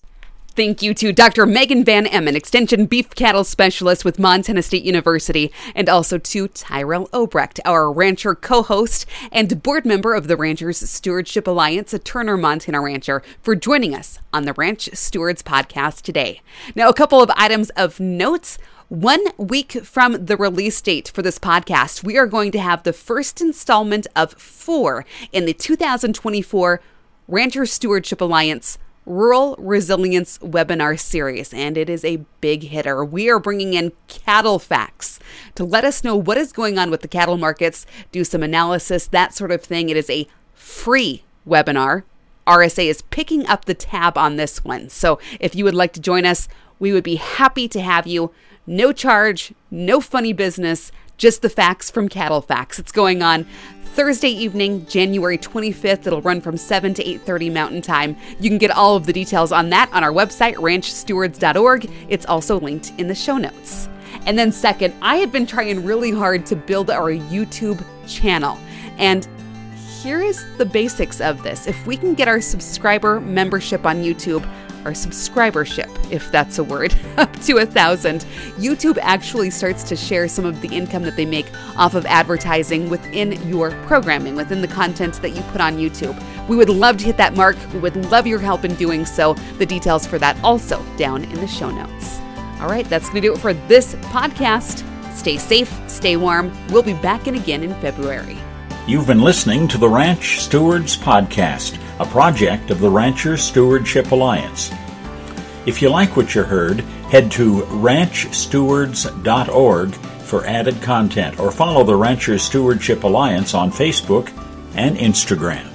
Thank 0.57 0.82
you 0.82 0.94
to 0.94 1.12
Dr. 1.12 1.46
Megan 1.46 1.82
Van 1.82 2.07
Emon, 2.07 2.36
Extension 2.36 2.86
Beef 2.86 3.11
Cattle 3.11 3.42
Specialist 3.42 4.05
with 4.05 4.20
Montana 4.20 4.62
State 4.62 4.84
University, 4.84 5.50
and 5.74 5.88
also 5.88 6.16
to 6.16 6.46
Tyrel 6.46 7.11
Obrecht, 7.11 7.59
our 7.64 7.90
rancher 7.90 8.36
co 8.36 8.62
host 8.62 9.05
and 9.32 9.64
board 9.64 9.84
member 9.84 10.14
of 10.14 10.28
the 10.28 10.36
Ranchers 10.36 10.88
Stewardship 10.88 11.48
Alliance, 11.48 11.92
a 11.92 11.98
Turner, 11.98 12.36
Montana 12.36 12.80
rancher, 12.80 13.20
for 13.42 13.57
joining 13.57 13.96
us 13.96 14.20
on 14.32 14.44
the 14.44 14.52
Ranch 14.52 14.88
Stewards 14.92 15.42
podcast 15.42 16.02
today. 16.02 16.40
Now, 16.76 16.88
a 16.88 16.94
couple 16.94 17.20
of 17.20 17.32
items 17.34 17.70
of 17.70 17.98
notes. 17.98 18.57
One 18.88 19.24
week 19.36 19.72
from 19.82 20.26
the 20.26 20.36
release 20.36 20.80
date 20.80 21.11
for 21.12 21.22
this 21.22 21.40
podcast, 21.40 22.05
we 22.05 22.16
are 22.16 22.26
going 22.28 22.52
to 22.52 22.61
have 22.61 22.84
the 22.84 22.92
first 22.92 23.40
installment 23.40 24.07
of 24.14 24.34
four 24.34 25.05
in 25.32 25.46
the 25.46 25.55
2024 25.55 26.80
Rancher 27.26 27.66
Stewardship 27.66 28.20
Alliance 28.20 28.78
Rural 29.07 29.55
Resilience 29.59 30.38
webinar 30.38 30.98
series, 30.98 31.52
and 31.52 31.76
it 31.76 31.90
is 31.90 32.05
a 32.05 32.24
big 32.40 32.64
hitter. 32.64 33.05
We 33.05 33.28
are 33.28 33.38
bringing 33.38 33.74
in 33.74 33.92
CattleFax 34.09 35.18
to 35.57 35.64
let 35.64 35.84
us 35.84 36.02
know 36.02 36.16
what 36.16 36.38
is 36.38 36.52
going 36.52 36.78
on 36.78 36.90
with 36.90 37.02
the 37.02 37.09
cattle 37.09 37.36
markets, 37.36 37.86
do 38.12 38.24
some 38.24 38.42
analysis, 38.42 39.07
that 39.09 39.34
sort 39.34 39.52
of 39.52 39.62
thing. 39.62 39.88
It 39.90 39.96
is 39.96 40.09
a 40.09 40.26
free 40.55 41.24
webinar. 41.46 42.05
RSA 42.46 42.86
is 42.86 43.02
picking 43.02 43.46
up 43.46 43.64
the 43.64 43.74
tab 43.74 44.16
on 44.16 44.36
this 44.36 44.64
one. 44.64 44.88
So 44.88 45.18
if 45.38 45.55
you 45.55 45.64
would 45.64 45.74
like 45.74 45.92
to 45.94 46.00
join 46.00 46.24
us, 46.24 46.48
we 46.78 46.92
would 46.92 47.05
be 47.05 47.16
happy 47.16 47.68
to 47.68 47.80
have 47.80 48.07
you. 48.07 48.32
No 48.66 48.92
charge, 48.92 49.52
no 49.70 50.00
funny 50.00 50.32
business, 50.32 50.90
just 51.18 51.42
the 51.42 51.50
facts 51.50 51.90
from 51.90 52.09
CattleFax. 52.09 52.78
It's 52.78 52.92
going 52.92 53.22
on 53.22 53.46
Thursday 53.95 54.30
evening, 54.30 54.84
January 54.86 55.38
25th. 55.38 56.09
It'll 56.09 56.20
run 56.20 56.40
from 56.40 56.57
7 56.57 56.95
to 56.95 57.05
8:30 57.05 57.49
Mountain 57.49 57.80
Time. 57.82 58.16
You 58.40 58.51
can 58.51 58.59
get 58.59 58.72
all 58.72 58.97
of 58.97 59.07
the 59.07 59.12
details 59.12 59.53
on 59.53 59.70
that 59.70 59.88
on 59.92 60.03
our 60.03 60.11
website 60.11 60.55
ranchstewards.org. 60.57 61.88
It's 62.09 62.26
also 62.26 62.59
linked 62.59 62.92
in 62.99 63.07
the 63.07 63.14
show 63.14 63.38
notes. 63.38 63.88
And 64.26 64.36
then 64.36 64.51
second, 64.51 64.95
I 65.01 65.18
have 65.18 65.30
been 65.30 65.47
trying 65.47 65.84
really 65.84 66.11
hard 66.11 66.45
to 66.47 66.57
build 66.57 66.90
our 66.90 67.12
YouTube 67.12 67.84
channel. 68.09 68.59
And 68.99 69.28
here 70.03 70.20
is 70.20 70.45
the 70.59 70.66
basics 70.66 71.20
of 71.20 71.45
this. 71.45 71.68
If 71.68 71.86
we 71.86 71.97
can 71.97 72.14
get 72.14 72.26
our 72.26 72.40
subscriber 72.40 73.20
membership 73.20 73.86
on 73.86 74.03
YouTube 74.03 74.45
our 74.85 74.93
subscribership, 74.93 75.91
if 76.11 76.30
that's 76.30 76.59
a 76.59 76.64
word, 76.64 76.95
up 77.16 77.32
to 77.41 77.59
a 77.59 77.66
thousand, 77.66 78.20
YouTube 78.57 78.99
actually 79.01 79.51
starts 79.51 79.82
to 79.85 79.97
share 79.97 80.28
some 80.28 80.45
of 80.45 80.61
the 80.61 80.68
income 80.68 81.03
that 81.03 81.16
they 81.16 81.26
make 81.26 81.47
off 81.76 81.95
of 81.95 82.05
advertising 82.07 82.91
within 82.91 83.32
your 83.49 83.70
programming, 83.87 84.35
within 84.37 84.61
the 84.61 84.68
content 84.68 85.14
that 85.22 85.30
you 85.30 85.43
put 85.45 85.61
on 85.61 85.76
YouTube. 85.76 86.20
We 86.49 86.57
would 86.57 86.68
love 86.68 86.99
to 86.99 87.05
hit 87.05 87.16
that 87.16 87.35
mark. 87.35 87.57
We 87.72 87.80
would 87.80 87.97
love 88.11 88.26
your 88.26 88.39
help 88.39 88.64
in 88.64 88.74
doing 88.74 89.07
so. 89.07 89.35
The 89.59 89.66
details 89.66 90.07
for 90.07 90.18
that 90.18 90.39
also 90.45 90.85
down 90.97 91.24
in 91.24 91.35
the 91.37 91.49
show 91.49 91.70
notes. 91.70 92.20
All 92.61 92.68
right, 92.68 92.89
that's 92.89 93.09
going 93.09 93.22
to 93.22 93.28
do 93.28 93.35
it 93.35 93.39
for 93.39 93.55
this 93.55 93.95
podcast. 93.97 94.85
Stay 95.14 95.39
safe, 95.39 95.72
stay 95.89 96.16
warm. 96.16 96.53
We'll 96.68 96.82
be 96.82 96.95
back 96.95 97.26
in 97.26 97.35
again 97.35 97.62
in 97.62 97.74
February. 97.80 98.39
You've 98.87 99.07
been 99.07 99.22
listening 99.22 99.66
to 99.68 99.78
the 99.78 99.89
Ranch 99.89 100.41
Stewards 100.41 100.97
Podcast 100.97 101.78
a 102.01 102.07
project 102.07 102.70
of 102.70 102.80
the 102.80 102.90
Rancher 102.90 103.36
Stewardship 103.36 104.11
Alliance. 104.12 104.70
If 105.66 105.82
you 105.82 105.90
like 105.90 106.16
what 106.16 106.34
you 106.34 106.42
heard, 106.42 106.80
head 107.11 107.30
to 107.32 107.61
ranchstewards.org 107.62 109.95
for 109.95 110.47
added 110.47 110.80
content 110.82 111.38
or 111.38 111.51
follow 111.51 111.84
the 111.84 111.97
Rancher 111.97 112.38
Stewardship 112.38 113.05
Alliance 113.05 113.53
on 113.55 113.70
Facebook 113.70 114.32
and 114.74 114.97
Instagram. 114.97 115.74